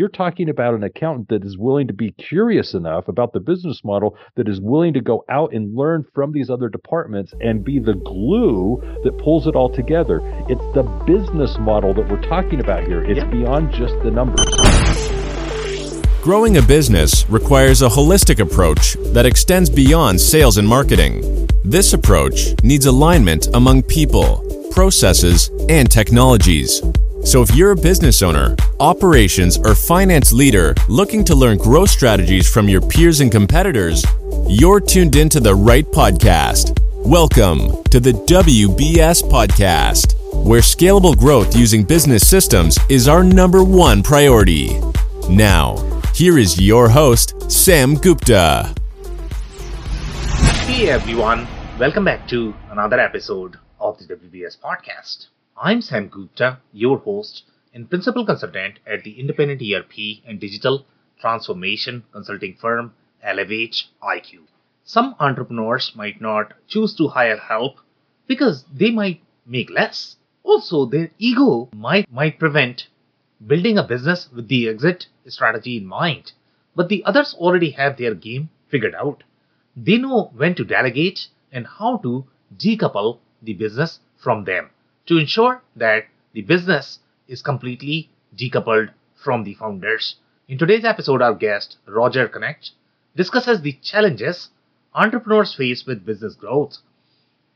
you're 0.00 0.08
talking 0.08 0.48
about 0.48 0.72
an 0.72 0.82
accountant 0.82 1.28
that 1.28 1.44
is 1.44 1.58
willing 1.58 1.86
to 1.86 1.92
be 1.92 2.10
curious 2.12 2.72
enough 2.72 3.06
about 3.06 3.34
the 3.34 3.38
business 3.38 3.82
model 3.84 4.16
that 4.34 4.48
is 4.48 4.58
willing 4.58 4.94
to 4.94 5.00
go 5.02 5.22
out 5.28 5.52
and 5.52 5.76
learn 5.76 6.06
from 6.14 6.32
these 6.32 6.48
other 6.48 6.70
departments 6.70 7.34
and 7.42 7.62
be 7.62 7.78
the 7.78 7.92
glue 7.92 8.80
that 9.04 9.18
pulls 9.18 9.46
it 9.46 9.54
all 9.54 9.68
together. 9.68 10.20
It's 10.48 10.64
the 10.74 10.84
business 11.06 11.58
model 11.58 11.92
that 11.92 12.08
we're 12.08 12.22
talking 12.22 12.60
about 12.60 12.84
here. 12.84 13.04
It's 13.04 13.18
yep. 13.18 13.30
beyond 13.30 13.72
just 13.72 13.92
the 14.02 14.10
numbers. 14.10 14.48
Growing 16.22 16.56
a 16.56 16.62
business 16.62 17.28
requires 17.28 17.82
a 17.82 17.88
holistic 17.90 18.40
approach 18.40 18.94
that 19.12 19.26
extends 19.26 19.68
beyond 19.68 20.18
sales 20.18 20.56
and 20.56 20.66
marketing. 20.66 21.46
This 21.62 21.92
approach 21.92 22.54
needs 22.62 22.86
alignment 22.86 23.48
among 23.52 23.82
people, 23.82 24.70
processes, 24.72 25.50
and 25.68 25.90
technologies. 25.90 26.80
So, 27.22 27.42
if 27.42 27.54
you're 27.54 27.72
a 27.72 27.76
business 27.76 28.22
owner, 28.22 28.56
operations, 28.80 29.58
or 29.58 29.74
finance 29.74 30.32
leader 30.32 30.74
looking 30.88 31.22
to 31.24 31.34
learn 31.34 31.58
growth 31.58 31.90
strategies 31.90 32.48
from 32.50 32.66
your 32.66 32.80
peers 32.80 33.20
and 33.20 33.30
competitors, 33.30 34.04
you're 34.48 34.80
tuned 34.80 35.16
into 35.16 35.38
the 35.38 35.54
right 35.54 35.84
podcast. 35.84 36.80
Welcome 37.06 37.84
to 37.84 38.00
the 38.00 38.12
WBS 38.12 39.22
Podcast, 39.22 40.14
where 40.46 40.62
scalable 40.62 41.14
growth 41.16 41.54
using 41.54 41.84
business 41.84 42.26
systems 42.26 42.78
is 42.88 43.06
our 43.06 43.22
number 43.22 43.62
one 43.62 44.02
priority. 44.02 44.80
Now, 45.28 45.76
here 46.14 46.38
is 46.38 46.58
your 46.58 46.88
host, 46.88 47.52
Sam 47.52 47.96
Gupta. 47.96 48.74
Hey 50.64 50.88
everyone, 50.88 51.46
welcome 51.78 52.04
back 52.06 52.26
to 52.28 52.54
another 52.70 52.98
episode 52.98 53.58
of 53.78 53.98
the 53.98 54.16
WBS 54.16 54.58
podcast. 54.58 55.26
I'm 55.56 55.82
Sam 55.82 56.08
Gupta, 56.08 56.60
your 56.72 56.98
host 56.98 57.42
and 57.74 57.90
principal 57.90 58.24
consultant 58.24 58.78
at 58.86 59.04
the 59.04 59.20
independent 59.20 59.60
ERP 59.60 60.22
and 60.26 60.40
digital 60.40 60.86
transformation 61.20 62.04
consulting 62.12 62.54
firm 62.54 62.94
Elevate 63.22 63.82
IQ. 64.02 64.46
Some 64.84 65.16
entrepreneurs 65.18 65.92
might 65.94 66.20
not 66.20 66.54
choose 66.66 66.94
to 66.96 67.08
hire 67.08 67.36
help 67.36 67.76
because 68.26 68.64
they 68.72 68.90
might 68.90 69.22
make 69.44 69.68
less. 69.68 70.16
Also, 70.44 70.86
their 70.86 71.10
ego 71.18 71.68
might, 71.74 72.10
might 72.10 72.38
prevent 72.38 72.86
building 73.46 73.76
a 73.76 73.82
business 73.82 74.30
with 74.34 74.48
the 74.48 74.68
exit 74.68 75.08
strategy 75.26 75.76
in 75.76 75.84
mind, 75.84 76.32
but 76.74 76.88
the 76.88 77.04
others 77.04 77.34
already 77.34 77.72
have 77.72 77.98
their 77.98 78.14
game 78.14 78.48
figured 78.68 78.94
out. 78.94 79.24
They 79.76 79.98
know 79.98 80.30
when 80.34 80.54
to 80.54 80.64
delegate 80.64 81.28
and 81.52 81.66
how 81.66 81.98
to 81.98 82.24
decouple 82.56 83.18
the 83.42 83.52
business 83.54 84.00
from 84.16 84.44
them 84.44 84.70
to 85.10 85.18
ensure 85.18 85.60
that 85.74 86.06
the 86.34 86.40
business 86.42 87.00
is 87.26 87.42
completely 87.42 88.08
decoupled 88.36 88.90
from 89.16 89.42
the 89.42 89.54
founders. 89.54 90.14
In 90.48 90.56
today's 90.56 90.84
episode, 90.84 91.20
our 91.20 91.34
guest, 91.34 91.78
Roger 91.84 92.28
Knecht, 92.28 92.70
discusses 93.16 93.60
the 93.60 93.72
challenges 93.82 94.50
entrepreneurs 94.94 95.52
face 95.52 95.84
with 95.84 96.06
business 96.06 96.36
growth. 96.36 96.78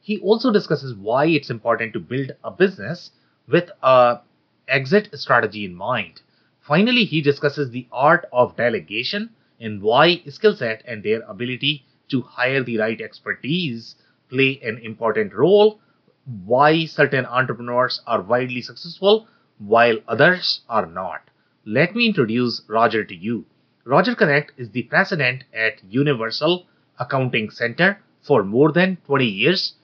He 0.00 0.18
also 0.18 0.52
discusses 0.52 0.94
why 0.94 1.26
it's 1.26 1.48
important 1.48 1.92
to 1.92 2.00
build 2.00 2.32
a 2.42 2.50
business 2.50 3.12
with 3.46 3.70
a 3.84 4.18
exit 4.66 5.08
strategy 5.14 5.64
in 5.64 5.76
mind. 5.76 6.22
Finally, 6.60 7.04
he 7.04 7.20
discusses 7.20 7.70
the 7.70 7.86
art 7.92 8.24
of 8.32 8.56
delegation 8.56 9.30
and 9.60 9.80
why 9.80 10.20
skill 10.28 10.56
set 10.56 10.82
and 10.88 11.04
their 11.04 11.22
ability 11.28 11.84
to 12.08 12.20
hire 12.22 12.64
the 12.64 12.78
right 12.78 13.00
expertise 13.00 13.94
play 14.28 14.60
an 14.64 14.78
important 14.78 15.32
role, 15.32 15.78
why 16.26 16.84
certain 16.86 17.26
entrepreneurs 17.26 18.00
are 18.06 18.22
widely 18.22 18.62
successful 18.62 19.26
while 19.58 19.98
others 20.08 20.60
are 20.68 20.86
not. 20.86 21.22
Let 21.64 21.94
me 21.94 22.06
introduce 22.06 22.62
Roger 22.68 23.04
to 23.04 23.14
you. 23.14 23.46
Roger 23.84 24.14
Knecht 24.14 24.50
is 24.56 24.70
the 24.70 24.82
president 24.84 25.44
at 25.52 25.82
Universal 25.88 26.66
Accounting 26.98 27.50
Center 27.50 27.98
for 28.20 28.44
more 28.44 28.72
than 28.72 28.98
20 29.06 29.26
years. 29.26 29.74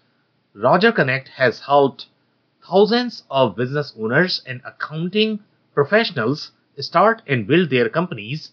Roger 0.54 0.92
Knecht 0.92 1.28
has 1.28 1.60
helped 1.60 2.06
thousands 2.66 3.24
of 3.30 3.56
business 3.56 3.94
owners 3.98 4.42
and 4.46 4.60
accounting 4.64 5.40
professionals 5.74 6.52
start 6.78 7.22
and 7.26 7.46
build 7.46 7.70
their 7.70 7.88
companies. 7.88 8.52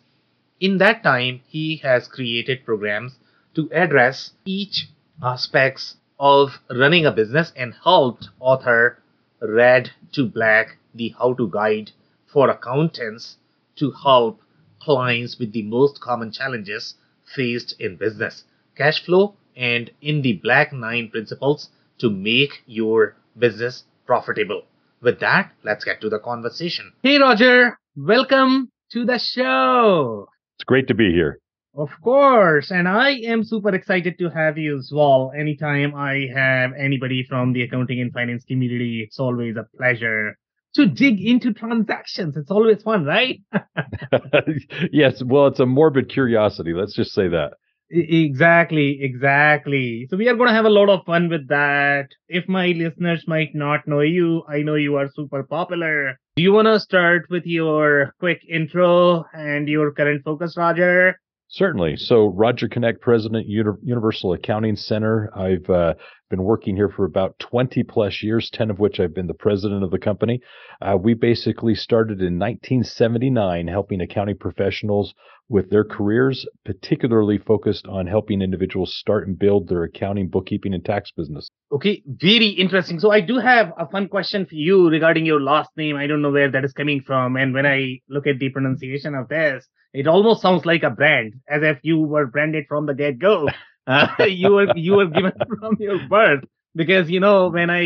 In 0.59 0.77
that 0.79 1.03
time, 1.03 1.41
he 1.47 1.77
has 1.77 2.07
created 2.07 2.65
programs 2.65 3.17
to 3.55 3.69
address 3.71 4.31
each 4.45 4.87
aspects 5.21 5.96
of 6.19 6.59
running 6.69 7.05
a 7.05 7.11
business 7.11 7.51
and 7.55 7.73
helped 7.83 8.29
author 8.39 8.99
Red 9.41 9.91
to 10.13 10.25
Black 10.25 10.77
the 10.93 11.13
how 11.17 11.33
to 11.33 11.49
guide 11.49 11.91
for 12.25 12.49
accountants 12.49 13.37
to 13.75 13.91
help 13.91 14.41
clients 14.81 15.37
with 15.37 15.51
the 15.51 15.63
most 15.63 16.01
common 16.01 16.31
challenges 16.31 16.95
faced 17.35 17.75
in 17.79 17.97
business, 17.97 18.43
cash 18.75 19.03
flow, 19.03 19.35
and 19.55 19.91
in 20.01 20.21
the 20.21 20.33
Black 20.33 20.73
Nine 20.73 21.09
principles 21.09 21.69
to 21.99 22.09
make 22.09 22.63
your 22.65 23.15
business 23.37 23.83
profitable. 24.05 24.63
With 25.01 25.19
that, 25.19 25.51
let's 25.63 25.83
get 25.83 26.01
to 26.01 26.09
the 26.09 26.19
conversation. 26.19 26.93
Hey, 27.03 27.19
Roger, 27.19 27.77
welcome 27.95 28.69
to 28.91 29.05
the 29.05 29.19
show. 29.19 30.27
It's 30.57 30.63
great 30.63 30.87
to 30.87 30.95
be 30.95 31.11
here. 31.11 31.39
Of 31.77 31.91
course, 32.01 32.71
and 32.71 32.87
I 32.87 33.11
am 33.11 33.43
super 33.43 33.69
excited 33.75 34.17
to 34.17 34.29
have 34.29 34.57
you 34.57 34.79
as 34.79 34.91
well. 34.91 35.31
Anytime 35.37 35.93
I 35.93 36.27
have 36.33 36.71
anybody 36.73 37.23
from 37.23 37.53
the 37.53 37.61
accounting 37.61 38.01
and 38.01 38.11
finance 38.11 38.43
community, 38.45 39.03
it's 39.05 39.19
always 39.19 39.55
a 39.57 39.67
pleasure 39.77 40.35
to 40.73 40.87
dig 40.87 41.21
into 41.21 41.53
transactions. 41.53 42.35
It's 42.35 42.49
always 42.49 42.81
fun, 42.81 43.05
right? 43.05 43.39
yes, 44.91 45.21
well, 45.23 45.45
it's 45.47 45.59
a 45.59 45.67
morbid 45.67 46.09
curiosity. 46.09 46.73
Let's 46.73 46.95
just 46.95 47.13
say 47.13 47.27
that. 47.27 47.53
Exactly, 47.91 48.97
exactly. 49.01 50.07
So 50.09 50.17
we 50.17 50.27
are 50.29 50.35
going 50.35 50.49
to 50.49 50.55
have 50.55 50.65
a 50.65 50.69
lot 50.69 50.89
of 50.89 51.05
fun 51.05 51.29
with 51.29 51.47
that. 51.49 52.07
If 52.27 52.49
my 52.49 52.69
listeners 52.69 53.25
might 53.27 53.53
not 53.53 53.87
know 53.87 54.01
you, 54.01 54.43
I 54.49 54.63
know 54.63 54.75
you 54.75 54.95
are 54.95 55.11
super 55.13 55.43
popular. 55.43 56.19
Do 56.37 56.43
you 56.43 56.53
want 56.53 56.67
to 56.67 56.79
start 56.79 57.27
with 57.29 57.45
your 57.45 58.13
quick 58.19 58.41
intro 58.49 59.25
and 59.31 59.69
your 59.69 59.91
current 59.91 60.23
focus, 60.25 60.57
Roger? 60.57 61.19
Certainly. 61.49 61.95
So, 61.95 62.27
Roger 62.27 62.67
Knecht, 62.67 62.99
President, 62.99 63.47
Universal 63.47 64.33
Accounting 64.33 64.75
Center. 64.75 65.31
I've 65.33 65.69
uh, 65.69 65.93
been 66.29 66.43
working 66.43 66.75
here 66.75 66.89
for 66.89 67.05
about 67.05 67.39
20 67.39 67.83
plus 67.83 68.21
years, 68.21 68.49
10 68.49 68.69
of 68.69 68.79
which 68.79 68.99
I've 68.99 69.15
been 69.15 69.27
the 69.27 69.33
president 69.33 69.81
of 69.81 69.91
the 69.91 69.97
company. 69.97 70.41
Uh, 70.81 70.97
we 71.01 71.13
basically 71.13 71.73
started 71.73 72.19
in 72.19 72.37
1979 72.37 73.67
helping 73.67 74.01
accounting 74.01 74.37
professionals 74.37 75.13
with 75.47 75.69
their 75.69 75.85
careers, 75.85 76.45
particularly 76.65 77.37
focused 77.37 77.87
on 77.87 78.07
helping 78.07 78.41
individuals 78.41 78.93
start 78.93 79.25
and 79.25 79.39
build 79.39 79.69
their 79.69 79.83
accounting, 79.83 80.27
bookkeeping, 80.27 80.73
and 80.73 80.83
tax 80.83 81.11
business. 81.15 81.49
Okay, 81.71 82.03
very 82.05 82.49
interesting. 82.49 82.99
So, 82.99 83.11
I 83.11 83.21
do 83.21 83.37
have 83.37 83.71
a 83.79 83.87
fun 83.87 84.09
question 84.09 84.45
for 84.45 84.55
you 84.55 84.89
regarding 84.89 85.25
your 85.25 85.39
last 85.39 85.69
name. 85.77 85.95
I 85.95 86.07
don't 86.07 86.21
know 86.21 86.31
where 86.31 86.51
that 86.51 86.65
is 86.65 86.73
coming 86.73 87.01
from. 87.01 87.37
And 87.37 87.53
when 87.53 87.65
I 87.65 87.99
look 88.09 88.27
at 88.27 88.37
the 88.39 88.49
pronunciation 88.49 89.15
of 89.15 89.29
this, 89.29 89.65
it 89.97 90.05
almost 90.05 90.43
sounds 90.43 90.63
like 90.63 90.83
a 90.83 90.91
brand, 90.91 91.33
as 91.49 91.63
if 91.63 91.79
you 91.81 91.99
were 91.99 92.27
branded 92.27 92.65
from 92.69 92.85
the 92.85 92.93
get 92.93 93.17
go. 93.17 93.49
Uh, 93.87 94.07
you 94.27 94.51
were 94.51 94.67
you 94.75 94.93
were 94.93 95.07
given 95.07 95.31
from 95.59 95.75
your 95.79 95.99
birth. 96.07 96.43
Because 96.75 97.09
you 97.09 97.19
know, 97.19 97.49
when 97.49 97.71
I 97.71 97.81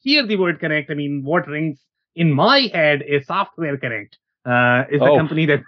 hear 0.00 0.26
the 0.26 0.36
word 0.36 0.58
connect, 0.58 0.90
I 0.90 0.94
mean, 0.94 1.22
what 1.22 1.46
rings 1.46 1.78
in 2.16 2.32
my 2.32 2.70
head 2.72 3.02
is 3.06 3.26
software 3.26 3.76
connect. 3.76 4.16
Uh, 4.46 4.84
is 4.90 5.00
the 5.00 5.10
oh. 5.10 5.18
company 5.18 5.44
that 5.44 5.60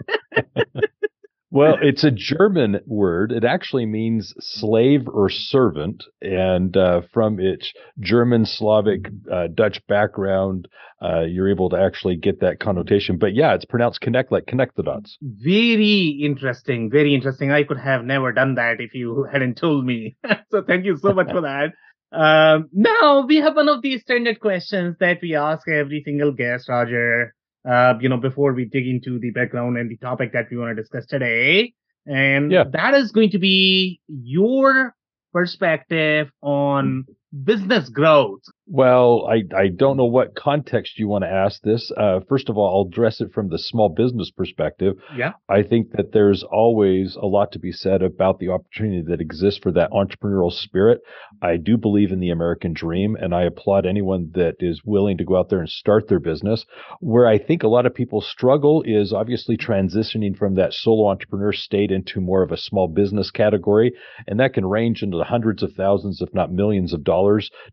Well, 1.53 1.77
it's 1.83 2.03
a 2.03 2.11
German 2.11 2.81
word. 2.87 3.31
It 3.31 3.45
actually 3.45 3.85
means 3.85 4.33
slave 4.41 5.07
or 5.07 5.29
servant. 5.29 6.03
And 6.23 6.75
uh, 6.75 7.03
from 7.13 7.39
its 7.39 7.71
German, 8.01 8.47
Slavic, 8.47 9.11
uh, 9.31 9.49
Dutch 9.55 9.87
background, 9.87 10.67
uh, 11.03 11.25
you're 11.25 11.51
able 11.51 11.69
to 11.69 11.77
actually 11.77 12.17
get 12.17 12.41
that 12.41 12.59
connotation. 12.59 13.19
But 13.19 13.35
yeah, 13.35 13.53
it's 13.55 13.67
pronounced 13.67 14.01
connect, 14.01 14.33
like 14.33 14.47
connect 14.47 14.77
the 14.77 14.83
dots. 14.83 15.19
Very 15.21 16.19
interesting. 16.25 16.91
Very 16.91 17.15
interesting. 17.15 17.53
I 17.53 17.65
could 17.65 17.79
have 17.79 18.03
never 18.03 18.33
done 18.33 18.55
that 18.55 18.81
if 18.81 18.95
you 18.95 19.29
hadn't 19.31 19.59
told 19.59 19.85
me. 19.85 20.17
so 20.51 20.63
thank 20.67 20.87
you 20.87 20.97
so 20.97 21.13
much 21.13 21.31
for 21.31 21.43
that. 21.43 21.73
Um, 22.15 22.69
now 22.75 23.25
we 23.27 23.37
have 23.37 23.57
one 23.57 23.71
of 23.71 23.81
these 23.81 24.03
standard 24.03 24.39
questions 24.39 24.97
that 25.01 25.21
we 25.23 25.35
ask 25.35 25.67
every 25.67 26.03
single 26.05 26.33
guest, 26.33 26.69
Roger 26.69 27.35
uh, 27.69 27.95
you 28.01 28.09
know, 28.09 28.17
before 28.17 28.53
we 28.53 28.65
dig 28.65 28.87
into 28.87 29.19
the 29.19 29.31
background 29.31 29.77
and 29.77 29.91
the 29.91 29.97
topic 29.97 30.33
that 30.33 30.47
we 30.51 30.57
want 30.57 30.77
to 30.77 30.83
discuss 30.83 31.07
today. 31.07 31.73
And 32.07 32.51
yeah. 32.51 32.65
that 32.73 32.95
is 32.95 33.13
going 33.13 33.31
to 33.31 33.39
be 33.39 34.01
your 34.09 34.95
perspective 35.33 36.31
on 36.43 37.07
business 37.33 37.89
growth. 37.89 38.41
Well, 38.67 39.29
I, 39.29 39.43
I 39.57 39.69
don't 39.69 39.97
know 39.97 40.07
what 40.07 40.35
context 40.35 40.99
you 40.99 41.09
want 41.09 41.25
to 41.25 41.31
ask 41.31 41.61
this. 41.63 41.91
Uh, 41.97 42.21
first 42.29 42.49
of 42.49 42.57
all, 42.57 42.69
I'll 42.75 42.89
address 42.89 43.21
it 43.21 43.33
from 43.33 43.49
the 43.49 43.59
small 43.59 43.89
business 43.89 44.31
perspective. 44.31 44.95
Yeah. 45.17 45.33
I 45.49 45.63
think 45.63 45.93
that 45.93 46.13
there's 46.13 46.43
always 46.43 47.17
a 47.17 47.27
lot 47.27 47.53
to 47.53 47.59
be 47.59 47.73
said 47.73 48.03
about 48.03 48.39
the 48.39 48.49
opportunity 48.49 49.03
that 49.09 49.21
exists 49.21 49.61
for 49.63 49.73
that 49.73 49.91
entrepreneurial 49.91 50.53
spirit. 50.53 51.01
I 51.43 51.57
do 51.57 51.77
believe 51.77 52.13
in 52.13 52.21
the 52.21 52.31
American 52.31 52.73
dream, 52.73 53.17
and 53.17 53.35
I 53.35 53.43
applaud 53.43 53.85
anyone 53.85 54.31
that 54.35 54.57
is 54.61 54.83
willing 54.85 55.19
to 55.19 55.25
go 55.25 55.39
out 55.39 55.49
there 55.49 55.61
and 55.61 55.69
start 55.69 56.09
their 56.09 56.21
business. 56.21 56.65
Where 57.01 57.27
I 57.27 57.39
think 57.39 57.63
a 57.63 57.69
lot 57.69 57.87
of 57.87 57.95
people 57.95 58.21
struggle 58.21 58.83
is 58.87 59.13
obviously 59.13 59.57
transitioning 59.57 60.37
from 60.37 60.55
that 60.55 60.73
solo 60.73 61.11
entrepreneur 61.11 61.53
state 61.53 61.91
into 61.91 62.21
more 62.21 62.43
of 62.43 62.53
a 62.53 62.57
small 62.57 62.89
business 62.89 63.31
category. 63.31 63.93
And 64.27 64.41
that 64.41 64.55
can 64.55 64.65
range 64.65 65.03
into 65.03 65.19
the 65.19 65.25
hundreds 65.25 65.63
of 65.63 65.73
thousands, 65.75 66.23
if 66.23 66.33
not 66.33 66.53
millions 66.53 66.93
of 66.93 67.05
dollars, 67.05 67.22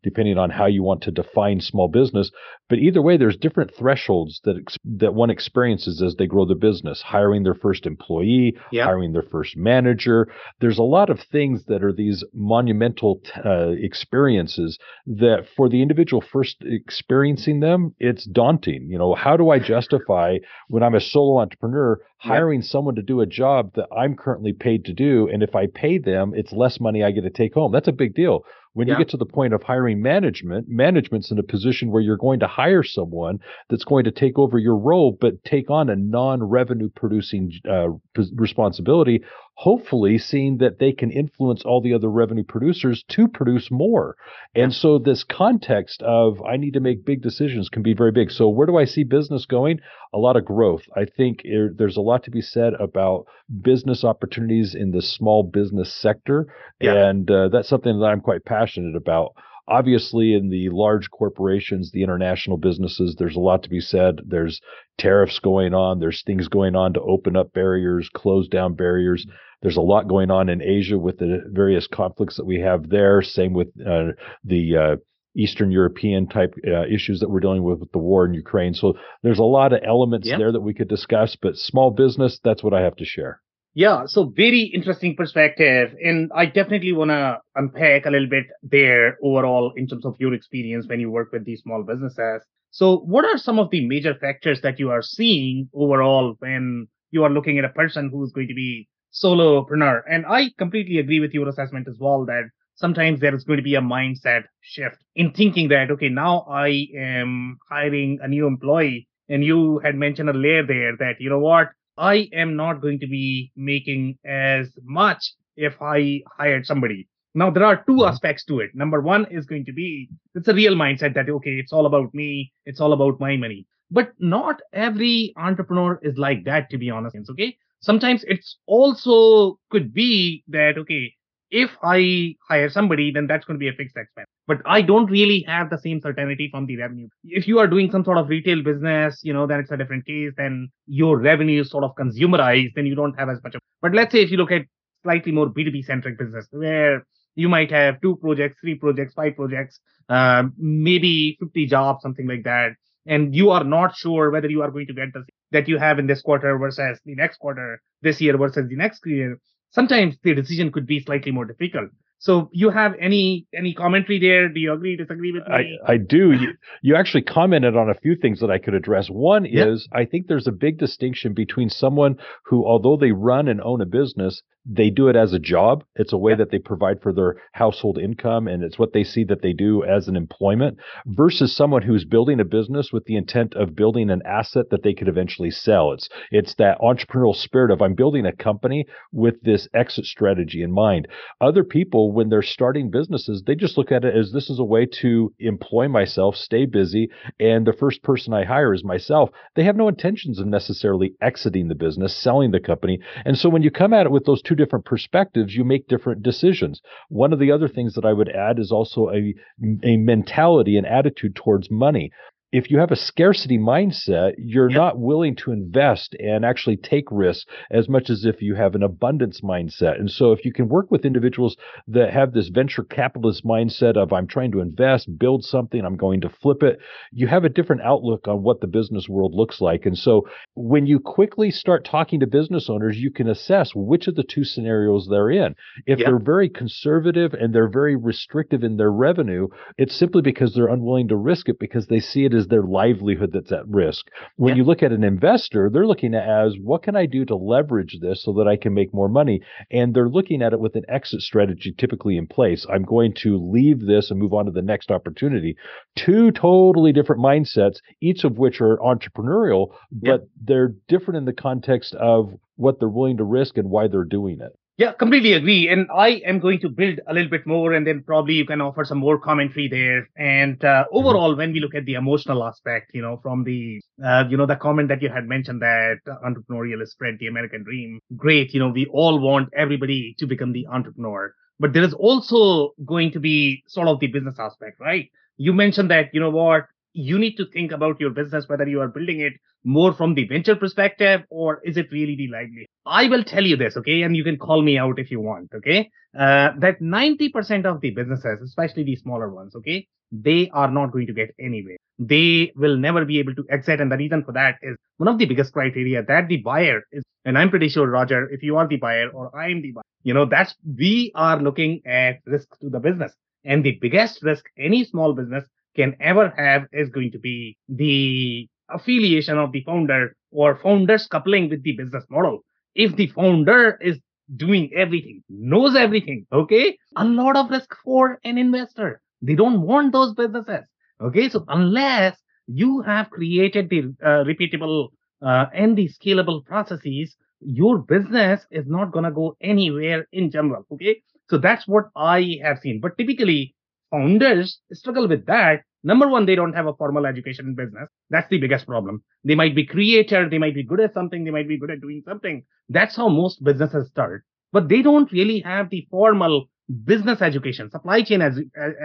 depending 0.04 0.38
on 0.38 0.50
how 0.50 0.66
you 0.66 0.84
want 0.84 1.02
to 1.04 1.12
define 1.12 1.60
small 1.62 1.88
business. 1.88 2.32
But 2.70 2.80
either 2.80 3.02
way, 3.02 3.18
there's 3.18 3.36
different 3.38 3.74
thresholds 3.76 4.42
that 4.44 4.58
ex- 4.58 4.78
that 4.86 5.14
one 5.16 5.30
experiences 5.30 6.02
as 6.02 6.16
they 6.16 6.28
grow 6.28 6.46
the 6.46 6.56
business. 6.56 7.02
Hiring 7.02 7.44
their 7.44 7.56
first 7.56 7.86
employee, 7.86 8.56
Yeah. 8.72 8.86
hiring 8.86 9.14
their 9.14 9.24
first 9.24 9.58
manager. 9.58 10.28
There's 10.60 10.78
a 10.78 10.84
lot 10.84 11.10
of 11.10 11.20
things 11.20 11.66
that 11.66 11.84
are 11.84 11.94
these 11.94 12.24
monumental 12.34 13.22
t- 13.24 13.32
uh, 13.44 13.70
experiences 13.70 14.78
that, 15.08 15.46
for 15.56 15.68
the 15.70 15.82
individual 15.82 16.22
first 16.22 16.58
experiencing 16.62 17.60
them, 17.60 17.94
it's 18.00 18.26
daunting. 18.26 18.88
You 18.90 18.98
know, 18.98 19.14
how 19.16 19.36
do 19.38 19.50
I 19.50 19.60
justify 19.60 20.38
when 20.68 20.84
I'm 20.84 20.96
a 20.96 21.02
solo 21.02 21.40
entrepreneur 21.42 22.00
Hiring 22.22 22.62
someone 22.62 22.96
to 22.96 23.02
do 23.02 23.22
a 23.22 23.26
job 23.26 23.74
that 23.76 23.88
I'm 23.96 24.16
currently 24.16 24.52
paid 24.54 24.86
to 24.86 24.94
do, 24.94 25.30
and 25.32 25.42
if 25.42 25.56
I 25.56 25.68
pay 25.68 25.98
them, 25.98 26.34
it's 26.36 26.52
less 26.52 26.80
money 26.80 27.02
I 27.04 27.12
get 27.12 27.22
to 27.22 27.30
take 27.30 27.54
home. 27.54 27.72
That's 27.72 27.88
a 27.88 27.94
big 27.94 28.14
deal. 28.14 28.44
When 28.74 28.88
Yeah. 28.88 28.94
you 28.94 29.00
get 29.00 29.10
to 29.10 29.18
the 29.18 29.26
point 29.26 29.54
of 29.54 29.64
hiring 29.64 30.02
management, 30.02 30.68
management's 30.70 31.32
in 31.32 31.40
a 31.40 31.44
position 31.44 31.92
where 31.92 32.02
you're 32.02 32.18
going 32.18 32.40
to 32.42 32.48
hire 32.48 32.84
someone 32.84 33.40
that's 33.70 33.84
going 33.84 34.04
to 34.04 34.12
take 34.12 34.38
over 34.38 34.58
your 34.60 34.78
role, 34.78 35.18
but 35.20 35.44
take 35.44 35.70
on 35.72 35.90
a 35.90 35.96
non-revenue 35.96 36.90
producing 36.96 37.52
uh, 37.68 37.88
responsibility. 38.36 39.24
Hopefully, 39.64 40.18
seeing 40.18 40.60
that 40.60 40.80
they 40.80 40.94
can 40.94 41.12
influence 41.12 41.64
all 41.66 41.82
the 41.82 41.94
other 41.94 42.10
revenue 42.10 42.46
producers 42.46 43.04
to 43.10 43.28
produce 43.28 43.70
more. 43.70 44.16
And 44.56 44.74
so, 44.74 44.98
this 44.98 45.26
context 45.26 46.02
of 46.02 46.42
I 46.44 46.56
need 46.56 46.76
to 46.76 46.80
make 46.80 47.04
big 47.04 47.22
decisions 47.22 47.68
can 47.68 47.84
be 47.84 47.94
very 47.94 48.14
big. 48.14 48.32
So, 48.32 48.48
where 48.48 48.68
do 48.68 48.78
I 48.78 48.86
see 48.86 49.04
business 49.04 49.46
going? 49.46 49.82
A 50.14 50.18
lot 50.18 50.38
of 50.38 50.46
growth. 50.46 50.84
I 50.96 51.04
think 51.04 51.42
er, 51.46 51.74
there's 51.78 51.98
a 51.98 52.02
lot 52.02 52.24
to 52.24 52.32
be 52.32 52.40
said 52.40 52.72
about 52.80 53.26
business 53.62 54.06
opportunities 54.06 54.76
in 54.76 54.92
the 54.92 55.02
small 55.02 55.44
business 55.44 55.92
sector. 55.94 56.48
Yeah. 56.80 57.10
And 57.10 57.30
uh, 57.30 57.50
that's 57.50 57.68
something 57.68 58.00
that 58.00 58.06
I'm 58.06 58.22
quite 58.22 58.46
passionate 58.46 58.96
about. 58.96 59.34
Obviously, 59.68 60.34
in 60.34 60.50
the 60.50 60.70
large 60.70 61.12
corporations, 61.12 61.92
the 61.92 62.02
international 62.02 62.58
businesses, 62.58 63.16
there's 63.20 63.36
a 63.36 63.42
lot 63.42 63.62
to 63.64 63.70
be 63.70 63.82
said. 63.82 64.22
There's 64.26 64.62
tariffs 64.98 65.40
going 65.40 65.74
on, 65.74 66.00
there's 66.00 66.24
things 66.26 66.48
going 66.48 66.76
on 66.76 66.94
to 66.94 67.02
open 67.02 67.36
up 67.36 67.54
barriers, 67.54 68.10
close 68.14 68.48
down 68.48 68.74
barriers. 68.74 69.28
There's 69.62 69.78
a 69.78 69.82
lot 69.82 70.08
going 70.08 70.32
on 70.32 70.50
in 70.50 70.62
Asia 70.62 70.98
with 70.98 71.18
the 71.20 71.42
various 71.48 71.88
conflicts 71.88 72.38
that 72.38 72.46
we 72.46 72.60
have 72.62 72.90
there. 72.90 73.22
Same 73.22 73.54
with 73.54 73.68
uh, 73.86 74.14
the 74.44 74.78
uh, 74.78 74.96
Eastern 75.36 75.72
European 75.72 76.28
type 76.28 76.54
uh, 76.66 76.86
issues 76.88 77.20
that 77.20 77.30
we're 77.30 77.40
dealing 77.42 77.64
with 77.64 77.80
with 77.80 77.92
the 77.92 77.98
war 78.00 78.26
in 78.26 78.34
Ukraine. 78.34 78.74
So 78.74 78.94
there's 79.22 79.40
a 79.40 79.44
lot 79.44 79.74
of 79.74 79.82
elements 79.86 80.28
Yeah. 80.28 80.38
there 80.38 80.52
that 80.52 80.62
we 80.62 80.74
could 80.74 80.88
discuss, 80.88 81.36
but 81.36 81.58
small 81.58 81.92
business, 81.92 82.40
that's 82.44 82.64
what 82.64 82.74
I 82.74 82.82
have 82.82 82.96
to 82.98 83.06
share. 83.06 83.42
Yeah, 83.76 84.06
so 84.08 84.26
very 84.36 84.62
interesting 84.74 85.16
perspective. 85.16 85.94
And 86.04 86.32
I 86.36 86.46
definitely 86.48 86.92
want 86.92 87.12
to 87.12 87.40
unpack 87.56 88.06
a 88.06 88.10
little 88.10 88.28
bit 88.28 88.46
there 88.64 89.18
overall 89.24 89.74
in 89.76 89.88
terms 89.88 90.06
of 90.06 90.16
your 90.20 90.34
experience 90.34 90.88
when 90.88 91.00
you 91.00 91.12
work 91.12 91.32
with 91.32 91.46
these 91.46 91.62
small 91.62 91.84
businesses. 91.84 92.42
So, 92.72 92.98
what 92.98 93.26
are 93.26 93.38
some 93.38 93.60
of 93.60 93.70
the 93.70 93.86
major 93.88 94.16
factors 94.16 94.62
that 94.62 94.80
you 94.80 94.90
are 94.90 95.02
seeing 95.02 95.70
overall 95.74 96.36
when 96.40 96.88
you 97.12 97.24
are 97.24 97.30
looking 97.30 97.58
at 97.60 97.66
a 97.66 97.70
person 97.70 98.10
who's 98.12 98.32
going 98.32 98.48
to 98.48 98.54
be 98.56 98.88
solopreneur? 99.14 100.02
And 100.10 100.26
I 100.26 100.52
completely 100.58 101.00
agree 101.00 101.20
with 101.20 101.34
your 101.34 101.48
assessment 101.50 101.88
as 101.88 101.98
well 102.00 102.26
that 102.26 102.50
sometimes 102.76 103.20
there 103.20 103.36
is 103.36 103.44
going 103.44 103.58
to 103.58 103.64
be 103.64 103.76
a 103.76 103.82
mindset 103.82 104.44
shift 104.62 104.98
in 105.16 105.32
thinking 105.32 105.68
that, 105.70 105.92
okay, 105.92 106.10
now 106.10 106.46
I 106.50 106.88
am 106.98 107.58
hiring 107.70 108.20
a 108.22 108.28
new 108.28 108.48
employee. 108.48 109.08
And 109.28 109.44
you 109.44 109.80
had 109.80 109.96
mentioned 109.96 110.30
earlier 110.30 110.66
there 110.66 110.96
that, 110.98 111.16
you 111.20 111.30
know 111.30 111.40
what? 111.40 111.70
I 111.98 112.30
am 112.34 112.56
not 112.56 112.82
going 112.82 113.00
to 113.02 113.08
be 113.08 113.52
making 113.56 114.18
as 114.26 114.72
much 114.84 115.34
if 115.58 115.82
I 115.82 116.22
hired 116.38 116.66
somebody. 116.66 117.08
Now, 117.36 117.52
there 117.52 117.66
are 117.66 117.84
two 117.84 117.98
mm-hmm. 117.98 118.10
aspects 118.10 118.44
to 118.46 118.60
it. 118.60 118.72
Number 118.74 119.02
one 119.02 119.26
is 119.30 119.46
going 119.46 119.66
to 119.66 119.74
be 119.74 120.10
it's 120.34 120.48
a 120.48 120.54
real 120.54 120.76
mindset 120.76 121.14
that, 121.16 121.30
okay, 121.30 121.52
it's 121.52 121.74
all 121.74 121.86
about 121.86 122.14
me, 122.14 122.52
it's 122.66 122.80
all 122.80 122.94
about 122.94 123.20
my 123.20 123.38
money. 123.38 123.68
But 123.92 124.14
not 124.20 124.62
every 124.74 125.34
entrepreneur 125.36 126.00
is 126.02 126.18
like 126.18 126.46
that, 126.46 126.70
to 126.72 126.78
be 126.78 126.90
honest. 126.90 127.18
Okay. 127.30 127.58
Sometimes 127.82 128.24
it's 128.28 128.58
also 128.66 129.60
could 129.70 129.94
be 129.94 130.44
that, 130.48 130.78
okay, 130.78 131.14
if 131.52 131.72
I 131.82 132.36
hire 132.48 132.70
somebody, 132.70 133.12
then 133.12 133.26
that's 133.26 133.46
going 133.46 133.56
to 133.56 133.60
be 133.60 133.70
a 133.70 133.74
fixed 133.74 133.98
expense. 133.98 134.28
But 134.48 134.58
I 134.66 134.82
don't 134.82 135.10
really 135.10 135.44
have 135.48 135.70
the 135.70 135.78
same 135.78 136.00
certainty 136.02 136.50
from 136.52 136.66
the 136.66 136.78
revenue. 136.78 137.08
If 137.24 137.48
you 137.48 137.60
are 137.60 137.68
doing 137.68 137.92
some 137.92 138.04
sort 138.04 138.18
of 138.18 138.30
retail 138.30 138.64
business, 138.64 139.20
you 139.24 139.34
know, 139.34 139.48
then 139.48 139.60
it's 139.60 139.72
a 139.72 139.78
different 139.78 140.06
case. 140.06 140.32
Then 140.38 140.70
your 140.86 141.18
revenue 141.18 141.62
is 141.62 141.70
sort 141.70 141.84
of 141.84 141.96
consumerized, 141.96 142.74
then 142.76 142.86
you 142.86 142.96
don't 142.96 143.18
have 143.18 143.30
as 143.30 143.42
much 143.44 143.56
of. 143.56 143.62
But 143.82 143.94
let's 143.94 144.12
say 144.12 144.22
if 144.22 144.32
you 144.32 144.38
look 144.38 144.52
at 144.52 144.64
slightly 145.04 145.32
more 145.32 145.48
B2B 145.48 145.86
centric 145.86 146.20
business 146.20 146.48
where 146.52 147.06
you 147.36 147.50
might 147.50 147.72
have 147.72 148.02
two 148.02 148.18
projects, 148.18 148.58
three 148.62 148.76
projects, 148.76 149.14
five 149.14 149.36
projects, 149.36 149.80
um, 150.10 150.54
maybe 150.58 151.38
50 151.40 151.68
jobs, 151.68 152.02
something 152.02 152.28
like 152.28 152.44
that. 152.44 152.72
And 153.06 153.34
you 153.34 153.50
are 153.50 153.64
not 153.64 153.96
sure 153.96 154.30
whether 154.30 154.50
you 154.50 154.62
are 154.62 154.72
going 154.72 154.88
to 154.88 154.94
get 154.94 155.14
the 155.14 155.24
that 155.52 155.68
you 155.68 155.78
have 155.78 156.00
in 156.00 156.08
this 156.08 156.22
quarter 156.22 156.58
versus 156.58 157.00
the 157.06 157.16
next 157.16 157.38
quarter, 157.38 157.82
this 158.02 158.22
year 158.22 158.38
versus 158.38 158.68
the 158.70 158.76
next 158.76 159.06
year 159.06 159.40
sometimes 159.72 160.16
the 160.24 160.34
decision 160.34 160.72
could 160.72 160.88
be 160.88 161.00
slightly 161.00 161.32
more 161.32 161.46
difficult. 161.46 161.90
So 162.22 162.50
you 162.52 162.70
have 162.70 162.96
any 163.00 163.48
any 163.56 163.74
commentary 163.74 164.20
there? 164.20 164.50
Do 164.50 164.60
you 164.60 164.74
agree, 164.74 164.98
disagree 164.98 165.32
with 165.32 165.48
me? 165.48 165.80
I 165.88 165.94
I 165.94 165.98
do. 165.98 166.34
You, 166.34 166.50
you 166.82 166.96
actually 166.98 167.22
commented 167.22 167.78
on 167.78 167.90
a 167.90 167.94
few 167.94 168.18
things 168.18 168.42
that 168.42 168.52
I 168.52 168.58
could 168.58 168.74
address. 168.74 169.08
One 169.08 169.46
is 169.46 169.88
I 169.94 170.04
think 170.04 170.28
there's 170.28 170.48
a 170.48 170.52
big 170.52 170.80
distinction 170.80 171.34
between 171.34 171.70
someone 171.70 172.18
who, 172.44 172.66
although 172.66 172.98
they 172.98 173.14
run 173.14 173.48
and 173.48 173.62
own 173.62 173.80
a 173.80 173.86
business, 173.86 174.42
they 174.66 174.90
do 174.90 175.08
it 175.08 175.16
as 175.16 175.34
a 175.34 175.40
job. 175.40 175.84
It's 175.96 176.14
a 176.14 176.18
way 176.18 176.32
Yeah. 176.34 176.38
that 176.38 176.52
they 176.52 176.60
provide 176.60 177.02
for 177.02 177.12
their 177.14 177.36
household 177.54 177.98
income, 177.98 178.48
and 178.48 178.64
it's 178.64 178.78
what 178.80 178.94
they 178.94 179.04
see 179.04 179.24
that 179.26 179.42
they 179.42 179.54
do 179.54 179.84
as 179.84 180.08
an 180.08 180.16
employment, 180.16 180.78
versus 181.06 181.56
someone 181.56 181.82
who's 181.82 182.06
building 182.06 182.40
a 182.40 182.46
business 182.46 182.92
with 182.92 183.06
the 183.06 183.16
intent 183.16 183.56
of 183.56 183.76
building 183.76 184.10
an 184.10 184.22
asset 184.26 184.70
that 184.70 184.84
they 184.84 184.94
could 184.94 185.08
eventually 185.08 185.52
sell. 185.52 185.92
It's 185.92 186.10
it's 186.32 186.56
that 186.56 186.80
entrepreneurial 186.80 187.36
spirit 187.36 187.72
of 187.72 187.82
I'm 187.82 187.94
building 187.96 188.26
a 188.26 188.32
company 188.32 188.86
with 189.12 189.42
this 189.42 189.68
exit 189.74 190.06
strategy 190.06 190.62
in 190.62 190.72
mind. 190.72 191.08
Other 191.42 191.64
people, 191.64 192.12
when 192.12 192.30
they're 192.30 192.42
starting 192.42 192.90
businesses, 192.90 193.44
they 193.46 193.56
just 193.56 193.78
look 193.78 193.92
at 193.92 194.06
it 194.06 194.16
as 194.16 194.32
this 194.32 194.50
is 194.50 194.60
a 194.60 194.64
way 194.64 194.86
to 194.86 195.34
employ 195.40 195.88
myself, 195.88 196.36
stay 196.36 196.66
busy, 196.66 197.10
and 197.40 197.66
the 197.66 197.74
first 197.74 198.04
person 198.04 198.34
I 198.34 198.44
hire 198.46 198.74
is 198.74 198.84
myself. 198.84 199.30
They 199.56 199.64
have 199.64 199.76
no 199.76 199.88
intentions 199.88 200.40
of 200.40 200.48
necessarily 200.48 201.14
exiting 201.22 201.68
the 201.68 201.76
business, 201.76 202.16
selling 202.16 202.52
the 202.52 202.60
company. 202.60 203.00
And 203.26 203.38
so 203.38 203.50
when 203.50 203.62
you 203.62 203.72
come 203.72 203.94
at 203.94 204.06
it 204.06 204.12
with 204.12 204.26
those 204.26 204.42
two 204.50 204.56
different 204.56 204.86
perspectives, 204.86 205.56
you 205.56 205.64
make 205.64 205.88
different 205.88 206.24
decisions. 206.24 206.82
One 207.10 207.34
of 207.34 207.40
the 207.40 207.52
other 207.52 207.68
things 207.68 207.94
that 207.94 208.06
I 208.06 208.14
would 208.14 208.30
add 208.30 208.58
is 208.58 208.72
also 208.72 209.10
a, 209.10 209.36
a 209.84 209.98
mentality 209.98 210.76
and 210.76 210.88
attitude 210.88 211.36
towards 211.36 211.70
money. 211.70 212.12
If 212.52 212.72
you 212.72 212.80
have 212.80 212.90
a 212.92 212.96
scarcity 212.96 213.60
mindset, 213.60 214.34
you're 214.40 214.70
Yep. 214.72 214.76
not 214.76 215.00
willing 215.00 215.36
to 215.36 215.52
invest 215.52 216.16
and 216.20 216.44
actually 216.44 216.78
take 216.78 217.06
risks 217.12 217.46
as 217.70 217.88
much 217.88 218.10
as 218.10 218.26
if 218.26 218.42
you 218.42 218.56
have 218.56 218.74
an 218.74 218.82
abundance 218.82 219.42
mindset. 219.42 220.00
And 220.00 220.10
so, 220.10 220.32
if 220.32 220.44
you 220.44 220.52
can 220.52 220.68
work 220.68 220.90
with 220.90 221.06
individuals 221.06 221.56
that 221.88 222.12
have 222.12 222.34
this 222.34 222.50
venture 222.50 222.84
capitalist 222.84 223.46
mindset 223.46 223.98
of 223.98 224.12
I'm 224.12 224.26
trying 224.26 224.52
to 224.54 224.62
invest, 224.62 225.20
build 225.20 225.44
something, 225.46 225.86
I'm 225.86 225.96
going 225.96 226.22
to 226.22 226.30
flip 226.30 226.64
it, 226.64 226.80
you 227.12 227.28
have 227.28 227.44
a 227.44 227.50
different 227.50 227.84
outlook 227.84 228.28
on 228.28 228.42
what 228.42 228.62
the 228.62 228.68
business 228.68 229.08
world 229.08 229.36
looks 229.36 229.62
like. 229.62 229.86
And 229.86 229.96
so, 229.98 230.28
when 230.56 230.88
you 230.88 231.00
quickly 231.00 231.52
start 231.52 231.86
talking 231.86 232.20
to 232.22 232.28
business 232.28 232.68
owners, 232.68 232.98
you 232.98 233.12
can 233.12 233.28
assess 233.30 233.76
which 233.76 234.08
of 234.08 234.16
the 234.16 234.24
two 234.24 234.44
scenarios 234.44 235.08
they're 235.08 235.30
in. 235.30 235.54
If 235.86 236.00
Yeah. 236.00 236.06
they're 236.08 236.20
very 236.20 236.50
conservative 236.50 237.36
and 237.36 237.54
they're 237.54 237.70
very 237.70 237.96
restrictive 237.96 238.64
in 238.64 238.78
their 238.78 238.92
revenue, 238.92 239.50
it's 239.78 239.94
simply 239.96 240.24
because 240.24 240.56
they're 240.56 240.68
unwilling 240.68 241.10
to 241.10 241.16
risk 241.16 241.48
it 241.48 241.60
because 241.60 241.86
they 241.86 242.00
see 242.00 242.26
it 242.26 242.34
as 242.34 242.39
their 242.48 242.64
livelihood 242.64 243.32
that's 243.34 243.52
at 243.52 243.68
risk. 243.68 244.10
When 244.38 244.52
Yeah. 244.56 244.58
you 244.58 244.64
look 244.64 244.82
at 244.84 244.92
an 244.92 245.04
investor, 245.04 245.70
they're 245.70 245.86
looking 245.88 246.16
at 246.16 246.28
as 246.28 246.56
what 246.58 246.84
can 246.84 246.96
I 246.96 247.06
do 247.06 247.26
to 247.26 247.36
leverage 247.36 248.00
this 248.02 248.24
so 248.24 248.34
that 248.34 248.48
I 248.48 248.56
can 248.56 248.74
make 248.74 248.94
more 248.94 249.10
money? 249.10 249.42
And 249.72 249.94
they're 249.94 250.10
looking 250.10 250.42
at 250.42 250.54
it 250.54 250.60
with 250.60 250.76
an 250.76 250.84
exit 250.88 251.22
strategy 251.22 251.74
typically 251.78 252.18
in 252.18 252.28
place. 252.28 252.66
I'm 252.70 252.84
going 252.84 253.14
to 253.16 253.38
leave 253.38 253.86
this 253.86 254.12
and 254.12 254.20
move 254.20 254.34
on 254.34 254.46
to 254.46 254.52
the 254.52 254.62
next 254.62 254.92
opportunity. 254.92 255.56
Two 255.96 256.32
totally 256.32 256.92
different 256.94 257.22
mindsets, 257.22 257.80
each 258.02 258.24
of 258.24 258.38
which 258.38 258.62
are 258.62 258.78
entrepreneurial, 258.78 259.72
Yeah. 260.02 260.18
but 260.18 260.28
they're 260.44 260.74
different 260.88 261.18
in 261.18 261.26
the 261.26 261.34
context 261.34 261.94
of 261.96 262.34
what 262.56 262.80
they're 262.80 262.90
willing 262.90 263.18
to 263.18 263.24
risk 263.24 263.58
and 263.58 263.70
why 263.70 263.88
they're 263.88 264.04
doing 264.04 264.42
it. 264.42 264.52
Yeah, 264.80 264.94
completely 264.94 265.34
agree. 265.34 265.68
And 265.68 265.90
I 265.94 266.22
am 266.26 266.40
going 266.40 266.62
to 266.62 266.70
build 266.70 267.02
a 267.06 267.14
little 267.14 267.30
bit 267.30 267.46
more, 267.46 267.74
and 267.74 267.86
then 267.86 268.02
probably 268.02 268.36
you 268.36 268.46
can 268.46 268.62
offer 268.62 268.86
some 268.86 268.98
more 268.98 269.20
commentary 269.20 269.68
there. 269.68 270.08
And 270.16 270.64
uh, 270.64 270.86
mm-hmm. 270.86 270.96
overall, 270.98 271.36
when 271.36 271.52
we 271.52 271.60
look 271.60 271.76
at 271.76 271.84
the 271.84 271.96
emotional 271.96 272.46
aspect, 272.46 272.92
you 272.94 273.02
know, 273.02 273.20
from 273.22 273.44
the, 273.44 273.82
uh, 274.02 274.24
you 274.30 274.38
know, 274.38 274.46
the 274.46 274.56
comment 274.56 274.88
that 274.88 275.02
you 275.02 275.10
had 275.10 275.28
mentioned 275.28 275.62
that 275.62 275.98
entrepreneurial 276.26 276.82
is 276.82 276.92
spread 276.92 277.18
the 277.20 277.28
American 277.28 277.66
dream. 277.66 278.00
Great. 278.16 278.54
You 278.54 278.62
know, 278.62 278.70
we 278.70 278.86
all 278.86 279.20
want 279.20 279.50
everybody 279.54 280.16
to 280.18 280.26
become 280.26 280.54
the 280.54 280.66
entrepreneur, 280.68 281.36
but 281.60 281.74
there 281.74 281.84
is 281.84 281.94
also 281.94 282.72
going 282.86 283.12
to 283.12 283.20
be 283.20 283.62
sort 283.68 283.90
of 283.90 284.00
the 284.00 284.08
business 284.08 284.40
aspect, 284.40 284.80
right? 284.80 285.10
You 285.36 285.52
mentioned 285.52 285.92
that, 285.92 286.06
you 286.14 286.22
know 286.22 286.30
what, 286.30 286.68
you 287.00 287.18
need 287.18 287.36
to 287.38 287.46
think 287.54 287.72
about 287.72 288.00
your 288.00 288.10
business, 288.10 288.48
whether 288.48 288.68
you 288.68 288.82
are 288.82 288.88
building 288.88 289.22
it 289.22 289.34
more 289.64 289.94
from 289.94 290.16
the 290.16 290.28
venture 290.28 290.56
perspective 290.56 291.22
or 291.30 291.62
is 291.64 291.78
it 291.78 291.88
really 291.92 292.16
the 292.16 292.28
livelihood? 292.28 292.68
I 292.86 293.08
will 293.08 293.24
tell 293.24 293.46
you 293.46 293.56
this, 293.56 293.78
okay? 293.78 294.02
And 294.02 294.16
you 294.16 294.24
can 294.24 294.38
call 294.38 294.62
me 294.62 294.78
out 294.78 295.00
if 295.00 295.10
you 295.10 295.22
want, 295.22 295.50
okay? 295.56 295.90
Uh, 296.14 296.50
that 296.60 296.82
90% 296.82 297.66
of 297.66 297.80
the 297.82 297.92
businesses, 297.92 298.42
especially 298.44 298.84
the 298.84 298.98
smaller 298.98 299.30
ones, 299.30 299.56
okay, 299.56 299.88
they 300.12 300.50
are 300.54 300.70
not 300.70 300.92
going 300.92 301.08
to 301.08 301.14
get 301.14 301.34
anywhere. 301.40 301.78
They 302.00 302.52
will 302.56 302.76
never 302.78 303.06
be 303.06 303.20
able 303.20 303.36
to 303.36 303.46
exit. 303.50 303.80
And 303.80 303.92
the 303.92 303.98
reason 303.98 304.24
for 304.24 304.34
that 304.34 304.56
is 304.62 304.76
one 304.98 305.08
of 305.08 305.18
the 305.18 305.26
biggest 305.26 305.54
criteria 305.54 306.04
that 306.04 306.28
the 306.28 306.38
buyer 306.38 306.82
is, 306.92 307.04
and 307.24 307.38
I'm 307.38 307.50
pretty 307.50 307.70
sure, 307.70 307.88
Roger, 307.90 308.28
if 308.30 308.44
you 308.44 308.58
are 308.58 308.68
the 308.68 308.78
buyer 308.78 309.10
or 309.10 309.36
I'm 309.38 309.62
the 309.62 309.72
buyer, 309.72 309.84
you 310.04 310.14
know, 310.14 310.26
that's, 310.26 310.56
we 310.66 311.12
are 311.16 311.40
looking 311.42 311.82
at 311.86 312.20
risk 312.26 312.48
to 312.60 312.70
the 312.70 312.80
business. 312.80 313.14
And 313.46 313.64
the 313.64 313.78
biggest 313.80 314.22
risk 314.22 314.44
any 314.58 314.84
small 314.84 315.14
business 315.14 315.46
can 315.80 315.96
ever 316.00 316.26
have 316.38 316.64
is 316.74 316.90
going 316.90 317.12
to 317.12 317.20
be 317.20 317.58
the 317.68 318.48
affiliation 318.70 319.38
of 319.38 319.52
the 319.52 319.64
founder 319.64 320.16
or 320.32 320.60
founders 320.64 321.08
coupling 321.08 321.50
with 321.50 321.64
the 321.64 321.74
business 321.82 322.06
model. 322.10 322.40
If 322.76 322.96
the 322.96 323.08
founder 323.08 323.78
is 323.82 323.98
doing 324.36 324.70
everything, 324.76 325.24
knows 325.30 325.76
everything, 325.76 326.26
okay, 326.32 326.78
a 326.96 327.06
lot 327.06 327.36
of 327.36 327.50
risk 327.50 327.74
for 327.84 328.20
an 328.24 328.38
investor. 328.38 329.02
They 329.22 329.36
don't 329.36 329.62
want 329.62 329.94
those 329.94 330.14
businesses. 330.14 330.66
Okay, 331.02 331.30
so 331.30 331.46
unless 331.48 332.18
you 332.48 332.82
have 332.82 333.10
created 333.10 333.70
the 333.70 333.82
uh, 334.04 334.24
repeatable 334.30 334.90
uh, 335.22 335.46
and 335.54 335.78
the 335.78 335.90
scalable 335.90 336.46
processes, 336.46 337.16
your 337.40 337.78
business 337.80 338.46
is 338.52 338.66
not 338.68 338.92
going 338.92 339.06
to 339.06 339.12
go 339.12 339.36
anywhere 339.42 340.06
in 340.12 340.30
general. 340.30 340.66
Okay, 340.74 341.02
so 341.30 341.38
that's 341.38 341.68
what 341.68 341.86
I 341.96 342.38
have 342.44 342.60
seen. 342.60 342.82
But 342.82 342.98
typically, 342.98 343.56
founders 343.92 344.60
struggle 344.74 345.08
with 345.08 345.26
that 345.26 345.64
number 345.84 346.08
one 346.08 346.26
they 346.26 346.36
don't 346.36 346.54
have 346.54 346.68
a 346.68 346.74
formal 346.74 347.06
education 347.06 347.48
in 347.48 347.56
business. 347.56 347.90
That's 348.10 348.30
the 348.30 348.40
biggest 348.40 348.66
problem. 348.68 349.04
They 349.24 349.36
might 349.36 349.56
be 349.56 349.66
creator 349.66 350.30
they 350.30 350.38
might 350.38 350.56
be 350.56 350.64
good 350.64 350.80
at 350.80 350.94
something 350.94 351.24
they 351.24 351.32
might 351.32 351.48
be 351.48 351.60
good 351.60 351.72
at 351.72 351.82
doing 351.82 352.02
something. 352.06 352.44
That's 352.70 352.96
how 352.96 353.10
most 353.10 353.44
businesses 353.44 353.88
start. 353.90 354.24
But 354.52 354.68
they 354.68 354.82
don't 354.82 355.12
really 355.12 355.42
have 355.42 355.70
the 355.70 355.88
formal 355.92 356.50
business 356.86 357.22
education 357.22 357.72
supply 357.72 358.04
chain 358.04 358.22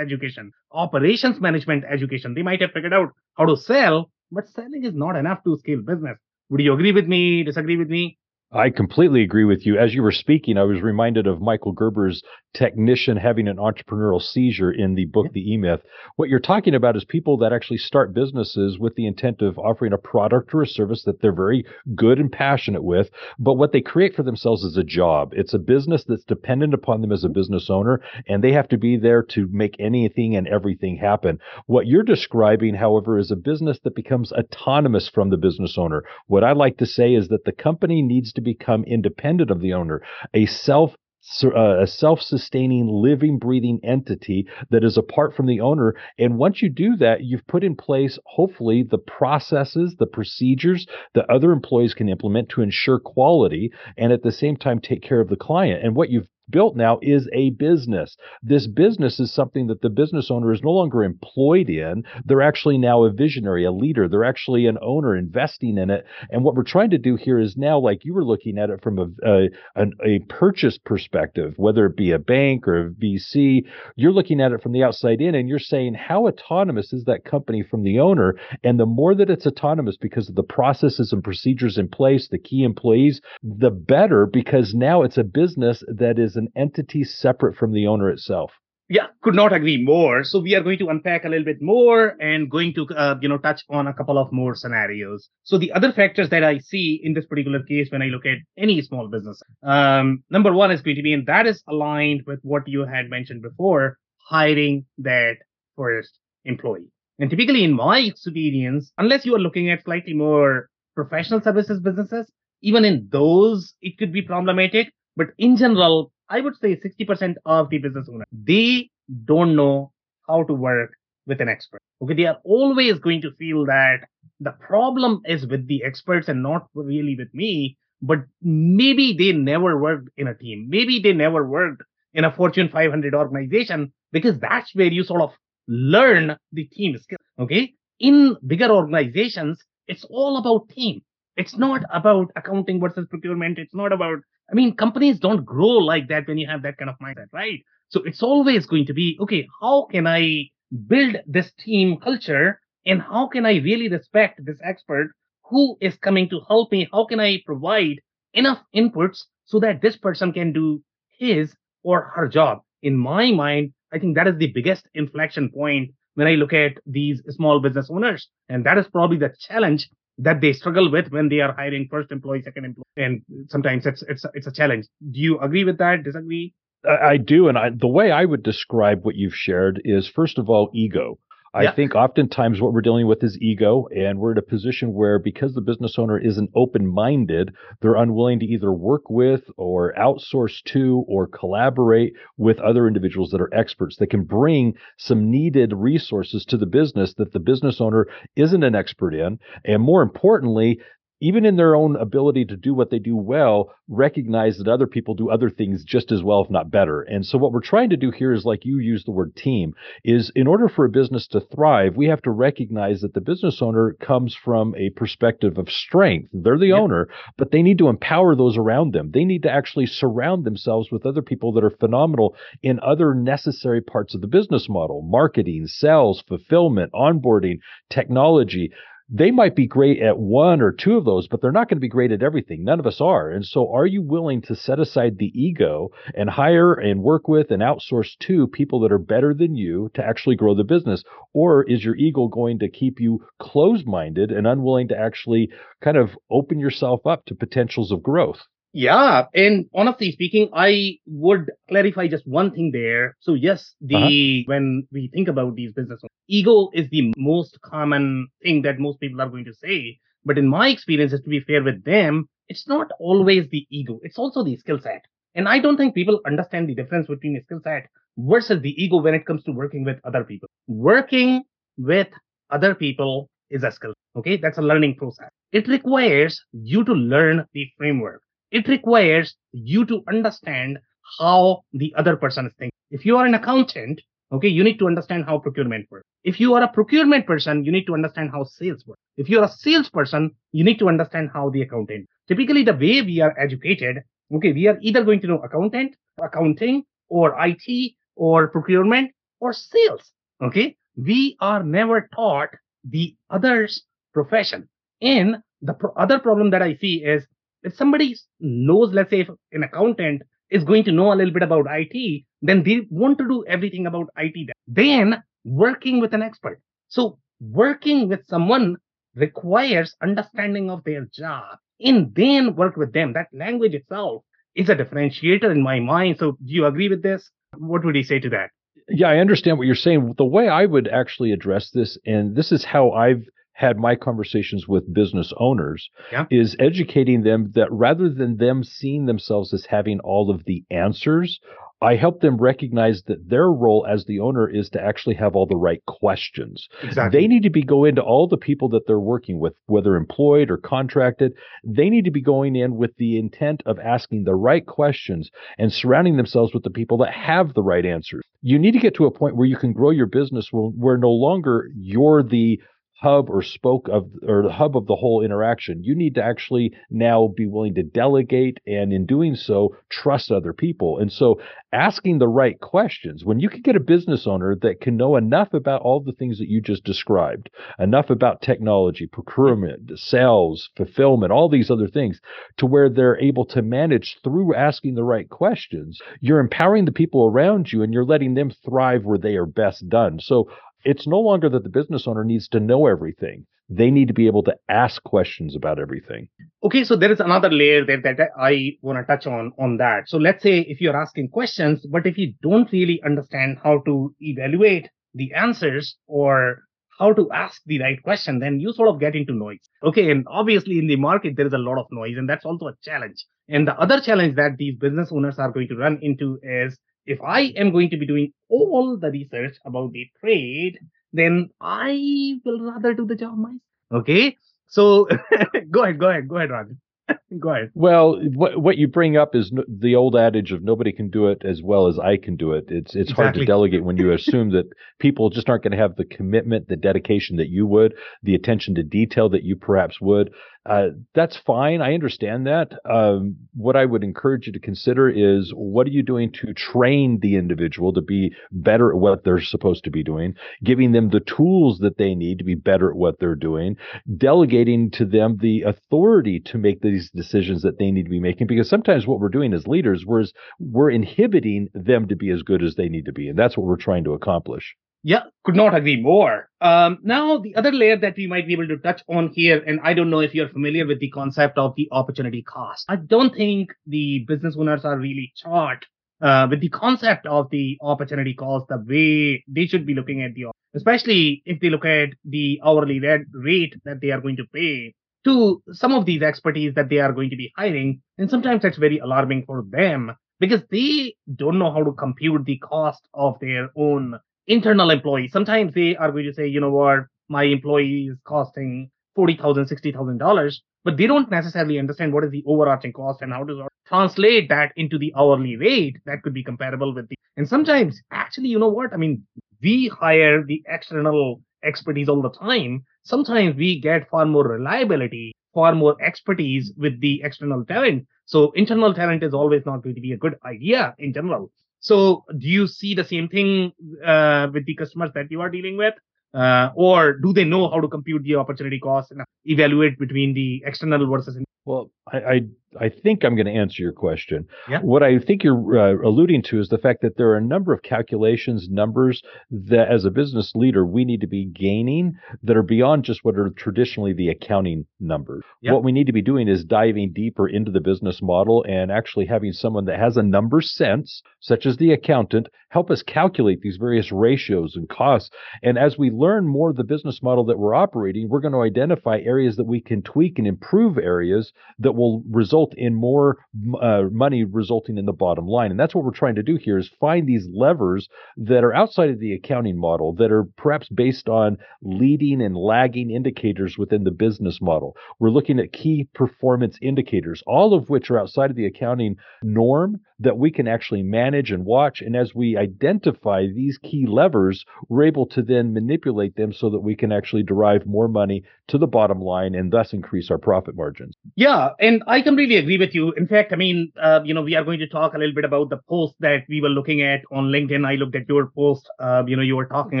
education 0.00 0.50
operations 0.72 1.40
management 1.40 1.84
education. 1.90 2.34
They 2.34 2.42
might 2.42 2.60
have 2.62 2.72
figured 2.72 2.94
out 2.94 3.10
how 3.34 3.46
to 3.46 3.56
sell 3.56 4.10
but 4.32 4.48
selling 4.48 4.84
is 4.84 4.94
not 4.94 5.16
enough 5.16 5.44
to 5.44 5.56
scale 5.58 5.82
business. 5.82 6.18
Would 6.50 6.60
you 6.60 6.72
agree 6.72 6.92
with 6.92 7.06
me? 7.06 7.44
Disagree 7.44 7.76
with 7.76 7.88
me 7.88 8.18
I 8.54 8.70
completely 8.70 9.22
agree 9.22 9.44
with 9.44 9.66
you. 9.66 9.76
As 9.76 9.94
you 9.94 10.02
were 10.02 10.12
speaking, 10.12 10.56
I 10.56 10.62
was 10.62 10.80
reminded 10.80 11.26
of 11.26 11.40
Michael 11.40 11.72
Gerber's 11.72 12.22
technician 12.54 13.16
having 13.16 13.48
an 13.48 13.56
entrepreneurial 13.56 14.22
seizure 14.22 14.70
in 14.70 14.94
the 14.94 15.06
book, 15.06 15.26
The 15.32 15.52
E 15.52 15.56
Myth. 15.56 15.80
What 16.14 16.28
you're 16.28 16.38
talking 16.38 16.72
about 16.72 16.94
is 16.94 17.04
people 17.04 17.36
that 17.38 17.52
actually 17.52 17.78
start 17.78 18.14
businesses 18.14 18.78
with 18.78 18.94
the 18.94 19.08
intent 19.08 19.42
of 19.42 19.58
offering 19.58 19.92
a 19.92 19.98
product 19.98 20.54
or 20.54 20.62
a 20.62 20.66
service 20.68 21.02
that 21.02 21.20
they're 21.20 21.34
very 21.34 21.64
good 21.96 22.20
and 22.20 22.30
passionate 22.30 22.84
with, 22.84 23.10
but 23.40 23.54
what 23.54 23.72
they 23.72 23.80
create 23.80 24.14
for 24.14 24.22
themselves 24.22 24.62
is 24.62 24.76
a 24.76 24.84
job. 24.84 25.32
It's 25.32 25.52
a 25.52 25.58
business 25.58 26.04
that's 26.06 26.22
dependent 26.22 26.74
upon 26.74 27.00
them 27.00 27.10
as 27.10 27.24
a 27.24 27.26
mm-hmm. 27.26 27.34
business 27.34 27.68
owner, 27.68 28.00
and 28.28 28.44
they 28.44 28.52
have 28.52 28.68
to 28.68 28.78
be 28.78 28.96
there 28.96 29.24
to 29.30 29.48
make 29.50 29.74
anything 29.80 30.36
and 30.36 30.46
everything 30.46 30.96
happen. 30.96 31.40
What 31.66 31.88
you're 31.88 32.04
describing, 32.04 32.76
however, 32.76 33.18
is 33.18 33.32
a 33.32 33.36
business 33.36 33.80
that 33.82 33.96
becomes 33.96 34.30
autonomous 34.30 35.08
from 35.08 35.30
the 35.30 35.38
business 35.38 35.74
owner. 35.76 36.04
What 36.28 36.44
I 36.44 36.52
like 36.52 36.76
to 36.76 36.86
say 36.86 37.14
is 37.14 37.26
that 37.28 37.44
the 37.44 37.52
company 37.52 38.00
needs 38.00 38.32
to 38.34 38.43
become 38.44 38.84
independent 38.84 39.50
of 39.50 39.60
the 39.60 39.72
owner, 39.72 40.02
a 40.32 40.46
self 40.46 40.94
uh, 41.42 41.80
a 41.80 41.86
self-sustaining 41.86 42.86
living 42.86 43.38
breathing 43.38 43.80
entity 43.82 44.46
that 44.70 44.84
is 44.84 44.98
apart 44.98 45.34
from 45.34 45.46
the 45.46 45.58
owner. 45.58 45.94
And 46.18 46.36
once 46.36 46.60
you 46.60 46.68
do 46.68 46.96
that 46.96 47.24
you've 47.24 47.46
put 47.46 47.64
in 47.64 47.76
place 47.76 48.18
hopefully 48.26 48.82
the 48.82 48.98
processes 48.98 49.96
the 49.98 50.06
procedures 50.06 50.86
that 51.14 51.28
other 51.30 51.50
employees 51.50 51.94
can 51.94 52.10
implement 52.10 52.50
to 52.50 52.60
ensure 52.60 52.98
quality 52.98 53.72
and 53.96 54.12
at 54.12 54.22
the 54.22 54.32
same 54.32 54.56
time 54.56 54.80
take 54.80 55.02
care 55.02 55.20
of 55.20 55.28
the 55.28 55.36
client. 55.36 55.82
And 55.82 55.96
what 55.96 56.10
you've 56.10 56.28
built 56.50 56.76
now 56.76 56.98
is 57.02 57.28
a 57.32 57.50
business. 57.50 58.16
This 58.42 58.66
business 58.66 59.20
is 59.20 59.32
something 59.32 59.66
that 59.68 59.80
the 59.82 59.90
business 59.90 60.30
owner 60.30 60.52
is 60.52 60.62
no 60.62 60.70
longer 60.70 61.02
employed 61.02 61.68
in. 61.68 62.04
They're 62.24 62.42
actually 62.42 62.78
now 62.78 63.04
a 63.04 63.12
visionary, 63.12 63.64
a 63.64 63.72
leader. 63.72 64.08
They're 64.08 64.24
actually 64.24 64.66
an 64.66 64.78
owner 64.82 65.16
investing 65.16 65.78
in 65.78 65.90
it. 65.90 66.04
And 66.30 66.44
what 66.44 66.54
we're 66.54 66.64
trying 66.64 66.90
to 66.90 66.98
do 66.98 67.16
here 67.16 67.38
is 67.38 67.56
now, 67.56 67.78
like 67.78 68.04
you 68.04 68.14
were 68.14 68.24
looking 68.24 68.58
at 68.58 68.70
it 68.70 68.82
from 68.82 68.98
a, 68.98 69.48
a, 69.76 69.84
a 70.04 70.18
purchase 70.28 70.78
perspective, 70.78 71.54
whether 71.56 71.86
it 71.86 71.96
be 71.96 72.10
a 72.10 72.18
bank 72.18 72.68
or 72.68 72.86
a 72.86 72.90
VC, 72.90 73.62
you're 73.96 74.12
looking 74.12 74.40
at 74.40 74.52
it 74.52 74.62
from 74.62 74.72
the 74.72 74.82
outside 74.82 75.20
in 75.20 75.34
and 75.34 75.48
you're 75.48 75.58
saying, 75.58 75.94
how 75.94 76.26
autonomous 76.26 76.92
is 76.92 77.04
that 77.04 77.24
company 77.24 77.62
from 77.62 77.82
the 77.82 77.98
owner? 77.98 78.36
And 78.62 78.78
the 78.78 78.86
more 78.86 79.14
that 79.14 79.30
it's 79.30 79.46
autonomous 79.46 79.96
because 79.96 80.28
of 80.28 80.34
the 80.34 80.42
processes 80.42 81.12
and 81.12 81.22
procedures 81.22 81.78
in 81.78 81.88
place, 81.88 82.28
the 82.28 82.38
key 82.38 82.62
employees, 82.62 83.20
the 83.42 83.70
better 83.70 84.26
because 84.26 84.74
now 84.74 85.02
it's 85.02 85.18
a 85.18 85.24
business 85.24 85.82
that 85.88 86.18
is 86.18 86.33
an 86.36 86.48
entity 86.56 87.04
separate 87.04 87.56
from 87.56 87.72
the 87.72 87.86
owner 87.86 88.10
itself. 88.10 88.52
Yeah, 88.88 89.06
could 89.22 89.34
not 89.34 89.54
agree 89.54 89.82
more. 89.82 90.24
So 90.24 90.40
we 90.40 90.54
are 90.54 90.60
going 90.60 90.78
to 90.78 90.88
unpack 90.88 91.24
a 91.24 91.28
little 91.28 91.44
bit 91.44 91.62
more 91.62 92.16
and 92.20 92.50
going 92.50 92.74
to, 92.74 92.86
uh, 92.94 93.16
you 93.20 93.30
know, 93.30 93.38
touch 93.38 93.62
on 93.70 93.86
a 93.86 93.94
couple 93.94 94.18
of 94.18 94.30
more 94.30 94.54
scenarios. 94.54 95.30
So 95.42 95.56
the 95.56 95.72
other 95.72 95.90
factors 95.90 96.28
that 96.28 96.44
I 96.44 96.58
see 96.58 97.00
in 97.02 97.14
this 97.14 97.24
particular 97.24 97.62
case 97.62 97.90
when 97.90 98.02
I 98.02 98.06
look 98.06 98.26
at 98.26 98.38
any 98.58 98.82
small 98.82 99.08
business, 99.08 99.40
um, 99.62 100.22
number 100.28 100.52
one 100.52 100.70
is 100.70 100.82
going 100.82 100.96
to 100.96 101.02
be, 101.02 101.14
and 101.14 101.26
that 101.26 101.46
is 101.46 101.62
aligned 101.66 102.24
with 102.26 102.40
what 102.42 102.68
you 102.68 102.84
had 102.84 103.08
mentioned 103.08 103.40
before, 103.40 103.96
hiring 104.28 104.84
that 104.98 105.36
first 105.76 106.18
employee. 106.44 106.90
And 107.18 107.30
typically 107.30 107.64
in 107.64 107.72
my 107.72 108.00
experience, 108.00 108.92
unless 108.98 109.24
you 109.24 109.34
are 109.34 109.40
looking 109.40 109.70
at 109.70 109.84
slightly 109.84 110.12
more 110.12 110.68
professional 110.94 111.40
services 111.40 111.80
businesses, 111.80 112.30
even 112.60 112.84
in 112.84 113.08
those, 113.10 113.74
it 113.80 113.96
could 113.98 114.12
be 114.12 114.22
problematic. 114.22 114.92
But 115.16 115.28
in 115.38 115.56
general, 115.56 116.12
I 116.28 116.40
would 116.40 116.56
say 116.56 116.76
60% 116.76 117.34
of 117.44 117.70
the 117.70 117.78
business 117.78 118.08
owners, 118.08 118.26
they 118.32 118.90
don't 119.24 119.54
know 119.56 119.92
how 120.28 120.42
to 120.44 120.54
work 120.54 120.92
with 121.26 121.40
an 121.40 121.48
expert. 121.48 121.80
Okay. 122.02 122.14
They 122.14 122.26
are 122.26 122.38
always 122.44 122.98
going 122.98 123.22
to 123.22 123.32
feel 123.38 123.64
that 123.66 124.00
the 124.40 124.52
problem 124.52 125.20
is 125.26 125.46
with 125.46 125.66
the 125.66 125.82
experts 125.84 126.28
and 126.28 126.42
not 126.42 126.66
really 126.74 127.16
with 127.16 127.32
me. 127.32 127.76
But 128.02 128.18
maybe 128.42 129.14
they 129.16 129.32
never 129.32 129.80
worked 129.80 130.10
in 130.16 130.28
a 130.28 130.34
team. 130.34 130.66
Maybe 130.68 131.00
they 131.00 131.12
never 131.14 131.46
worked 131.46 131.82
in 132.12 132.24
a 132.24 132.32
Fortune 132.32 132.68
500 132.68 133.14
organization 133.14 133.92
because 134.12 134.38
that's 134.38 134.74
where 134.74 134.92
you 134.92 135.04
sort 135.04 135.22
of 135.22 135.30
learn 135.68 136.36
the 136.52 136.64
team 136.64 136.98
skill. 136.98 137.18
Okay. 137.38 137.72
In 138.00 138.36
bigger 138.46 138.70
organizations, 138.70 139.58
it's 139.88 140.04
all 140.10 140.36
about 140.36 140.68
team. 140.68 141.00
It's 141.36 141.56
not 141.56 141.82
about 141.92 142.30
accounting 142.36 142.80
versus 142.80 143.06
procurement. 143.08 143.58
It's 143.58 143.74
not 143.74 143.92
about 143.92 144.18
I 144.50 144.54
mean, 144.54 144.76
companies 144.76 145.18
don't 145.18 145.44
grow 145.44 145.68
like 145.68 146.08
that 146.08 146.28
when 146.28 146.38
you 146.38 146.46
have 146.46 146.62
that 146.62 146.76
kind 146.76 146.90
of 146.90 146.96
mindset, 146.98 147.28
right? 147.32 147.60
So 147.88 148.02
it's 148.02 148.22
always 148.22 148.66
going 148.66 148.86
to 148.86 148.94
be, 148.94 149.16
okay, 149.20 149.48
how 149.60 149.86
can 149.90 150.06
I 150.06 150.50
build 150.86 151.16
this 151.26 151.52
team 151.58 151.98
culture 151.98 152.60
and 152.86 153.00
how 153.00 153.28
can 153.28 153.46
I 153.46 153.56
really 153.58 153.88
respect 153.88 154.44
this 154.44 154.58
expert 154.62 155.12
who 155.44 155.76
is 155.80 155.96
coming 155.96 156.28
to 156.30 156.40
help 156.48 156.72
me? 156.72 156.88
How 156.92 157.04
can 157.06 157.20
I 157.20 157.42
provide 157.46 158.00
enough 158.32 158.60
inputs 158.74 159.24
so 159.46 159.60
that 159.60 159.80
this 159.80 159.96
person 159.96 160.32
can 160.32 160.52
do 160.52 160.82
his 161.18 161.54
or 161.82 162.12
her 162.14 162.28
job? 162.28 162.60
In 162.82 162.96
my 162.96 163.30
mind, 163.30 163.72
I 163.92 163.98
think 163.98 164.16
that 164.16 164.26
is 164.26 164.36
the 164.36 164.52
biggest 164.52 164.86
inflection 164.94 165.50
point 165.50 165.92
when 166.14 166.26
I 166.26 166.32
look 166.34 166.52
at 166.52 166.72
these 166.86 167.22
small 167.28 167.60
business 167.60 167.88
owners. 167.90 168.28
And 168.48 168.64
that 168.66 168.78
is 168.78 168.86
probably 168.88 169.18
the 169.18 169.34
challenge 169.40 169.88
that 170.18 170.40
they 170.40 170.52
struggle 170.52 170.90
with 170.90 171.10
when 171.10 171.28
they 171.28 171.40
are 171.40 171.52
hiring 171.52 171.88
first 171.90 172.12
employee, 172.12 172.42
second 172.42 172.64
employee, 172.64 172.84
and 172.96 173.22
sometimes 173.48 173.86
it's 173.86 174.02
it's 174.08 174.24
it's 174.34 174.46
a 174.46 174.52
challenge. 174.52 174.86
Do 175.10 175.20
you 175.20 175.38
agree 175.40 175.64
with 175.64 175.78
that? 175.78 176.04
Disagree? 176.04 176.54
I 176.86 177.16
do, 177.16 177.48
and 177.48 177.56
I, 177.56 177.70
the 177.70 177.88
way 177.88 178.10
I 178.10 178.26
would 178.26 178.42
describe 178.42 179.04
what 179.04 179.14
you've 179.16 179.34
shared 179.34 179.80
is 179.84 180.06
first 180.06 180.38
of 180.38 180.50
all 180.50 180.70
ego. 180.74 181.18
I 181.54 181.62
yeah. 181.62 181.74
think 181.74 181.94
oftentimes 181.94 182.60
what 182.60 182.72
we're 182.72 182.80
dealing 182.80 183.06
with 183.06 183.22
is 183.22 183.38
ego, 183.40 183.86
and 183.94 184.18
we're 184.18 184.32
in 184.32 184.38
a 184.38 184.42
position 184.42 184.92
where 184.92 185.20
because 185.20 185.54
the 185.54 185.60
business 185.60 185.94
owner 185.98 186.18
isn't 186.18 186.50
open 186.56 186.84
minded, 186.84 187.54
they're 187.80 187.94
unwilling 187.94 188.40
to 188.40 188.46
either 188.46 188.72
work 188.72 189.08
with 189.08 189.42
or 189.56 189.94
outsource 189.96 190.60
to 190.64 191.04
or 191.06 191.28
collaborate 191.28 192.14
with 192.36 192.58
other 192.58 192.88
individuals 192.88 193.30
that 193.30 193.40
are 193.40 193.54
experts 193.54 193.98
that 193.98 194.10
can 194.10 194.24
bring 194.24 194.74
some 194.98 195.30
needed 195.30 195.72
resources 195.72 196.44
to 196.46 196.56
the 196.56 196.66
business 196.66 197.14
that 197.14 197.32
the 197.32 197.38
business 197.38 197.80
owner 197.80 198.08
isn't 198.34 198.64
an 198.64 198.74
expert 198.74 199.14
in. 199.14 199.38
And 199.64 199.80
more 199.80 200.02
importantly, 200.02 200.80
even 201.20 201.44
in 201.44 201.56
their 201.56 201.74
own 201.74 201.96
ability 201.96 202.44
to 202.46 202.56
do 202.56 202.74
what 202.74 202.90
they 202.90 202.98
do 202.98 203.16
well, 203.16 203.70
recognize 203.88 204.58
that 204.58 204.68
other 204.68 204.86
people 204.86 205.14
do 205.14 205.30
other 205.30 205.50
things 205.50 205.84
just 205.84 206.10
as 206.10 206.22
well, 206.22 206.42
if 206.42 206.50
not 206.50 206.70
better. 206.70 207.02
And 207.02 207.24
so 207.24 207.38
what 207.38 207.52
we're 207.52 207.60
trying 207.60 207.90
to 207.90 207.96
do 207.96 208.10
here 208.10 208.32
is 208.32 208.44
like 208.44 208.64
you 208.64 208.78
use 208.78 209.04
the 209.04 209.12
word 209.12 209.36
team 209.36 209.74
is 210.02 210.32
in 210.34 210.46
order 210.46 210.68
for 210.68 210.84
a 210.84 210.90
business 210.90 211.26
to 211.28 211.40
thrive, 211.40 211.96
we 211.96 212.06
have 212.06 212.22
to 212.22 212.30
recognize 212.30 213.00
that 213.00 213.14
the 213.14 213.20
business 213.20 213.62
owner 213.62 213.96
comes 214.00 214.34
from 214.34 214.74
a 214.76 214.90
perspective 214.90 215.58
of 215.58 215.70
strength. 215.70 216.28
They're 216.32 216.58
the 216.58 216.72
owner, 216.72 217.08
but 217.36 217.50
they 217.50 217.62
need 217.62 217.78
to 217.78 217.88
empower 217.88 218.34
those 218.34 218.56
around 218.56 218.92
them. 218.92 219.10
They 219.12 219.24
need 219.24 219.42
to 219.44 219.50
actually 219.50 219.86
surround 219.86 220.44
themselves 220.44 220.90
with 220.90 221.06
other 221.06 221.22
people 221.22 221.52
that 221.52 221.64
are 221.64 221.70
phenomenal 221.70 222.36
in 222.62 222.80
other 222.80 223.14
necessary 223.14 223.80
parts 223.80 224.14
of 224.14 224.20
the 224.20 224.26
business 224.26 224.68
model, 224.68 225.02
marketing, 225.02 225.66
sales, 225.66 226.22
fulfillment, 226.26 226.92
onboarding, 226.92 227.58
technology 227.88 228.72
they 229.08 229.30
might 229.30 229.54
be 229.54 229.66
great 229.66 230.00
at 230.00 230.18
one 230.18 230.62
or 230.62 230.72
two 230.72 230.96
of 230.96 231.04
those, 231.04 231.28
but 231.28 231.40
they're 231.40 231.52
not 231.52 231.68
going 231.68 231.76
to 231.76 231.80
be 231.80 231.88
great 231.88 232.10
at 232.10 232.22
everything. 232.22 232.64
None 232.64 232.80
of 232.80 232.86
us 232.86 233.00
are. 233.00 233.30
And 233.30 233.44
so, 233.44 233.70
are 233.70 233.86
you 233.86 234.00
willing 234.00 234.40
to 234.42 234.56
set 234.56 234.80
aside 234.80 235.18
the 235.18 235.32
ego 235.34 235.90
and 236.14 236.30
hire 236.30 236.72
and 236.72 237.02
work 237.02 237.28
with 237.28 237.50
and 237.50 237.62
outsource 237.62 238.16
to 238.20 238.46
people 238.46 238.80
that 238.80 238.92
are 238.92 238.98
better 238.98 239.34
than 239.34 239.56
you 239.56 239.90
to 239.94 240.04
actually 240.04 240.36
grow 240.36 240.54
the 240.54 240.64
business? 240.64 241.04
Or 241.34 241.64
is 241.64 241.84
your 241.84 241.96
ego 241.96 242.28
going 242.28 242.58
to 242.60 242.70
keep 242.70 242.98
you 242.98 243.20
closed 243.38 243.86
minded 243.86 244.30
and 244.32 244.46
unwilling 244.46 244.88
to 244.88 244.98
actually 244.98 245.50
kind 245.82 245.98
of 245.98 246.16
open 246.30 246.58
yourself 246.58 247.06
up 247.06 247.26
to 247.26 247.34
potentials 247.34 247.92
of 247.92 248.02
growth? 248.02 248.46
Yeah. 248.74 249.26
And 249.34 249.66
honestly 249.72 250.10
speaking, 250.10 250.50
I 250.52 250.98
would 251.06 251.52
clarify 251.68 252.08
just 252.08 252.26
one 252.26 252.50
thing 252.50 252.72
there. 252.72 253.16
So 253.20 253.34
yes, 253.34 253.72
the, 253.80 253.94
uh-huh. 253.94 254.42
when 254.46 254.88
we 254.90 255.08
think 255.14 255.28
about 255.28 255.54
these 255.54 255.72
business, 255.72 256.00
ego 256.26 256.70
is 256.74 256.88
the 256.90 257.14
most 257.16 257.60
common 257.62 258.26
thing 258.42 258.62
that 258.62 258.80
most 258.80 258.98
people 258.98 259.22
are 259.22 259.28
going 259.28 259.44
to 259.44 259.54
say. 259.54 260.00
But 260.24 260.38
in 260.38 260.48
my 260.48 260.68
experience, 260.68 261.12
to 261.12 261.20
be 261.22 261.38
fair 261.40 261.62
with 261.62 261.84
them, 261.84 262.28
it's 262.48 262.66
not 262.66 262.90
always 262.98 263.48
the 263.50 263.64
ego. 263.70 264.00
It's 264.02 264.18
also 264.18 264.42
the 264.42 264.56
skill 264.56 264.80
set. 264.80 265.04
And 265.36 265.48
I 265.48 265.60
don't 265.60 265.76
think 265.76 265.94
people 265.94 266.20
understand 266.26 266.68
the 266.68 266.74
difference 266.74 267.06
between 267.06 267.36
a 267.36 267.42
skill 267.44 267.60
set 267.62 267.86
versus 268.18 268.60
the 268.60 268.74
ego 268.82 269.00
when 269.00 269.14
it 269.14 269.24
comes 269.24 269.44
to 269.44 269.52
working 269.52 269.84
with 269.84 270.00
other 270.02 270.24
people. 270.24 270.48
Working 270.66 271.44
with 271.78 272.08
other 272.50 272.74
people 272.74 273.30
is 273.50 273.62
a 273.62 273.70
skill. 273.70 273.94
Okay. 274.16 274.36
That's 274.36 274.58
a 274.58 274.62
learning 274.62 274.96
process. 274.96 275.28
It 275.52 275.68
requires 275.68 276.42
you 276.52 276.82
to 276.84 276.92
learn 276.92 277.46
the 277.52 277.68
framework 277.78 278.20
it 278.54 278.68
requires 278.68 279.34
you 279.52 279.84
to 279.84 280.02
understand 280.08 280.78
how 281.18 281.62
the 281.72 281.92
other 281.98 282.16
person 282.16 282.46
is 282.46 282.52
thinking. 282.58 282.78
If 282.90 283.04
you 283.04 283.16
are 283.16 283.26
an 283.26 283.34
accountant, 283.34 284.00
okay, 284.32 284.48
you 284.48 284.62
need 284.62 284.78
to 284.78 284.86
understand 284.86 285.24
how 285.24 285.38
procurement 285.38 285.88
works. 285.90 286.06
If 286.22 286.38
you 286.38 286.54
are 286.54 286.62
a 286.62 286.72
procurement 286.72 287.26
person, 287.26 287.64
you 287.64 287.72
need 287.72 287.86
to 287.86 287.94
understand 287.94 288.30
how 288.30 288.44
sales 288.44 288.86
work. 288.86 288.96
If 289.16 289.28
you're 289.28 289.42
a 289.44 289.48
salesperson, 289.48 290.30
you 290.52 290.62
need 290.62 290.78
to 290.78 290.88
understand 290.88 291.30
how 291.34 291.50
the 291.50 291.62
accountant. 291.62 292.06
Typically, 292.28 292.62
the 292.62 292.72
way 292.72 293.02
we 293.02 293.20
are 293.20 293.38
educated, 293.38 293.98
okay, 294.34 294.52
we 294.52 294.68
are 294.68 294.78
either 294.80 295.02
going 295.02 295.20
to 295.22 295.26
know 295.26 295.38
accountant, 295.38 295.96
accounting, 296.22 296.84
or 297.08 297.34
IT, 297.44 297.92
or 298.14 298.48
procurement, 298.48 299.10
or 299.40 299.52
sales. 299.52 300.12
Okay, 300.42 300.76
we 300.96 301.36
are 301.40 301.64
never 301.64 302.08
taught 302.14 302.50
the 302.84 303.16
other's 303.30 303.82
profession. 304.12 304.68
And 305.02 305.38
the 305.60 305.74
pro- 305.74 305.92
other 305.94 306.20
problem 306.20 306.50
that 306.50 306.62
I 306.62 306.76
see 306.76 307.02
is 307.04 307.26
if 307.64 307.74
somebody 307.74 308.14
knows, 308.40 308.92
let's 308.92 309.10
say, 309.10 309.20
if 309.20 309.28
an 309.52 309.62
accountant 309.62 310.22
is 310.50 310.64
going 310.64 310.84
to 310.84 310.92
know 310.92 311.12
a 311.12 311.16
little 311.16 311.32
bit 311.32 311.42
about 311.42 311.66
IT, 311.68 312.24
then 312.42 312.62
they 312.62 312.86
want 312.90 313.18
to 313.18 313.26
do 313.26 313.44
everything 313.48 313.86
about 313.86 314.08
IT. 314.16 314.50
Then 314.68 315.22
working 315.44 316.00
with 316.00 316.14
an 316.14 316.22
expert. 316.22 316.60
So 316.88 317.18
working 317.40 318.08
with 318.08 318.26
someone 318.28 318.76
requires 319.16 319.96
understanding 320.02 320.70
of 320.70 320.84
their 320.84 321.06
job 321.12 321.58
and 321.80 322.14
then 322.14 322.54
work 322.54 322.76
with 322.76 322.92
them. 322.92 323.14
That 323.14 323.28
language 323.32 323.74
itself 323.74 324.22
is 324.54 324.68
a 324.68 324.76
differentiator 324.76 325.50
in 325.50 325.62
my 325.62 325.80
mind. 325.80 326.18
So 326.18 326.32
do 326.32 326.38
you 326.52 326.66
agree 326.66 326.88
with 326.88 327.02
this? 327.02 327.30
What 327.56 327.84
would 327.84 327.96
you 327.96 328.04
say 328.04 328.20
to 328.20 328.28
that? 328.30 328.50
Yeah, 328.88 329.08
I 329.08 329.18
understand 329.18 329.56
what 329.56 329.66
you're 329.66 329.74
saying. 329.74 330.14
The 330.18 330.24
way 330.24 330.48
I 330.48 330.66
would 330.66 330.88
actually 330.88 331.32
address 331.32 331.70
this, 331.70 331.96
and 332.04 332.36
this 332.36 332.52
is 332.52 332.64
how 332.64 332.90
I've 332.92 333.24
had 333.54 333.78
my 333.78 333.94
conversations 333.94 334.66
with 334.68 334.92
business 334.92 335.32
owners 335.38 335.88
yeah. 336.12 336.26
is 336.30 336.56
educating 336.58 337.22
them 337.22 337.52
that 337.54 337.70
rather 337.70 338.08
than 338.08 338.36
them 338.36 338.62
seeing 338.64 339.06
themselves 339.06 339.54
as 339.54 339.66
having 339.66 340.00
all 340.00 340.30
of 340.30 340.44
the 340.44 340.64
answers, 340.70 341.40
I 341.80 341.96
help 341.96 342.20
them 342.20 342.38
recognize 342.38 343.02
that 343.08 343.28
their 343.28 343.50
role 343.50 343.86
as 343.86 344.06
the 344.06 344.20
owner 344.20 344.48
is 344.48 344.70
to 344.70 344.82
actually 344.82 345.16
have 345.16 345.36
all 345.36 345.46
the 345.46 345.56
right 345.56 345.84
questions. 345.86 346.66
Exactly. 346.82 347.20
They 347.20 347.28
need 347.28 347.42
to 347.42 347.50
be 347.50 347.62
going 347.62 347.96
to 347.96 348.02
all 348.02 348.26
the 348.26 348.38
people 348.38 348.70
that 348.70 348.86
they're 348.86 348.98
working 348.98 349.38
with, 349.38 349.52
whether 349.66 349.94
employed 349.94 350.50
or 350.50 350.56
contracted. 350.56 351.34
They 351.62 351.90
need 351.90 352.06
to 352.06 352.10
be 352.10 352.22
going 352.22 352.56
in 352.56 352.76
with 352.76 352.96
the 352.96 353.18
intent 353.18 353.62
of 353.66 353.78
asking 353.78 354.24
the 354.24 354.34
right 354.34 354.64
questions 354.64 355.30
and 355.58 355.72
surrounding 355.72 356.16
themselves 356.16 356.54
with 356.54 356.62
the 356.62 356.70
people 356.70 356.96
that 356.98 357.12
have 357.12 357.52
the 357.52 357.62
right 357.62 357.84
answers. 357.84 358.22
You 358.40 358.58
need 358.58 358.72
to 358.72 358.78
get 358.78 358.94
to 358.94 359.06
a 359.06 359.10
point 359.10 359.36
where 359.36 359.46
you 359.46 359.56
can 359.56 359.72
grow 359.72 359.90
your 359.90 360.06
business 360.06 360.48
where, 360.50 360.70
where 360.70 360.96
no 360.96 361.10
longer 361.10 361.68
you're 361.74 362.22
the 362.22 362.60
hub 363.04 363.28
or 363.28 363.42
spoke 363.42 363.86
of 363.92 364.08
or 364.26 364.42
the 364.42 364.52
hub 364.52 364.76
of 364.76 364.86
the 364.86 364.96
whole 364.96 365.22
interaction. 365.22 365.84
You 365.84 365.94
need 365.94 366.14
to 366.14 366.24
actually 366.24 366.72
now 366.90 367.28
be 367.36 367.46
willing 367.46 367.74
to 367.74 367.82
delegate 367.82 368.58
and 368.66 368.94
in 368.94 369.04
doing 369.04 369.34
so 369.34 369.76
trust 369.90 370.32
other 370.32 370.54
people. 370.54 370.98
And 370.98 371.12
so 371.12 371.38
asking 371.70 372.18
the 372.18 372.28
right 372.28 372.58
questions 372.58 373.22
when 373.22 373.40
you 373.40 373.50
can 373.50 373.60
get 373.60 373.76
a 373.76 373.80
business 373.80 374.26
owner 374.26 374.56
that 374.62 374.80
can 374.80 374.96
know 374.96 375.16
enough 375.16 375.52
about 375.52 375.82
all 375.82 376.00
the 376.00 376.12
things 376.12 376.38
that 376.38 376.48
you 376.48 376.62
just 376.62 376.82
described, 376.82 377.50
enough 377.78 378.08
about 378.08 378.40
technology, 378.40 379.06
procurement, 379.06 379.98
sales, 379.98 380.70
fulfillment, 380.74 381.30
all 381.30 381.50
these 381.50 381.70
other 381.70 381.88
things 381.88 382.20
to 382.56 382.64
where 382.64 382.88
they're 382.88 383.20
able 383.20 383.44
to 383.44 383.60
manage 383.60 384.16
through 384.24 384.54
asking 384.54 384.94
the 384.94 385.04
right 385.04 385.28
questions. 385.28 386.00
You're 386.20 386.40
empowering 386.40 386.86
the 386.86 386.92
people 386.92 387.26
around 387.26 387.70
you 387.70 387.82
and 387.82 387.92
you're 387.92 388.06
letting 388.06 388.32
them 388.32 388.50
thrive 388.64 389.04
where 389.04 389.18
they 389.18 389.36
are 389.36 389.46
best 389.46 389.86
done. 389.90 390.20
So 390.20 390.48
it's 390.84 391.06
no 391.06 391.20
longer 391.20 391.48
that 391.48 391.62
the 391.62 391.68
business 391.68 392.06
owner 392.06 392.24
needs 392.24 392.48
to 392.48 392.60
know 392.60 392.86
everything. 392.86 393.46
They 393.70 393.90
need 393.90 394.08
to 394.08 394.14
be 394.14 394.26
able 394.26 394.42
to 394.42 394.56
ask 394.68 395.02
questions 395.04 395.56
about 395.56 395.78
everything. 395.78 396.28
Okay, 396.62 396.84
so 396.84 396.96
there 396.96 397.10
is 397.10 397.20
another 397.20 397.50
layer 397.50 397.84
there 397.84 398.00
that 398.02 398.28
I 398.38 398.76
want 398.82 398.98
to 398.98 399.04
touch 399.04 399.26
on 399.26 399.52
on 399.58 399.78
that. 399.78 400.08
So 400.08 400.18
let's 400.18 400.42
say 400.42 400.60
if 400.60 400.82
you're 400.82 401.00
asking 401.00 401.30
questions, 401.30 401.86
but 401.90 402.06
if 402.06 402.18
you 402.18 402.34
don't 402.42 402.70
really 402.70 403.00
understand 403.04 403.58
how 403.64 403.80
to 403.86 404.14
evaluate 404.20 404.90
the 405.14 405.32
answers 405.32 405.96
or 406.06 406.58
how 406.98 407.12
to 407.14 407.30
ask 407.32 407.60
the 407.66 407.80
right 407.80 408.00
question, 408.02 408.38
then 408.38 408.60
you 408.60 408.72
sort 408.72 408.90
of 408.90 409.00
get 409.00 409.16
into 409.16 409.32
noise. 409.32 409.68
Okay, 409.82 410.10
and 410.10 410.26
obviously 410.30 410.78
in 410.78 410.86
the 410.86 410.96
market 410.96 411.34
there 411.36 411.46
is 411.46 411.54
a 411.54 411.58
lot 411.58 411.78
of 411.78 411.86
noise, 411.90 412.16
and 412.18 412.28
that's 412.28 412.44
also 412.44 412.66
a 412.66 412.76
challenge. 412.82 413.24
And 413.48 413.66
the 413.66 413.78
other 413.78 414.00
challenge 414.00 414.36
that 414.36 414.56
these 414.58 414.76
business 414.76 415.10
owners 415.10 415.38
are 415.38 415.50
going 415.50 415.68
to 415.68 415.76
run 415.76 415.98
into 416.02 416.38
is 416.42 416.78
if 417.06 417.20
I 417.22 417.52
am 417.56 417.72
going 417.72 417.90
to 417.90 417.96
be 417.96 418.06
doing 418.06 418.32
all 418.48 418.96
the 418.96 419.10
research 419.10 419.56
about 419.64 419.92
the 419.92 420.06
trade, 420.20 420.78
then 421.12 421.50
I 421.60 422.40
will 422.44 422.72
rather 422.72 422.94
do 422.94 423.06
the 423.06 423.16
job 423.16 423.36
myself. 423.36 423.60
Okay. 423.92 424.36
So 424.68 425.06
go 425.70 425.82
ahead, 425.84 425.98
go 425.98 426.08
ahead, 426.08 426.28
go 426.28 426.36
ahead, 426.36 426.50
Roger. 426.50 426.76
go 427.38 427.50
ahead. 427.50 427.70
Well, 427.74 428.18
what 428.34 428.60
what 428.60 428.78
you 428.78 428.88
bring 428.88 429.16
up 429.16 429.34
is 429.34 429.52
no, 429.52 429.62
the 429.68 429.94
old 429.94 430.16
adage 430.16 430.52
of 430.52 430.62
nobody 430.62 430.90
can 430.92 431.10
do 431.10 431.28
it 431.28 431.42
as 431.44 431.60
well 431.62 431.86
as 431.86 431.98
I 431.98 432.16
can 432.16 432.36
do 432.36 432.52
it. 432.52 432.64
It's 432.68 432.94
it's 432.94 433.10
exactly. 433.10 433.22
hard 433.22 433.34
to 433.34 433.44
delegate 433.44 433.84
when 433.84 433.96
you 433.96 434.12
assume 434.14 434.50
that 434.52 434.70
people 434.98 435.30
just 435.30 435.48
aren't 435.48 435.62
going 435.62 435.72
to 435.72 435.78
have 435.78 435.96
the 435.96 436.04
commitment, 436.04 436.68
the 436.68 436.76
dedication 436.76 437.36
that 437.36 437.48
you 437.48 437.66
would, 437.66 437.94
the 438.22 438.34
attention 438.34 438.74
to 438.76 438.82
detail 438.82 439.28
that 439.30 439.44
you 439.44 439.56
perhaps 439.56 440.00
would. 440.00 440.32
Uh, 440.66 440.88
that's 441.14 441.36
fine. 441.36 441.82
I 441.82 441.92
understand 441.92 442.46
that. 442.46 442.72
Um, 442.88 443.36
what 443.52 443.76
I 443.76 443.84
would 443.84 444.02
encourage 444.02 444.46
you 444.46 444.52
to 444.54 444.58
consider 444.58 445.10
is 445.10 445.52
what 445.54 445.86
are 445.86 445.90
you 445.90 446.02
doing 446.02 446.32
to 446.40 446.54
train 446.54 447.18
the 447.20 447.36
individual 447.36 447.92
to 447.92 448.00
be 448.00 448.32
better 448.50 448.90
at 448.90 448.96
what 448.96 449.24
they're 449.24 449.42
supposed 449.42 449.84
to 449.84 449.90
be 449.90 450.02
doing, 450.02 450.34
giving 450.62 450.92
them 450.92 451.10
the 451.10 451.20
tools 451.20 451.80
that 451.80 451.98
they 451.98 452.14
need 452.14 452.38
to 452.38 452.44
be 452.44 452.54
better 452.54 452.90
at 452.90 452.96
what 452.96 453.20
they're 453.20 453.34
doing, 453.34 453.76
delegating 454.16 454.90
to 454.92 455.04
them 455.04 455.36
the 455.38 455.62
authority 455.62 456.40
to 456.40 456.56
make 456.56 456.80
these 456.80 457.10
decisions 457.10 457.60
that 457.60 457.78
they 457.78 457.90
need 457.90 458.04
to 458.04 458.10
be 458.10 458.20
making. 458.20 458.46
Because 458.46 458.68
sometimes 458.68 459.06
what 459.06 459.20
we're 459.20 459.28
doing 459.28 459.52
as 459.52 459.66
leaders, 459.66 460.04
we're, 460.06 460.24
we're 460.58 460.90
inhibiting 460.90 461.68
them 461.74 462.08
to 462.08 462.16
be 462.16 462.30
as 462.30 462.42
good 462.42 462.62
as 462.62 462.74
they 462.76 462.88
need 462.88 463.04
to 463.04 463.12
be. 463.12 463.28
And 463.28 463.38
that's 463.38 463.56
what 463.58 463.66
we're 463.66 463.76
trying 463.76 464.04
to 464.04 464.14
accomplish. 464.14 464.76
Yeah, 465.06 465.24
could 465.44 465.54
not 465.54 465.74
agree 465.74 466.00
more. 466.00 466.48
Um, 466.62 466.98
now, 467.02 467.36
the 467.36 467.54
other 467.56 467.70
layer 467.70 467.96
that 467.98 468.16
we 468.16 468.26
might 468.26 468.46
be 468.46 468.54
able 468.54 468.68
to 468.68 468.78
touch 468.78 469.02
on 469.06 469.32
here, 469.34 469.62
and 469.66 469.78
I 469.84 469.92
don't 469.92 470.08
know 470.08 470.20
if 470.20 470.34
you're 470.34 470.48
familiar 470.48 470.86
with 470.86 470.98
the 470.98 471.10
concept 471.10 471.58
of 471.58 471.74
the 471.76 471.88
opportunity 471.92 472.42
cost. 472.42 472.86
I 472.88 472.96
don't 472.96 473.34
think 473.34 473.74
the 473.86 474.24
business 474.26 474.56
owners 474.58 474.82
are 474.82 474.98
really 474.98 475.34
taught 475.42 475.84
uh, 476.22 476.46
with 476.48 476.60
the 476.62 476.70
concept 476.70 477.26
of 477.26 477.50
the 477.50 477.76
opportunity 477.82 478.32
cost 478.32 478.68
the 478.68 478.78
way 478.78 479.44
they 479.46 479.66
should 479.66 479.84
be 479.84 479.94
looking 479.94 480.22
at 480.22 480.32
the, 480.32 480.46
especially 480.74 481.42
if 481.44 481.60
they 481.60 481.68
look 481.68 481.84
at 481.84 482.08
the 482.24 482.58
hourly 482.64 482.98
rate 482.98 483.74
that 483.84 484.00
they 484.00 484.10
are 484.10 484.22
going 484.22 484.36
to 484.36 484.46
pay 484.54 484.94
to 485.24 485.62
some 485.72 485.92
of 485.92 486.06
these 486.06 486.22
expertise 486.22 486.72
that 486.76 486.88
they 486.88 486.98
are 486.98 487.12
going 487.12 487.28
to 487.28 487.36
be 487.36 487.52
hiring. 487.58 488.00
And 488.16 488.30
sometimes 488.30 488.62
that's 488.62 488.78
very 488.78 489.00
alarming 489.00 489.44
for 489.44 489.66
them 489.68 490.16
because 490.40 490.62
they 490.70 491.14
don't 491.34 491.58
know 491.58 491.72
how 491.72 491.84
to 491.84 491.92
compute 491.92 492.46
the 492.46 492.56
cost 492.56 493.06
of 493.12 493.38
their 493.40 493.68
own 493.76 494.18
internal 494.46 494.90
employees. 494.90 495.32
Sometimes 495.32 495.74
they 495.74 495.96
are 495.96 496.10
going 496.12 496.24
to 496.26 496.34
say, 496.34 496.46
you 496.46 496.60
know 496.60 496.70
what, 496.70 497.00
my 497.28 497.44
employee 497.44 498.08
is 498.12 498.18
costing 498.24 498.90
forty 499.14 499.36
thousand, 499.36 499.66
sixty 499.66 499.92
thousand 499.92 500.18
dollars. 500.18 500.62
but 500.84 500.96
they 500.98 501.06
don't 501.06 501.30
necessarily 501.30 501.78
understand 501.78 502.12
what 502.12 502.24
is 502.24 502.30
the 502.30 502.44
overarching 502.46 502.92
cost 502.92 503.22
and 503.22 503.32
how 503.32 503.42
to 503.44 503.66
translate 503.86 504.48
that 504.50 504.72
into 504.76 504.98
the 504.98 505.12
hourly 505.16 505.56
rate 505.56 505.96
that 506.06 506.22
could 506.22 506.34
be 506.34 506.44
comparable 506.44 506.94
with 506.94 507.08
the. 507.08 507.16
And 507.36 507.48
sometimes, 507.48 508.00
actually, 508.10 508.48
you 508.48 508.58
know 508.58 508.68
what? 508.68 508.92
I 508.92 508.96
mean, 508.96 509.26
we 509.62 509.88
hire 509.88 510.44
the 510.44 510.62
external 510.68 511.40
expertise 511.64 512.08
all 512.08 512.22
the 512.22 512.30
time. 512.30 512.84
Sometimes 513.04 513.56
we 513.56 513.80
get 513.80 514.08
far 514.10 514.26
more 514.26 514.46
reliability, 514.46 515.32
far 515.54 515.74
more 515.74 515.96
expertise 516.02 516.72
with 516.76 517.00
the 517.00 517.22
external 517.24 517.64
talent. 517.64 518.06
So 518.26 518.50
internal 518.52 518.92
talent 518.94 519.22
is 519.22 519.34
always 519.34 519.64
not 519.66 519.82
going 519.82 519.94
to 519.94 520.00
be 520.00 520.12
a 520.12 520.16
good 520.18 520.36
idea 520.44 520.94
in 520.98 521.12
general. 521.14 521.50
So 521.84 522.24
do 522.38 522.48
you 522.48 522.66
see 522.66 522.94
the 522.94 523.04
same 523.04 523.28
thing 523.28 523.70
uh, 524.02 524.48
with 524.52 524.64
the 524.64 524.74
customers 524.74 525.10
that 525.14 525.30
you 525.30 525.42
are 525.42 525.50
dealing 525.50 525.76
with? 525.76 525.92
Uh, 526.32 526.70
or 526.74 527.12
do 527.12 527.32
they 527.34 527.44
know 527.44 527.68
how 527.68 527.78
to 527.78 527.88
compute 527.88 528.24
the 528.24 528.36
opportunity 528.36 528.80
cost 528.80 529.10
and 529.10 529.22
evaluate 529.44 529.98
between 529.98 530.32
the 530.32 530.62
external 530.64 531.06
versus 531.06 531.36
well, 531.66 531.90
I, 532.10 532.18
I, 532.18 532.40
I 532.80 532.88
think 532.88 533.24
I'm 533.24 533.36
going 533.36 533.46
to 533.46 533.52
answer 533.52 533.82
your 533.82 533.92
question. 533.92 534.46
Yeah. 534.68 534.80
What 534.80 535.02
I 535.02 535.18
think 535.18 535.44
you're 535.44 535.78
uh, 535.78 536.08
alluding 536.08 536.42
to 536.44 536.60
is 536.60 536.68
the 536.68 536.78
fact 536.78 537.02
that 537.02 537.16
there 537.16 537.28
are 537.30 537.36
a 537.36 537.44
number 537.44 537.72
of 537.72 537.82
calculations, 537.82 538.68
numbers 538.70 539.22
that 539.50 539.90
as 539.90 540.04
a 540.04 540.10
business 540.10 540.52
leader 540.54 540.84
we 540.84 541.04
need 541.04 541.20
to 541.20 541.26
be 541.26 541.44
gaining 541.44 542.14
that 542.42 542.56
are 542.56 542.62
beyond 542.62 543.04
just 543.04 543.24
what 543.24 543.36
are 543.36 543.50
traditionally 543.50 544.12
the 544.12 544.28
accounting 544.28 544.86
numbers. 545.00 545.44
Yeah. 545.60 545.72
What 545.72 545.84
we 545.84 545.92
need 545.92 546.06
to 546.06 546.12
be 546.12 546.22
doing 546.22 546.48
is 546.48 546.64
diving 546.64 547.12
deeper 547.12 547.48
into 547.48 547.70
the 547.70 547.80
business 547.80 548.20
model 548.22 548.64
and 548.68 548.90
actually 548.90 549.26
having 549.26 549.52
someone 549.52 549.84
that 549.86 549.98
has 549.98 550.16
a 550.16 550.22
number 550.22 550.60
sense, 550.60 551.22
such 551.40 551.66
as 551.66 551.76
the 551.76 551.92
accountant, 551.92 552.48
help 552.68 552.90
us 552.90 553.02
calculate 553.02 553.60
these 553.60 553.76
various 553.76 554.10
ratios 554.10 554.74
and 554.74 554.88
costs. 554.88 555.30
And 555.62 555.78
as 555.78 555.96
we 555.96 556.10
learn 556.10 556.46
more 556.46 556.70
of 556.70 556.76
the 556.76 556.84
business 556.84 557.22
model 557.22 557.44
that 557.44 557.58
we're 557.58 557.74
operating, 557.74 558.28
we're 558.28 558.40
going 558.40 558.52
to 558.52 558.62
identify 558.62 559.18
areas 559.18 559.56
that 559.56 559.66
we 559.66 559.80
can 559.80 560.02
tweak 560.02 560.38
and 560.38 560.46
improve 560.46 560.98
areas 560.98 561.52
that 561.78 561.92
will 561.92 562.24
result 562.30 562.63
in 562.76 562.94
more 562.94 563.38
uh, 563.80 564.04
money 564.10 564.44
resulting 564.44 564.96
in 564.96 565.04
the 565.04 565.12
bottom 565.12 565.46
line. 565.46 565.70
And 565.70 565.78
that's 565.78 565.94
what 565.94 566.04
we're 566.04 566.12
trying 566.12 566.36
to 566.36 566.42
do 566.42 566.56
here 566.56 566.78
is 566.78 566.88
find 567.00 567.26
these 567.26 567.46
levers 567.52 568.08
that 568.36 568.64
are 568.64 568.74
outside 568.74 569.10
of 569.10 569.18
the 569.18 569.34
accounting 569.34 569.76
model 569.76 570.14
that 570.14 570.32
are 570.32 570.44
perhaps 570.56 570.88
based 570.88 571.28
on 571.28 571.58
leading 571.82 572.40
and 572.40 572.56
lagging 572.56 573.10
indicators 573.10 573.76
within 573.76 574.04
the 574.04 574.10
business 574.10 574.60
model. 574.60 574.96
We're 575.18 575.30
looking 575.30 575.58
at 575.58 575.72
key 575.72 576.08
performance 576.14 576.78
indicators, 576.80 577.42
all 577.46 577.74
of 577.74 577.90
which 577.90 578.10
are 578.10 578.18
outside 578.18 578.50
of 578.50 578.56
the 578.56 578.66
accounting 578.66 579.16
norm 579.42 580.00
that 580.20 580.38
we 580.38 580.50
can 580.50 580.68
actually 580.68 581.02
manage 581.02 581.50
and 581.50 581.64
watch. 581.64 582.00
And 582.00 582.16
as 582.16 582.34
we 582.34 582.56
identify 582.56 583.46
these 583.46 583.78
key 583.78 584.06
levers, 584.06 584.64
we're 584.88 585.04
able 585.04 585.26
to 585.26 585.42
then 585.42 585.72
manipulate 585.72 586.36
them 586.36 586.52
so 586.52 586.70
that 586.70 586.80
we 586.80 586.94
can 586.94 587.12
actually 587.12 587.42
derive 587.42 587.86
more 587.86 588.08
money 588.08 588.44
to 588.68 588.78
the 588.78 588.86
bottom 588.86 589.20
line 589.20 589.54
and 589.54 589.72
thus 589.72 589.92
increase 589.92 590.30
our 590.30 590.38
profit 590.38 590.76
margins. 590.76 591.16
Yeah, 591.36 591.70
and 591.80 592.02
I 592.06 592.22
completely 592.22 592.56
agree 592.56 592.78
with 592.78 592.94
you. 592.94 593.12
In 593.12 593.26
fact, 593.26 593.52
I 593.52 593.56
mean, 593.56 593.92
uh, 594.00 594.20
you 594.24 594.34
know, 594.34 594.42
we 594.42 594.54
are 594.54 594.64
going 594.64 594.78
to 594.80 594.88
talk 594.88 595.14
a 595.14 595.18
little 595.18 595.34
bit 595.34 595.44
about 595.44 595.70
the 595.70 595.80
post 595.88 596.14
that 596.20 596.44
we 596.48 596.60
were 596.60 596.68
looking 596.68 597.02
at 597.02 597.22
on 597.32 597.46
LinkedIn. 597.46 597.86
I 597.86 597.94
looked 597.96 598.16
at 598.16 598.28
your 598.28 598.50
post. 598.56 598.88
Uh, 598.98 599.24
you 599.26 599.36
know, 599.36 599.42
you 599.42 599.56
were 599.56 599.66
talking 599.66 600.00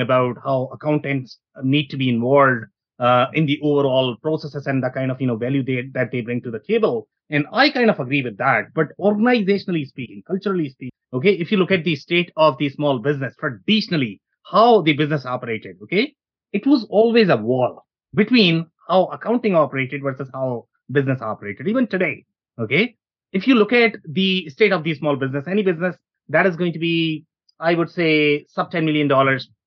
about 0.00 0.36
how 0.44 0.70
accountants 0.72 1.38
need 1.62 1.88
to 1.90 1.96
be 1.96 2.08
involved 2.08 2.64
uh, 2.98 3.26
in 3.34 3.46
the 3.46 3.58
overall 3.62 4.16
processes 4.22 4.66
and 4.66 4.82
the 4.82 4.90
kind 4.90 5.10
of 5.10 5.20
you 5.20 5.26
know 5.26 5.36
value 5.36 5.62
they, 5.62 5.88
that 5.92 6.10
they 6.12 6.20
bring 6.20 6.42
to 6.42 6.50
the 6.50 6.60
table. 6.60 7.08
And 7.30 7.46
I 7.52 7.70
kind 7.70 7.90
of 7.90 7.98
agree 8.00 8.22
with 8.22 8.36
that. 8.38 8.74
But 8.74 8.88
organizationally 9.00 9.86
speaking, 9.86 10.22
culturally 10.26 10.68
speaking, 10.68 10.92
okay, 11.12 11.32
if 11.32 11.50
you 11.50 11.58
look 11.58 11.70
at 11.70 11.84
the 11.84 11.96
state 11.96 12.30
of 12.36 12.58
the 12.58 12.68
small 12.68 12.98
business 12.98 13.34
traditionally, 13.38 14.20
how 14.50 14.82
the 14.82 14.92
business 14.92 15.24
operated, 15.24 15.76
okay, 15.84 16.14
it 16.52 16.66
was 16.66 16.86
always 16.90 17.28
a 17.30 17.36
wall 17.36 17.84
between 18.14 18.66
how 18.88 19.06
accounting 19.06 19.54
operated 19.54 20.02
versus 20.02 20.28
how 20.32 20.66
business 20.90 21.22
operated. 21.22 21.66
Even 21.66 21.86
today, 21.86 22.24
okay, 22.60 22.94
if 23.32 23.46
you 23.46 23.54
look 23.54 23.72
at 23.72 23.96
the 24.08 24.48
state 24.50 24.72
of 24.72 24.84
the 24.84 24.94
small 24.94 25.16
business, 25.16 25.46
any 25.48 25.62
business 25.62 25.96
that 26.28 26.46
is 26.46 26.56
going 26.56 26.72
to 26.72 26.78
be, 26.78 27.24
I 27.58 27.74
would 27.74 27.90
say, 27.90 28.44
sub 28.48 28.70
$10 28.70 28.84
million, 28.84 29.08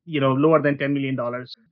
you 0.07 0.21
know, 0.21 0.31
lower 0.33 0.61
than 0.61 0.77
$10 0.77 0.93
million, 0.93 1.17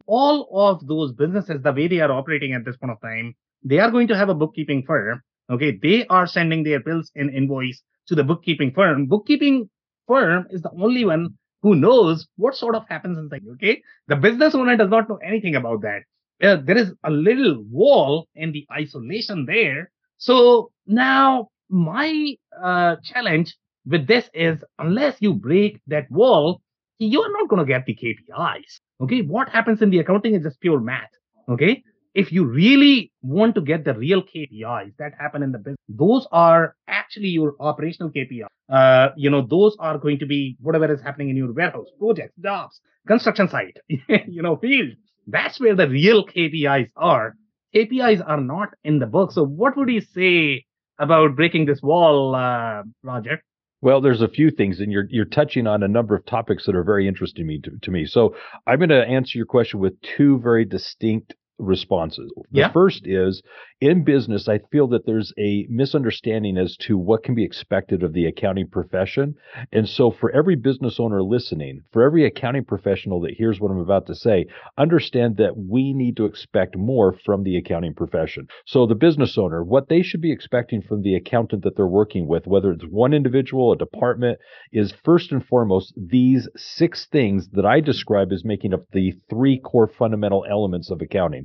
all 0.06 0.48
of 0.54 0.86
those 0.86 1.13
businesses, 1.13 1.62
the 1.63 1.71
way 1.71 1.88
they 1.88 2.02
are 2.02 2.12
operating 2.12 2.54
at 2.54 2.65
this 2.65 2.78
point 2.78 2.91
of 2.91 3.02
time, 3.02 3.34
they 3.63 3.80
are 3.80 3.89
going 3.89 4.08
to 4.10 4.15
have 4.15 4.30
a 4.30 4.36
bookkeeping 4.36 4.84
firm. 4.86 5.21
Okay. 5.50 5.80
They 5.82 6.06
are 6.08 6.28
sending 6.28 6.63
their 6.63 6.80
bills 6.80 7.12
and 7.15 7.34
invoice 7.34 7.82
to 8.08 8.15
the 8.15 8.24
bookkeeping 8.24 8.74
firm. 8.74 9.08
Bookkeeping 9.08 9.69
firm 10.08 10.45
is 10.50 10.62
the 10.62 10.71
only 10.80 11.06
one 11.06 11.30
who 11.62 11.76
knows 11.76 12.28
what 12.36 12.56
sort 12.56 12.76
of 12.76 12.84
happens 12.89 13.17
inside. 13.17 13.43
Okay. 13.54 13.82
The 14.08 14.15
business 14.15 14.54
owner 14.54 14.76
does 14.76 14.89
not 14.89 15.10
know 15.10 15.19
anything 15.26 15.56
about 15.56 15.82
that. 15.82 16.02
Uh, 16.43 16.58
there 16.63 16.78
is 16.78 16.91
a 17.04 17.10
little 17.10 17.63
wall 17.71 18.28
and 18.36 18.54
the 18.54 18.67
isolation 18.71 19.45
there. 19.45 19.89
So 20.17 20.71
now 20.86 21.50
my 21.69 22.36
uh, 22.62 22.98
challenge 23.04 23.56
with 23.86 24.08
this 24.08 24.30
is 24.34 24.63
unless 24.80 25.15
you 25.19 25.34
break 25.34 25.80
that 25.88 26.10
wall, 26.12 26.62
you 26.99 27.21
are 27.21 27.31
not 27.31 27.49
going 27.49 27.65
to 27.65 27.71
get 27.71 27.86
the 27.86 27.95
KPIs. 27.95 28.79
Okay. 29.01 29.21
What 29.21 29.49
happens 29.49 29.81
in 29.81 29.89
the 29.89 29.99
accounting 29.99 30.36
is 30.36 30.43
just 30.43 30.60
pure 30.62 30.79
math. 30.79 31.10
Okay. 31.49 31.84
If 32.13 32.31
you 32.31 32.45
really 32.45 33.12
want 33.21 33.55
to 33.55 33.62
get 33.62 33.84
the 33.84 33.93
real 33.93 34.23
KPIs 34.23 34.93
that 34.99 35.13
happen 35.19 35.43
in 35.43 35.51
the 35.51 35.58
business, 35.58 35.77
those 35.89 36.25
are 36.31 36.75
actually 36.88 37.27
your 37.27 37.55
operational 37.60 38.10
KPIs. 38.10 38.47
Uh, 38.69 39.10
you 39.17 39.29
know, 39.29 39.45
those 39.45 39.75
are 39.79 39.97
going 39.97 40.19
to 40.19 40.25
be 40.25 40.55
whatever 40.62 40.91
is 40.91 41.01
happening 41.01 41.29
in 41.29 41.36
your 41.36 41.51
warehouse, 41.51 41.88
projects, 41.99 42.34
jobs, 42.41 42.79
construction 43.05 43.49
site, 43.49 43.77
you 44.27 44.41
know, 44.41 44.55
field. 44.55 44.91
That's 45.27 45.60
where 45.60 45.75
the 45.75 45.89
real 45.89 46.25
KPIs 46.25 46.89
are. 46.95 47.36
KPIs 47.75 48.23
are 48.25 48.39
not 48.39 48.69
in 48.86 48.99
the 48.99 49.08
book. 49.08 49.34
So 49.34 49.43
what 49.43 49.75
would 49.75 49.89
you 49.89 49.99
say 50.01 50.65
about 50.97 51.36
breaking 51.36 51.65
this 51.65 51.81
wall, 51.81 52.34
uh, 52.34 52.84
Roger? 53.03 53.41
Well, 53.81 54.01
there's 54.01 54.21
a 54.21 54.27
few 54.27 54.51
things, 54.51 54.79
and 54.79 54.91
you're 54.91 55.07
you're 55.09 55.25
touching 55.25 55.67
on 55.67 55.83
a 55.83 55.88
number 55.88 56.15
of 56.15 56.25
topics 56.25 56.65
that 56.65 56.75
are 56.75 56.83
very 56.83 57.07
interesting 57.07 57.45
me 57.45 57.59
to, 57.61 57.71
to 57.83 57.91
me. 57.91 58.05
So 58.05 58.35
I'm 58.65 58.79
going 58.79 58.89
to 58.89 59.05
answer 59.05 59.38
your 59.38 59.45
question 59.45 59.79
with 59.79 59.93
two 60.01 60.39
very 60.39 60.65
distinct 60.65 61.35
responses. 61.57 62.31
The 62.51 62.59
Yeah. 62.61 62.71
first 62.71 63.07
is 63.07 63.41
in 63.81 64.03
business, 64.03 64.47
I 64.47 64.59
feel 64.71 64.87
that 64.87 65.05
there's 65.05 65.33
a 65.37 65.65
misunderstanding 65.69 66.57
as 66.57 66.77
to 66.77 66.97
what 66.97 67.23
can 67.23 67.35
be 67.35 67.43
expected 67.43 68.03
of 68.03 68.13
the 68.13 68.25
accounting 68.25 68.67
profession. 68.67 69.35
And 69.71 69.87
so, 69.87 70.11
for 70.11 70.31
every 70.31 70.55
business 70.55 70.99
owner 70.99 71.21
listening, 71.23 71.81
for 71.91 72.03
every 72.03 72.25
accounting 72.25 72.65
professional 72.65 73.19
that 73.21 73.33
hears 73.35 73.59
what 73.59 73.71
I'm 73.71 73.79
about 73.79 74.05
to 74.07 74.15
say, 74.15 74.45
understand 74.77 75.37
that 75.37 75.57
we 75.57 75.93
need 75.93 76.17
to 76.17 76.25
expect 76.25 76.77
more 76.77 77.13
from 77.13 77.43
the 77.43 77.57
accounting 77.57 77.93
profession. 77.93 78.47
So, 78.65 78.85
the 78.85 78.95
business 78.95 79.37
owner, 79.37 79.63
what 79.63 79.89
they 79.89 80.01
should 80.01 80.21
be 80.21 80.31
expecting 80.31 80.81
from 80.81 81.01
the 81.01 81.15
accountant 81.15 81.63
that 81.63 81.75
they're 81.75 81.87
working 81.87 82.27
with, 82.27 82.47
whether 82.47 82.71
it's 82.71 82.85
one 82.85 83.13
individual, 83.13 83.71
a 83.71 83.77
department, 83.77 84.39
is 84.71 84.93
first 85.03 85.31
and 85.31 85.45
foremost 85.45 85.93
these 85.97 86.47
six 86.55 87.05
things 87.07 87.49
that 87.49 87.65
I 87.65 87.79
describe 87.79 88.31
as 88.31 88.45
making 88.45 88.73
up 88.73 88.85
the 88.91 89.13
three 89.29 89.59
core 89.59 89.87
fundamental 89.87 90.45
elements 90.49 90.89
of 90.91 91.01
accounting. 91.01 91.44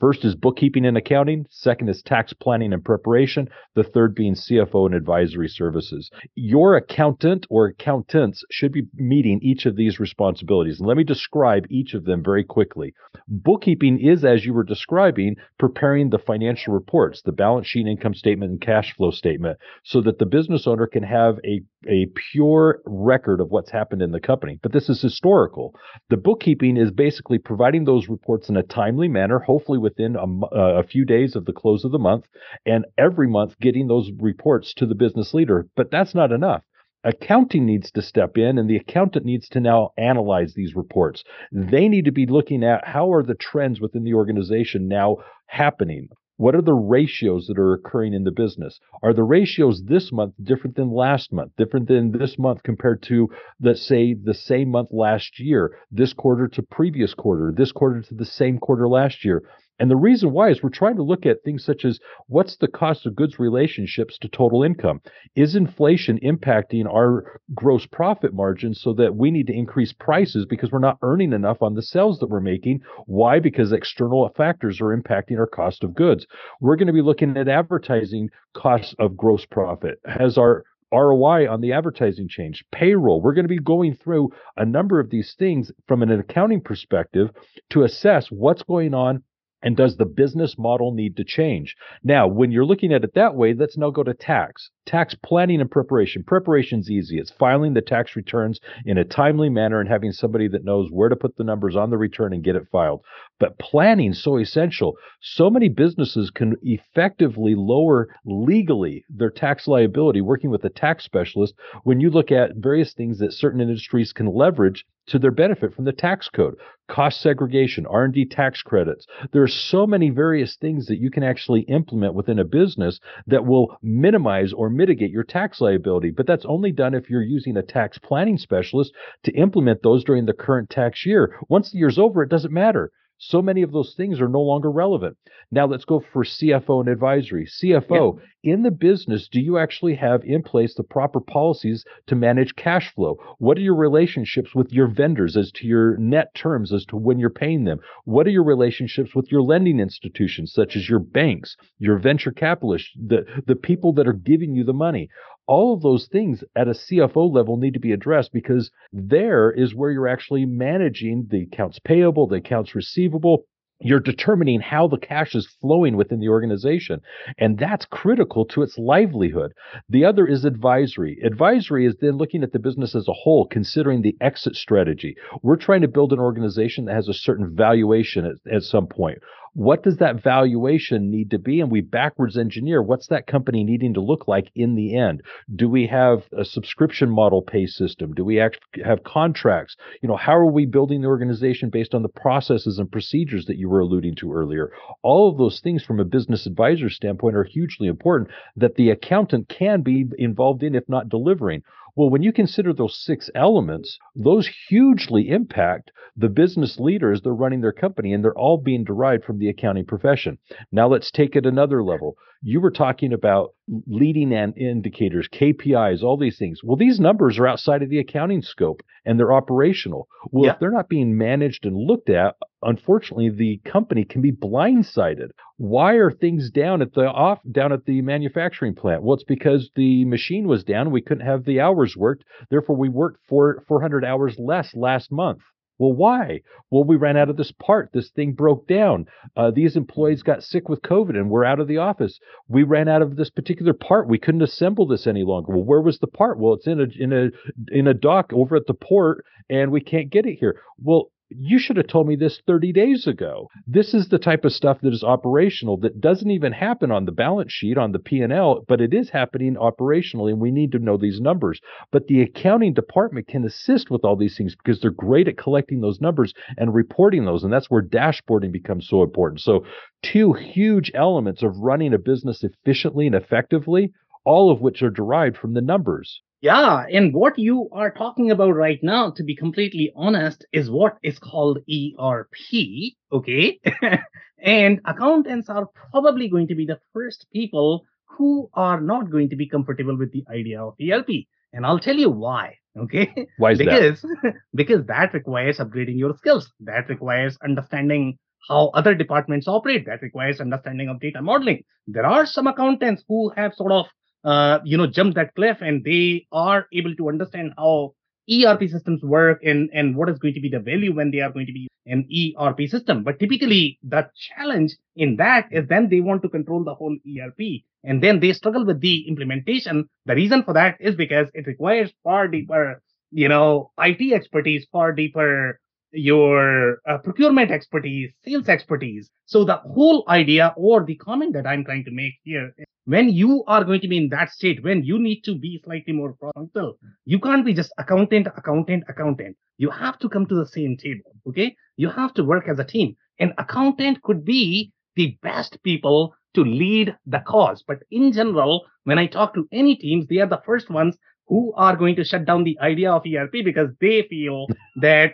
First 0.00 0.24
is 0.24 0.34
bookkeeping 0.34 0.86
and 0.86 0.96
accounting. 0.96 1.44
Second 1.50 1.90
is 1.90 2.02
tax 2.02 2.32
planning 2.32 2.72
and 2.72 2.82
preparation. 2.82 3.50
The 3.74 3.84
third 3.84 4.14
being 4.14 4.34
CFO 4.34 4.86
and 4.86 4.94
advisory 4.94 5.48
services. 5.48 6.10
Your 6.34 6.74
accountant 6.74 7.46
or 7.50 7.66
accountants 7.66 8.42
should 8.50 8.72
be 8.72 8.86
meeting 8.94 9.40
each 9.42 9.66
of 9.66 9.76
these 9.76 10.00
responsibilities. 10.00 10.78
And 10.78 10.88
let 10.88 10.96
me 10.96 11.04
describe 11.04 11.66
each 11.68 11.92
of 11.92 12.06
them 12.06 12.24
very 12.24 12.44
quickly. 12.44 12.94
Bookkeeping 13.28 14.00
is, 14.00 14.24
as 14.24 14.46
you 14.46 14.54
were 14.54 14.64
describing, 14.64 15.36
preparing 15.58 16.08
the 16.08 16.18
financial 16.18 16.72
reports, 16.72 17.20
the 17.20 17.32
balance 17.32 17.66
sheet, 17.66 17.86
income 17.86 18.14
statement, 18.14 18.52
and 18.52 18.60
cash 18.60 18.94
flow 18.96 19.10
statement, 19.10 19.58
so 19.84 20.00
that 20.00 20.18
the 20.18 20.24
business 20.24 20.66
owner 20.66 20.86
can 20.86 21.02
have 21.02 21.38
a, 21.44 21.60
a 21.86 22.06
pure 22.32 22.80
record 22.86 23.42
of 23.42 23.50
what's 23.50 23.70
happened 23.70 24.00
in 24.00 24.12
the 24.12 24.20
company. 24.20 24.58
But 24.62 24.72
this 24.72 24.88
is 24.88 25.02
historical. 25.02 25.74
The 26.08 26.16
bookkeeping 26.16 26.78
is 26.78 26.90
basically 26.90 27.38
providing 27.38 27.84
those 27.84 28.08
reports 28.08 28.48
in 28.48 28.56
a 28.56 28.62
timely 28.62 29.08
manner, 29.08 29.40
hopefully 29.40 29.78
within 29.90 30.16
a, 30.16 30.24
uh, 30.24 30.80
a 30.80 30.82
few 30.82 31.04
days 31.04 31.36
of 31.36 31.44
the 31.44 31.52
close 31.52 31.84
of 31.84 31.92
the 31.92 31.98
month, 31.98 32.26
and 32.64 32.84
every 32.96 33.28
month 33.28 33.58
getting 33.60 33.88
those 33.88 34.10
reports 34.18 34.72
to 34.74 34.86
the 34.86 34.94
business 34.94 35.34
leader. 35.34 35.66
But 35.76 35.90
that's 35.90 36.14
not 36.14 36.32
enough. 36.32 36.62
Accounting 37.02 37.64
needs 37.64 37.90
to 37.92 38.02
step 38.02 38.36
in, 38.36 38.58
and 38.58 38.68
the 38.68 38.76
accountant 38.76 39.24
needs 39.24 39.48
to 39.50 39.60
now 39.60 39.90
analyze 39.96 40.52
these 40.54 40.76
reports. 40.76 41.24
They 41.50 41.88
need 41.88 42.04
to 42.04 42.12
be 42.12 42.26
looking 42.26 42.62
at 42.62 42.86
how 42.86 43.12
are 43.12 43.22
the 43.22 43.34
trends 43.34 43.80
within 43.80 44.04
the 44.04 44.14
organization 44.14 44.86
now 44.86 45.16
happening. 45.46 46.08
What 46.36 46.54
are 46.54 46.62
the 46.62 46.72
ratios 46.72 47.46
that 47.48 47.58
are 47.58 47.74
occurring 47.74 48.14
in 48.14 48.24
the 48.24 48.30
business? 48.30 48.80
Are 49.02 49.12
the 49.12 49.22
ratios 49.22 49.84
this 49.84 50.10
month 50.10 50.34
different 50.42 50.74
than 50.74 50.90
last 50.90 51.32
month, 51.34 51.52
different 51.58 51.86
than 51.86 52.12
this 52.12 52.38
month 52.38 52.62
compared 52.62 53.02
to, 53.02 53.28
let's 53.60 53.86
say, 53.86 54.14
the 54.14 54.32
same 54.32 54.70
month 54.70 54.88
last 54.90 55.38
year, 55.38 55.76
this 55.90 56.14
quarter 56.14 56.48
to 56.48 56.62
previous 56.62 57.12
quarter, 57.12 57.52
this 57.54 57.72
quarter 57.72 58.00
to 58.00 58.14
the 58.14 58.24
same 58.24 58.56
quarter 58.58 58.88
last 58.88 59.22
year? 59.22 59.42
And 59.80 59.90
the 59.90 59.96
reason 59.96 60.32
why 60.32 60.50
is 60.50 60.62
we're 60.62 60.68
trying 60.68 60.96
to 60.96 61.02
look 61.02 61.24
at 61.24 61.42
things 61.42 61.64
such 61.64 61.86
as 61.86 61.98
what's 62.26 62.58
the 62.58 62.68
cost 62.68 63.06
of 63.06 63.16
goods 63.16 63.38
relationships 63.38 64.18
to 64.18 64.28
total 64.28 64.62
income? 64.62 65.00
Is 65.34 65.56
inflation 65.56 66.18
impacting 66.22 66.84
our 66.86 67.40
gross 67.54 67.86
profit 67.86 68.34
margin 68.34 68.74
so 68.74 68.92
that 68.92 69.16
we 69.16 69.30
need 69.30 69.46
to 69.46 69.56
increase 69.56 69.94
prices 69.94 70.44
because 70.44 70.70
we're 70.70 70.80
not 70.80 70.98
earning 71.00 71.32
enough 71.32 71.62
on 71.62 71.74
the 71.74 71.82
sales 71.82 72.18
that 72.18 72.28
we're 72.28 72.40
making? 72.40 72.82
Why? 73.06 73.40
Because 73.40 73.72
external 73.72 74.28
factors 74.36 74.82
are 74.82 74.94
impacting 74.94 75.38
our 75.38 75.46
cost 75.46 75.82
of 75.82 75.94
goods. 75.94 76.26
We're 76.60 76.76
going 76.76 76.88
to 76.88 76.92
be 76.92 77.00
looking 77.00 77.34
at 77.38 77.48
advertising 77.48 78.28
costs 78.54 78.94
of 78.98 79.16
gross 79.16 79.46
profit. 79.46 79.98
Has 80.04 80.36
our 80.36 80.64
ROI 80.92 81.50
on 81.50 81.62
the 81.62 81.72
advertising 81.72 82.28
change, 82.28 82.64
payroll. 82.70 83.22
We're 83.22 83.34
going 83.34 83.44
to 83.44 83.48
be 83.48 83.58
going 83.58 83.94
through 83.94 84.30
a 84.58 84.66
number 84.66 85.00
of 85.00 85.08
these 85.08 85.34
things 85.38 85.72
from 85.86 86.02
an 86.02 86.10
accounting 86.10 86.60
perspective 86.60 87.30
to 87.70 87.84
assess 87.84 88.26
what's 88.28 88.64
going 88.64 88.92
on 88.92 89.22
and 89.62 89.76
does 89.76 89.96
the 89.96 90.06
business 90.06 90.56
model 90.58 90.92
need 90.92 91.16
to 91.16 91.24
change? 91.24 91.76
Now, 92.02 92.26
when 92.26 92.50
you're 92.50 92.64
looking 92.64 92.92
at 92.92 93.04
it 93.04 93.14
that 93.14 93.34
way, 93.34 93.54
let's 93.54 93.76
now 93.76 93.90
go 93.90 94.02
to 94.02 94.14
tax. 94.14 94.70
Tax 94.86 95.14
planning 95.24 95.60
and 95.60 95.70
preparation. 95.70 96.24
Preparation's 96.24 96.90
easy. 96.90 97.18
It's 97.18 97.30
filing 97.30 97.74
the 97.74 97.82
tax 97.82 98.16
returns 98.16 98.58
in 98.84 98.98
a 98.98 99.04
timely 99.04 99.48
manner 99.48 99.80
and 99.80 99.88
having 99.88 100.12
somebody 100.12 100.48
that 100.48 100.64
knows 100.64 100.88
where 100.90 101.08
to 101.08 101.16
put 101.16 101.36
the 101.36 101.44
numbers 101.44 101.76
on 101.76 101.90
the 101.90 101.98
return 101.98 102.32
and 102.32 102.42
get 102.42 102.56
it 102.56 102.68
filed. 102.72 103.02
But 103.40 103.58
planning's 103.58 104.22
so 104.22 104.36
essential. 104.36 104.98
So 105.22 105.48
many 105.48 105.70
businesses 105.70 106.30
can 106.30 106.56
effectively 106.60 107.54
lower 107.54 108.14
legally 108.26 109.02
their 109.08 109.30
tax 109.30 109.66
liability 109.66 110.20
working 110.20 110.50
with 110.50 110.62
a 110.66 110.68
tax 110.68 111.04
specialist 111.04 111.54
when 111.82 112.00
you 112.00 112.10
look 112.10 112.30
at 112.30 112.56
various 112.56 112.92
things 112.92 113.18
that 113.18 113.32
certain 113.32 113.62
industries 113.62 114.12
can 114.12 114.26
leverage 114.26 114.84
to 115.06 115.18
their 115.18 115.30
benefit 115.30 115.72
from 115.72 115.86
the 115.86 115.92
tax 115.92 116.28
code. 116.28 116.54
Cost 116.86 117.22
segregation 117.22 117.86
r&d 117.86 118.26
tax 118.26 118.62
credits. 118.62 119.06
There 119.32 119.42
are 119.42 119.48
so 119.48 119.86
many 119.86 120.10
various 120.10 120.56
things 120.56 120.84
that 120.86 121.00
you 121.00 121.10
can 121.10 121.22
actually 121.22 121.62
implement 121.62 122.12
within 122.12 122.38
a 122.38 122.44
business 122.44 123.00
that 123.26 123.46
will 123.46 123.74
minimize 123.82 124.52
or 124.52 124.68
mitigate 124.68 125.12
your 125.12 125.24
tax 125.24 125.62
liability. 125.62 126.10
But 126.10 126.26
that's 126.26 126.44
only 126.44 126.72
done 126.72 126.92
if 126.92 127.08
you're 127.08 127.22
using 127.22 127.56
a 127.56 127.62
tax 127.62 127.96
planning 127.96 128.36
specialist 128.36 128.92
to 129.22 129.32
implement 129.32 129.82
those 129.82 130.04
during 130.04 130.26
the 130.26 130.34
current 130.34 130.68
tax 130.68 131.06
year. 131.06 131.38
Once 131.48 131.70
the 131.70 131.78
year's 131.78 131.98
over 131.98 132.22
it 132.22 132.28
doesn't 132.28 132.52
matter 132.52 132.92
so 133.22 133.42
many 133.42 133.60
of 133.60 133.70
those 133.70 133.92
things 133.94 134.18
are 134.18 134.28
no 134.28 134.40
longer 134.40 134.70
relevant. 134.70 135.18
Now 135.50 135.66
let's 135.66 135.84
go 135.84 136.00
for 136.00 136.24
CFO 136.24 136.80
and 136.80 136.88
advisory. 136.88 137.46
CFO, 137.46 138.18
in 138.42 138.62
the 138.62 138.70
business, 138.70 139.28
do 139.28 139.40
you 139.40 139.58
actually 139.58 139.94
have 139.96 140.24
in 140.24 140.42
place 140.42 140.74
the 140.74 140.82
proper 140.82 141.20
policies 141.20 141.84
to 142.06 142.14
manage 142.14 142.56
cash 142.56 142.94
flow? 142.94 143.18
What 143.36 143.58
are 143.58 143.62
your 143.62 143.76
relationships 143.76 144.54
with 144.54 144.72
your 144.72 144.86
vendors 144.86 145.36
as 145.36 145.52
to 145.56 145.66
your 145.66 145.98
net 145.98 146.34
terms 146.34 146.72
as 146.72 146.86
to 146.86 146.96
when 146.96 147.18
you're 147.18 147.28
paying 147.28 147.64
them? 147.64 147.80
What 148.04 148.26
are 148.26 148.30
your 148.30 148.44
relationships 148.44 149.14
with 149.14 149.30
your 149.30 149.42
lending 149.42 149.80
institutions, 149.80 150.54
such 150.54 150.74
as 150.74 150.88
your 150.88 151.00
banks, 151.00 151.58
your 151.78 151.98
venture 151.98 152.32
capitalists, 152.32 152.90
the, 152.96 153.26
the 153.46 153.56
people 153.56 153.92
that 153.94 154.08
are 154.08 154.14
giving 154.14 154.54
you 154.54 154.64
the 154.64 154.72
money? 154.72 155.10
All 155.46 155.74
of 155.74 155.82
those 155.82 156.06
things 156.06 156.44
at 156.54 156.68
a 156.68 156.72
CFO 156.72 157.32
level 157.32 157.56
need 157.56 157.74
to 157.74 157.80
be 157.80 157.92
addressed 157.92 158.32
because 158.32 158.70
there 158.92 159.50
is 159.50 159.74
where 159.74 159.90
you're 159.90 160.08
actually 160.08 160.46
managing 160.46 161.26
the 161.30 161.42
accounts 161.42 161.78
payable, 161.80 162.26
the 162.26 162.36
accounts 162.36 162.74
receivable, 162.74 163.44
you're 163.82 164.00
determining 164.00 164.60
how 164.60 164.86
the 164.86 164.98
cash 164.98 165.34
is 165.34 165.48
flowing 165.60 165.96
within 165.96 166.20
the 166.20 166.28
organization. 166.28 167.00
And 167.38 167.58
that's 167.58 167.86
critical 167.86 168.44
to 168.46 168.62
its 168.62 168.76
livelihood. 168.76 169.52
The 169.88 170.04
other 170.04 170.26
is 170.26 170.44
advisory. 170.44 171.18
Advisory 171.24 171.86
is 171.86 171.96
then 172.00 172.18
looking 172.18 172.42
at 172.42 172.52
the 172.52 172.58
business 172.58 172.94
as 172.94 173.08
a 173.08 173.12
whole, 173.12 173.46
considering 173.46 174.02
the 174.02 174.16
exit 174.20 174.54
strategy. 174.54 175.16
We're 175.42 175.56
trying 175.56 175.80
to 175.80 175.88
build 175.88 176.12
an 176.12 176.18
organization 176.18 176.84
that 176.84 176.94
has 176.94 177.08
a 177.08 177.14
certain 177.14 177.56
valuation 177.56 178.26
at, 178.26 178.52
at 178.52 178.62
some 178.62 178.86
point 178.86 179.18
what 179.54 179.82
does 179.82 179.96
that 179.96 180.22
valuation 180.22 181.10
need 181.10 181.30
to 181.30 181.38
be? 181.38 181.60
And 181.60 181.70
we 181.70 181.80
backwards 181.80 182.36
engineer 182.36 182.82
what's 182.82 183.08
that 183.08 183.26
company 183.26 183.64
needing 183.64 183.94
to 183.94 184.00
look 184.00 184.28
like 184.28 184.50
in 184.54 184.74
the 184.74 184.96
end? 184.96 185.22
Do 185.54 185.68
we 185.68 185.86
have 185.88 186.24
a 186.36 186.44
subscription 186.44 187.10
model 187.10 187.42
pay 187.42 187.66
system? 187.66 188.14
Do 188.14 188.24
we 188.24 188.40
actually 188.40 188.82
have 188.84 189.04
contracts? 189.04 189.76
You 190.02 190.08
know, 190.08 190.16
how 190.16 190.36
are 190.36 190.50
we 190.50 190.66
building 190.66 191.00
the 191.00 191.08
organization 191.08 191.70
based 191.70 191.94
on 191.94 192.02
the 192.02 192.08
processes 192.08 192.78
and 192.78 192.90
procedures 192.90 193.46
that 193.46 193.56
you 193.56 193.68
were 193.68 193.80
alluding 193.80 194.16
to 194.16 194.32
earlier? 194.32 194.72
All 195.02 195.30
of 195.30 195.38
those 195.38 195.60
things 195.60 195.82
from 195.82 196.00
a 196.00 196.04
business 196.04 196.46
advisor 196.46 196.90
standpoint 196.90 197.36
are 197.36 197.44
hugely 197.44 197.88
important 197.88 198.30
that 198.56 198.76
the 198.76 198.90
accountant 198.90 199.48
can 199.48 199.82
be 199.82 200.06
involved 200.18 200.62
in, 200.62 200.74
if 200.74 200.88
not 200.88 201.08
delivering. 201.08 201.62
Well, 201.96 202.10
when 202.10 202.22
you 202.22 202.32
consider 202.32 202.72
those 202.72 202.96
six 202.96 203.30
elements, 203.34 203.98
those 204.14 204.48
hugely 204.68 205.28
impact 205.28 205.90
the 206.16 206.28
business 206.28 206.78
leaders 206.78 207.22
that 207.22 207.30
are 207.30 207.34
running 207.34 207.60
their 207.60 207.72
company, 207.72 208.12
and 208.12 208.24
they're 208.24 208.38
all 208.38 208.58
being 208.58 208.84
derived 208.84 209.24
from 209.24 209.38
the 209.38 209.48
accounting 209.48 209.84
profession. 209.84 210.38
Now, 210.70 210.88
let's 210.88 211.10
take 211.10 211.36
it 211.36 211.46
another 211.46 211.82
level. 211.82 212.16
You 212.42 212.60
were 212.60 212.70
talking 212.70 213.12
about 213.12 213.50
leading 213.86 214.32
indicators, 214.32 215.28
KPIs, 215.32 216.02
all 216.02 216.16
these 216.16 216.38
things. 216.38 216.60
Well, 216.64 216.76
these 216.76 216.98
numbers 216.98 217.38
are 217.38 217.46
outside 217.46 217.82
of 217.82 217.90
the 217.90 217.98
accounting 217.98 218.42
scope 218.42 218.82
and 219.04 219.18
they're 219.18 219.32
operational. 219.32 220.08
Well, 220.30 220.46
yeah. 220.46 220.52
if 220.52 220.58
they're 220.58 220.70
not 220.70 220.88
being 220.88 221.18
managed 221.18 221.66
and 221.66 221.76
looked 221.76 222.08
at, 222.08 222.36
unfortunately, 222.62 223.30
the 223.30 223.60
company 223.70 224.04
can 224.04 224.22
be 224.22 224.32
blindsided. 224.32 225.30
Why 225.58 225.94
are 225.94 226.10
things 226.10 226.50
down 226.50 226.80
at 226.80 226.94
the 226.94 227.06
off 227.06 227.40
down 227.50 227.72
at 227.72 227.84
the 227.84 228.00
manufacturing 228.00 228.74
plant? 228.74 229.02
Well, 229.02 229.14
it's 229.14 229.24
because 229.24 229.70
the 229.76 230.04
machine 230.06 230.48
was 230.48 230.64
down. 230.64 230.90
We 230.90 231.02
couldn't 231.02 231.26
have 231.26 231.44
the 231.44 231.60
hours 231.60 231.94
worked. 231.96 232.24
Therefore, 232.50 232.76
we 232.76 232.88
worked 232.88 233.20
for 233.28 233.62
400 233.68 234.04
hours 234.04 234.36
less 234.38 234.74
last 234.74 235.12
month. 235.12 235.40
Well, 235.80 235.94
why? 235.94 236.42
Well, 236.70 236.84
we 236.84 236.96
ran 236.96 237.16
out 237.16 237.30
of 237.30 237.38
this 237.38 237.52
part. 237.52 237.90
This 237.94 238.10
thing 238.10 238.32
broke 238.32 238.68
down. 238.68 239.06
Uh, 239.34 239.50
these 239.50 239.76
employees 239.76 240.22
got 240.22 240.42
sick 240.42 240.68
with 240.68 240.82
COVID 240.82 241.16
and 241.16 241.30
we're 241.30 241.42
out 241.42 241.58
of 241.58 241.68
the 241.68 241.78
office. 241.78 242.20
We 242.48 242.64
ran 242.64 242.86
out 242.86 243.00
of 243.00 243.16
this 243.16 243.30
particular 243.30 243.72
part. 243.72 244.06
We 244.06 244.18
couldn't 244.18 244.42
assemble 244.42 244.86
this 244.86 245.06
any 245.06 245.24
longer. 245.24 245.52
Well, 245.52 245.64
where 245.64 245.80
was 245.80 245.98
the 245.98 246.06
part? 246.06 246.38
Well, 246.38 246.52
it's 246.52 246.66
in 246.66 246.80
a 246.80 246.86
in 247.02 247.12
a 247.14 247.30
in 247.74 247.86
a 247.86 247.94
dock 247.94 248.30
over 248.34 248.56
at 248.56 248.66
the 248.66 248.74
port, 248.74 249.24
and 249.48 249.72
we 249.72 249.80
can't 249.80 250.10
get 250.10 250.26
it 250.26 250.36
here. 250.38 250.60
Well, 250.78 251.12
you 251.30 251.58
should 251.58 251.76
have 251.76 251.86
told 251.86 252.08
me 252.08 252.16
this 252.16 252.40
30 252.46 252.72
days 252.72 253.06
ago. 253.06 253.48
This 253.66 253.94
is 253.94 254.08
the 254.08 254.18
type 254.18 254.44
of 254.44 254.52
stuff 254.52 254.80
that 254.80 254.92
is 254.92 255.04
operational 255.04 255.76
that 255.78 256.00
doesn't 256.00 256.30
even 256.30 256.52
happen 256.52 256.90
on 256.90 257.04
the 257.04 257.12
balance 257.12 257.52
sheet 257.52 257.78
on 257.78 257.92
the 257.92 257.98
P&L, 257.98 258.64
but 258.66 258.80
it 258.80 258.92
is 258.92 259.10
happening 259.10 259.54
operationally 259.54 260.30
and 260.30 260.40
we 260.40 260.50
need 260.50 260.72
to 260.72 260.78
know 260.78 260.96
these 260.96 261.20
numbers. 261.20 261.60
But 261.92 262.08
the 262.08 262.22
accounting 262.22 262.74
department 262.74 263.28
can 263.28 263.44
assist 263.44 263.90
with 263.90 264.04
all 264.04 264.16
these 264.16 264.36
things 264.36 264.56
because 264.56 264.80
they're 264.80 264.90
great 264.90 265.28
at 265.28 265.38
collecting 265.38 265.80
those 265.80 266.00
numbers 266.00 266.34
and 266.58 266.74
reporting 266.74 267.24
those 267.24 267.44
and 267.44 267.52
that's 267.52 267.70
where 267.70 267.82
dashboarding 267.82 268.52
becomes 268.52 268.88
so 268.88 269.02
important. 269.02 269.40
So 269.40 269.64
two 270.02 270.32
huge 270.32 270.90
elements 270.94 271.42
of 271.42 271.58
running 271.58 271.94
a 271.94 271.98
business 271.98 272.42
efficiently 272.42 273.06
and 273.06 273.14
effectively, 273.14 273.92
all 274.24 274.50
of 274.50 274.60
which 274.60 274.82
are 274.82 274.90
derived 274.90 275.36
from 275.36 275.54
the 275.54 275.60
numbers. 275.60 276.22
Yeah, 276.42 276.86
and 276.90 277.12
what 277.12 277.38
you 277.38 277.68
are 277.70 277.90
talking 277.90 278.30
about 278.30 278.52
right 278.52 278.78
now, 278.82 279.10
to 279.10 279.22
be 279.22 279.36
completely 279.36 279.92
honest, 279.94 280.46
is 280.52 280.70
what 280.70 280.96
is 281.02 281.18
called 281.18 281.58
ERP. 281.68 282.94
Okay. 283.12 283.60
and 284.42 284.80
accountants 284.86 285.50
are 285.50 285.66
probably 285.90 286.28
going 286.30 286.48
to 286.48 286.54
be 286.54 286.64
the 286.64 286.80
first 286.94 287.26
people 287.30 287.84
who 288.16 288.48
are 288.54 288.80
not 288.80 289.10
going 289.10 289.28
to 289.30 289.36
be 289.36 289.48
comfortable 289.48 289.98
with 289.98 290.12
the 290.12 290.24
idea 290.30 290.64
of 290.64 290.74
ERP. 290.80 291.26
And 291.52 291.66
I'll 291.66 291.78
tell 291.78 291.96
you 291.96 292.08
why. 292.08 292.56
Okay. 292.78 293.12
Why 293.36 293.52
is 293.52 293.58
because, 293.58 294.00
that? 294.00 294.34
because 294.54 294.86
that 294.86 295.12
requires 295.12 295.58
upgrading 295.58 295.98
your 295.98 296.16
skills. 296.16 296.50
That 296.60 296.88
requires 296.88 297.36
understanding 297.44 298.18
how 298.48 298.68
other 298.68 298.94
departments 298.94 299.46
operate. 299.46 299.84
That 299.84 300.00
requires 300.00 300.40
understanding 300.40 300.88
of 300.88 301.00
data 301.00 301.20
modeling. 301.20 301.64
There 301.86 302.06
are 302.06 302.24
some 302.24 302.46
accountants 302.46 303.04
who 303.08 303.30
have 303.36 303.52
sort 303.54 303.72
of 303.72 303.86
uh, 304.24 304.58
you 304.64 304.76
know, 304.76 304.86
jump 304.86 305.14
that 305.14 305.34
cliff 305.34 305.58
and 305.60 305.84
they 305.84 306.26
are 306.32 306.66
able 306.72 306.94
to 306.96 307.08
understand 307.08 307.52
how 307.56 307.94
ERP 308.30 308.68
systems 308.68 309.02
work 309.02 309.42
and, 309.42 309.70
and 309.72 309.96
what 309.96 310.08
is 310.08 310.18
going 310.18 310.34
to 310.34 310.40
be 310.40 310.48
the 310.48 310.60
value 310.60 310.94
when 310.94 311.10
they 311.10 311.20
are 311.20 311.32
going 311.32 311.46
to 311.46 311.52
be 311.52 311.68
an 311.86 312.06
ERP 312.38 312.68
system. 312.68 313.02
But 313.02 313.18
typically 313.18 313.78
the 313.82 314.08
challenge 314.14 314.76
in 314.94 315.16
that 315.16 315.48
is 315.50 315.66
then 315.68 315.88
they 315.88 316.00
want 316.00 316.22
to 316.22 316.28
control 316.28 316.62
the 316.62 316.74
whole 316.74 316.96
ERP 317.06 317.62
and 317.82 318.02
then 318.02 318.20
they 318.20 318.32
struggle 318.32 318.64
with 318.64 318.80
the 318.80 319.08
implementation. 319.08 319.88
The 320.06 320.14
reason 320.14 320.44
for 320.44 320.54
that 320.54 320.76
is 320.80 320.94
because 320.94 321.28
it 321.34 321.46
requires 321.46 321.92
far 322.04 322.28
deeper, 322.28 322.82
you 323.10 323.28
know, 323.28 323.72
IT 323.78 324.12
expertise, 324.12 324.66
far 324.70 324.92
deeper 324.92 325.58
your 325.92 326.78
uh, 326.88 326.98
procurement 326.98 327.50
expertise, 327.50 328.10
sales 328.24 328.48
expertise. 328.48 329.10
So 329.26 329.44
the 329.44 329.56
whole 329.56 330.04
idea 330.08 330.54
or 330.56 330.84
the 330.84 330.96
comment 330.96 331.32
that 331.34 331.46
I'm 331.46 331.64
trying 331.64 331.84
to 331.84 331.90
make 331.90 332.14
here, 332.22 332.52
when 332.84 333.08
you 333.10 333.44
are 333.46 333.64
going 333.64 333.80
to 333.80 333.88
be 333.88 333.96
in 333.96 334.08
that 334.10 334.30
state, 334.30 334.62
when 334.62 334.82
you 334.84 334.98
need 334.98 335.22
to 335.22 335.38
be 335.38 335.60
slightly 335.64 335.92
more 335.92 336.16
functional, 336.34 336.78
you 337.04 337.20
can't 337.20 337.44
be 337.44 337.54
just 337.54 337.72
accountant, 337.78 338.26
accountant, 338.36 338.84
accountant. 338.88 339.36
You 339.58 339.70
have 339.70 339.98
to 340.00 340.08
come 340.08 340.26
to 340.26 340.34
the 340.34 340.46
same 340.46 340.76
table. 340.76 341.14
Okay. 341.28 341.54
You 341.76 341.90
have 341.90 342.14
to 342.14 342.24
work 342.24 342.48
as 342.48 342.58
a 342.58 342.64
team. 342.64 342.96
An 343.18 343.34
accountant 343.38 344.02
could 344.02 344.24
be 344.24 344.72
the 344.96 345.18
best 345.22 345.62
people 345.62 346.14
to 346.34 346.42
lead 346.44 346.96
the 347.06 347.20
cause. 347.20 347.62
But 347.66 347.78
in 347.90 348.12
general, 348.12 348.64
when 348.84 348.98
I 348.98 349.06
talk 349.06 349.34
to 349.34 349.48
any 349.52 349.76
teams, 349.76 350.06
they 350.06 350.18
are 350.18 350.26
the 350.26 350.42
first 350.46 350.70
ones 350.70 350.96
who 351.30 351.54
are 351.54 351.76
going 351.76 351.94
to 351.94 352.04
shut 352.04 352.24
down 352.26 352.42
the 352.42 352.58
idea 352.60 352.92
of 352.92 353.06
ERP 353.06 353.32
because 353.44 353.70
they 353.80 354.02
feel 354.10 354.48
that 354.82 355.12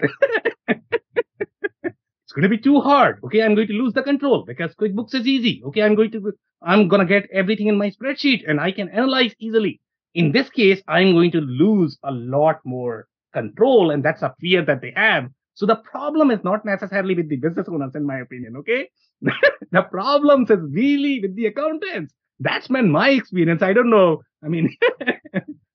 it's 0.69 2.33
going 2.35 2.43
to 2.43 2.49
be 2.49 2.59
too 2.59 2.81
hard. 2.81 3.21
Okay, 3.23 3.43
I'm 3.43 3.55
going 3.55 3.69
to 3.69 3.75
lose 3.75 3.93
the 3.93 4.03
control 4.03 4.45
because 4.45 4.75
QuickBooks 4.75 5.15
is 5.15 5.27
easy. 5.27 5.63
Okay, 5.67 5.83
I'm 5.83 5.95
going 5.95 6.11
to 6.13 6.33
I'm 6.63 6.89
going 6.89 7.07
to 7.07 7.07
get 7.07 7.29
everything 7.31 7.69
in 7.69 7.77
my 7.77 7.91
spreadsheet 7.91 8.49
and 8.49 8.59
I 8.59 8.73
can 8.73 8.89
analyze 8.89 9.35
easily. 9.39 9.81
In 10.15 10.33
this 10.33 10.49
case, 10.49 10.83
I'm 10.89 11.13
going 11.13 11.31
to 11.33 11.41
lose 11.43 11.99
a 12.03 12.11
lot 12.11 12.61
more 12.65 13.07
control, 13.35 13.91
and 13.91 14.03
that's 14.03 14.23
a 14.23 14.35
fear 14.41 14.65
that 14.65 14.81
they 14.81 14.95
have. 14.97 15.29
So 15.53 15.67
the 15.67 15.77
problem 15.77 16.31
is 16.31 16.41
not 16.43 16.65
necessarily 16.65 17.15
with 17.15 17.29
the 17.29 17.37
business 17.37 17.69
owners, 17.69 17.95
in 17.95 18.07
my 18.07 18.21
opinion. 18.21 18.57
Okay, 18.57 18.89
the 19.21 19.83
problems 19.83 20.51
is 20.51 20.61
really 20.71 21.21
with 21.21 21.37
the 21.37 21.47
accountants. 21.47 22.15
That's 22.41 22.69
been 22.69 22.91
my 22.91 23.11
experience. 23.11 23.63
I 23.63 23.75
don't 23.75 23.91
know. 23.91 24.23
I 24.43 24.49
mean, 24.49 24.75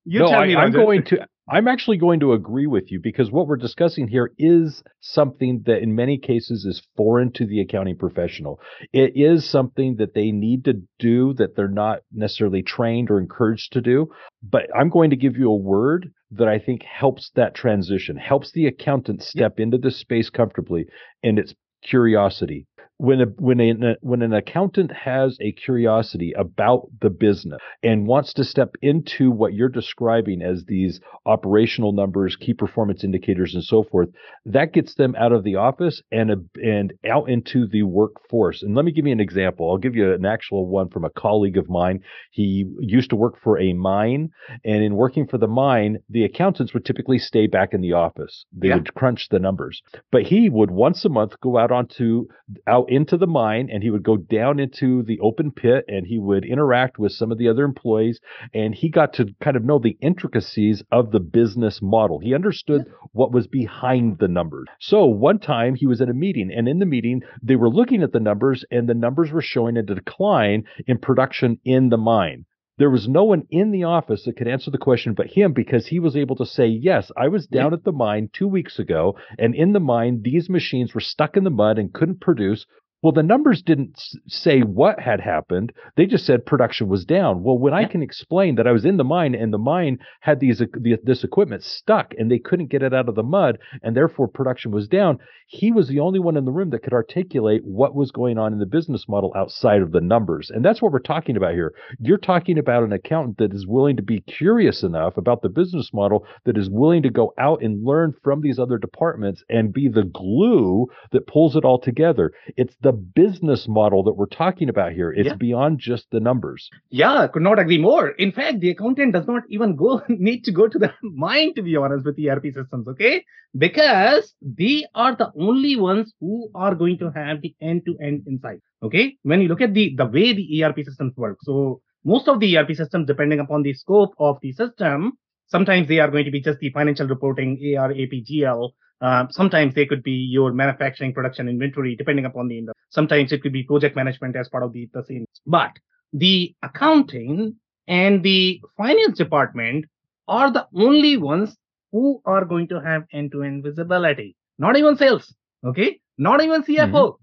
you 0.06 0.20
no, 0.20 0.28
tell 0.28 0.42
I, 0.42 0.48
me. 0.48 0.56
I'm 0.56 0.72
going 0.72 1.04
to. 1.06 1.28
I'm 1.50 1.68
actually 1.68 1.98
going 1.98 2.22
to 2.22 2.32
agree 2.32 2.68
with 2.68 2.92
you 2.92 3.00
because 3.02 3.30
what 3.30 3.46
we're 3.46 3.58
discussing 3.58 4.08
here 4.08 4.32
is 4.38 4.84
something 5.02 5.64
that 5.66 5.82
in 5.82 5.96
many 5.96 6.18
cases 6.18 6.64
is 6.64 6.82
foreign 6.96 7.32
to 7.34 7.46
the 7.46 7.60
accounting 7.60 7.98
professional. 7.98 8.62
It 8.94 9.14
is 9.16 9.50
something 9.50 9.98
that 9.98 10.14
they 10.14 10.32
need 10.32 10.64
to 10.66 10.82
do 10.98 11.34
that 11.34 11.56
they're 11.56 11.68
not 11.68 12.00
necessarily 12.12 12.64
trained 12.64 13.12
or 13.12 13.20
encouraged 13.20 13.74
to 13.74 13.82
do. 13.82 14.12
But 14.42 14.68
I'm 14.74 14.90
going 14.90 15.10
to 15.10 15.18
give 15.18 15.36
you 15.36 15.52
a 15.52 15.56
word 15.56 16.14
that 16.32 16.48
I 16.48 16.58
think 16.58 16.84
helps 16.84 17.32
that 17.36 17.54
transition, 17.54 18.16
helps 18.16 18.54
the 18.54 18.68
accountant 18.68 19.22
step 19.22 19.60
into 19.60 19.78
this 19.78 20.00
space 20.00 20.30
comfortably, 20.30 20.86
and 21.22 21.38
it's 21.38 21.54
curiosity 21.84 22.68
when 23.02 23.20
a 23.20 23.26
when 23.40 23.60
a 23.60 23.96
when 24.02 24.22
an 24.22 24.32
accountant 24.32 24.92
has 24.92 25.36
a 25.42 25.52
curiosity 25.54 26.34
about 26.38 26.88
the 27.02 27.10
business 27.10 27.60
and 27.82 28.06
wants 28.06 28.32
to 28.32 28.44
step 28.44 28.76
into 28.84 29.32
what 29.32 29.56
you're 29.56 29.70
describing 29.70 30.44
as 30.44 30.66
these 30.68 31.00
operational 31.26 31.94
numbers, 31.94 32.36
key 32.36 32.54
performance 32.54 33.04
indicators, 33.04 33.56
and 33.56 33.64
so 33.64 33.82
forth, 33.82 34.10
that 34.46 34.72
gets 34.72 34.94
them 34.94 35.16
out 35.18 35.32
of 35.32 35.44
the 35.44 35.56
office 35.56 36.04
and 36.12 36.30
a, 36.30 36.36
and 36.62 36.94
out 37.10 37.28
into 37.28 37.66
the 37.66 37.82
workforce. 37.82 38.62
And 38.62 38.76
let 38.76 38.86
me 38.86 38.92
give 38.92 39.08
you 39.08 39.12
an 39.12 39.20
example. 39.20 39.72
I'll 39.72 39.80
give 39.80 39.96
you 39.96 40.14
an 40.14 40.26
actual 40.26 40.68
one 40.68 40.90
from 40.90 41.04
a 41.04 41.10
colleague 41.10 41.58
of 41.58 41.68
mine. 41.68 42.02
He 42.30 42.66
used 42.80 43.10
to 43.10 43.16
work 43.16 43.40
for 43.42 43.60
a 43.60 43.74
mine, 43.74 44.30
and 44.64 44.84
in 44.84 44.94
working 44.94 45.26
for 45.26 45.40
the 45.40 45.48
mine, 45.48 45.98
the 46.08 46.24
accountants 46.24 46.72
would 46.76 46.86
typically 46.86 47.18
stay 47.18 47.48
back 47.48 47.74
in 47.74 47.82
the 47.82 47.94
office. 47.94 48.46
They 48.56 48.68
Yeah. 48.68 48.76
would 48.76 48.94
crunch 48.94 49.30
the 49.30 49.40
numbers, 49.40 49.82
but 50.12 50.22
he 50.22 50.50
would 50.50 50.70
once 50.70 51.04
a 51.04 51.10
month 51.10 51.40
go 51.40 51.58
out 51.58 51.72
onto 51.72 52.28
out 52.68 52.91
into 52.92 53.16
the 53.16 53.26
mine 53.26 53.70
and 53.72 53.82
he 53.82 53.90
would 53.90 54.04
go 54.04 54.18
down 54.18 54.60
into 54.60 55.02
the 55.04 55.18
open 55.22 55.50
pit 55.50 55.86
and 55.88 56.06
he 56.06 56.20
would 56.20 56.44
interact 56.44 57.00
with 57.00 57.14
some 57.14 57.32
of 57.32 57.38
the 57.38 57.48
other 57.48 57.64
employees 57.64 58.20
and 58.54 58.76
he 58.76 58.90
got 58.90 59.14
to 59.14 59.34
kind 59.42 59.56
of 59.56 59.64
know 59.64 59.80
the 59.80 59.98
intricacies 60.02 60.84
of 60.92 61.12
the 61.12 61.20
business 61.22 61.80
model. 61.82 62.20
He 62.20 62.36
understood 62.36 62.84
what 63.14 63.32
was 63.32 63.48
behind 63.48 64.20
the 64.20 64.28
numbers. 64.28 64.68
So 64.80 65.06
one 65.06 65.40
time 65.40 65.76
he 65.76 65.88
was 65.88 66.02
at 66.02 66.10
a 66.10 66.14
meeting 66.14 66.52
and 66.54 66.68
in 66.68 66.80
the 66.80 66.86
meeting 66.86 67.22
they 67.42 67.56
were 67.56 67.70
looking 67.70 68.04
at 68.04 68.12
the 68.12 68.20
numbers 68.20 68.66
and 68.70 68.90
the 68.90 68.94
numbers 68.94 69.32
were 69.32 69.42
showing 69.42 69.78
a 69.78 69.84
decline 69.84 70.66
in 70.86 70.98
production 70.98 71.60
in 71.64 71.88
the 71.90 71.98
mine. 71.98 72.46
There 72.82 72.90
was 72.90 73.08
no 73.08 73.26
one 73.26 73.46
in 73.52 73.70
the 73.70 73.84
office 73.84 74.24
that 74.24 74.38
could 74.38 74.48
answer 74.48 74.72
the 74.72 74.80
question 74.80 75.14
but 75.14 75.28
him 75.28 75.54
because 75.54 75.86
he 75.86 76.00
was 76.00 76.16
able 76.18 76.36
to 76.38 76.48
say, 76.48 76.66
Yes, 76.66 77.12
I 77.16 77.28
was 77.28 77.46
down 77.46 77.74
at 77.74 77.84
the 77.84 77.92
mine 77.92 78.32
two 78.34 78.48
weeks 78.48 78.80
ago, 78.80 79.18
and 79.38 79.54
in 79.54 79.74
the 79.74 79.80
mine, 79.80 80.22
these 80.24 80.50
machines 80.50 80.96
were 80.96 81.00
stuck 81.00 81.38
in 81.38 81.44
the 81.44 81.52
mud 81.52 81.78
and 81.78 81.94
couldn't 81.94 82.22
produce. 82.22 82.66
Well, 83.02 83.12
the 83.14 83.24
numbers 83.24 83.64
didn't 83.64 83.94
s- 83.98 84.16
say 84.28 84.62
what 84.62 85.00
had 85.00 85.20
happened. 85.22 85.74
They 85.96 86.06
just 86.06 86.26
said 86.26 86.46
production 86.46 86.88
was 86.88 87.04
down. 87.04 87.42
Well, 87.42 87.58
when 87.58 87.74
I 87.74 87.86
can 87.86 88.04
explain 88.04 88.56
that 88.56 88.68
I 88.68 88.72
was 88.72 88.86
in 88.86 88.98
the 88.98 89.04
mine 89.04 89.34
and 89.34 89.52
the 89.52 89.58
mine 89.58 89.98
had 90.20 90.40
these 90.40 90.62
this 91.04 91.24
equipment 91.24 91.64
stuck 91.64 92.14
and 92.18 92.30
they 92.30 92.38
couldn't 92.38 92.70
get 92.70 92.84
it 92.84 92.94
out 92.94 93.10
of 93.10 93.16
the 93.16 93.24
mud 93.24 93.58
and 93.82 93.96
therefore 93.96 94.28
production 94.28 94.72
was 94.72 94.88
down, 94.88 95.18
he 95.48 95.72
was 95.72 95.88
the 95.88 96.00
only 96.00 96.20
one 96.20 96.38
in 96.38 96.46
the 96.46 96.52
room 96.52 96.70
that 96.70 96.84
could 96.84 96.94
articulate 96.94 97.64
what 97.66 97.96
was 97.96 98.12
going 98.12 98.38
on 98.38 98.54
in 98.54 98.60
the 98.60 98.66
business 98.66 99.08
model 99.10 99.34
outside 99.36 99.82
of 99.82 99.92
the 99.92 100.00
numbers. 100.02 100.52
And 100.54 100.64
that's 100.64 100.82
what 100.82 100.92
we're 100.92 101.00
talking 101.00 101.36
about 101.36 101.54
here. 101.54 101.74
You're 102.00 102.18
talking 102.20 102.58
about 102.60 102.84
an 102.84 102.94
accountant 102.94 103.38
that 103.40 103.54
is 103.54 103.66
willing 103.68 103.98
to 103.98 104.04
be 104.04 104.22
curious 104.22 104.84
enough 104.84 105.18
about 105.18 105.42
the 105.42 105.50
business 105.50 105.90
model 105.92 106.26
that 106.46 106.58
is 106.58 106.70
willing 106.70 107.02
to 107.04 107.10
go 107.10 107.34
out 107.40 107.64
and 107.64 107.84
learn 107.84 108.14
from 108.24 108.42
these 108.42 108.60
other 108.60 108.78
departments 108.78 109.44
and 109.50 109.74
be 109.74 109.88
the 109.88 110.04
glue 110.04 110.88
that 111.12 111.28
pulls 111.28 111.56
it 111.56 111.66
all 111.66 111.80
together. 111.80 112.32
It's 112.56 112.76
the 112.82 112.91
business 112.92 113.68
model 113.68 114.04
that 114.04 114.14
we're 114.14 114.26
talking 114.28 114.70
about 114.70 114.92
here. 114.94 115.12
It's 115.12 115.28
Yeah. 115.28 115.36
beyond 115.36 115.80
just 115.80 116.08
the 116.12 116.20
numbers. 116.20 116.70
Yeah, 116.90 117.14
I 117.20 117.28
could 117.28 117.42
not 117.42 117.60
agree 117.60 117.78
more. 117.78 118.10
In 118.10 118.32
fact, 118.32 118.60
the 118.60 118.70
accountant 118.72 119.14
does 119.14 119.28
not 119.28 119.44
even 119.50 119.76
go 119.76 120.02
need 120.10 120.44
to 120.46 120.52
go 120.52 120.68
to 120.68 120.80
the 120.80 120.92
mind 121.04 121.56
to 121.56 121.62
be 121.62 121.76
honest 121.76 122.06
with 122.06 122.20
ERP 122.20 122.46
systems, 122.54 122.88
okay? 122.88 123.24
Because 123.58 124.34
they 124.42 124.86
are 124.96 125.16
the 125.16 125.32
only 125.38 125.76
ones 125.76 126.14
who 126.20 126.50
are 126.56 126.74
going 126.76 126.98
to 127.00 127.12
have 127.12 127.42
the 127.42 127.54
end-to-end 127.62 128.24
insight. 128.28 128.62
Okay. 128.84 129.18
When 129.24 129.42
you 129.42 129.48
look 129.48 129.62
at 129.62 129.74
the 129.74 129.94
the 129.96 130.06
way 130.06 130.34
the 130.34 130.64
ERP 130.64 130.84
systems 130.84 131.14
work, 131.18 131.38
so 131.44 131.82
most 132.04 132.28
of 132.28 132.40
the 132.40 132.58
ERP 132.58 132.74
systems, 132.76 133.06
depending 133.08 133.40
upon 133.40 133.62
the 133.62 133.74
scope 133.74 134.14
of 134.18 134.38
the 134.42 134.52
system, 134.54 135.14
sometimes 135.48 135.88
they 135.88 136.00
are 136.00 136.10
going 136.10 136.26
to 136.26 136.32
be 136.32 136.42
just 136.42 136.60
the 136.60 136.72
financial 136.72 137.08
reporting, 137.08 137.58
AR, 137.78 137.92
AP, 137.92 138.24
GL. 138.30 138.70
Uh, 139.02 139.26
sometimes 139.32 139.74
they 139.74 139.86
could 139.86 140.04
be 140.04 140.12
your 140.12 140.54
manufacturing, 140.54 141.14
production, 141.14 141.50
inventory, 141.50 141.96
depending 141.96 142.26
upon 142.26 142.48
the 142.48 142.58
industry. 142.60 142.80
Sometimes 142.90 143.32
it 143.32 143.42
could 143.42 143.54
be 143.54 143.64
project 143.64 143.96
management 143.96 144.36
as 144.36 144.48
part 144.50 144.64
of 144.64 144.74
the, 144.74 144.88
the 144.94 145.04
same. 145.06 145.26
But 145.48 145.72
the 146.14 146.56
accounting 146.62 147.56
and 147.88 148.22
the 148.24 148.62
finance 148.78 149.18
department 149.18 149.86
are 150.28 150.52
the 150.52 150.68
only 150.76 151.18
ones 151.18 151.58
who 151.92 152.22
are 152.26 152.46
going 152.46 152.68
to 152.70 152.80
have 152.82 153.04
end-to-end 153.12 153.64
visibility. 153.64 154.36
Not 154.60 154.78
even 154.78 154.96
sales. 154.98 155.34
Okay. 155.66 156.00
Not 156.18 156.42
even 156.44 156.64
CFO. 156.64 157.18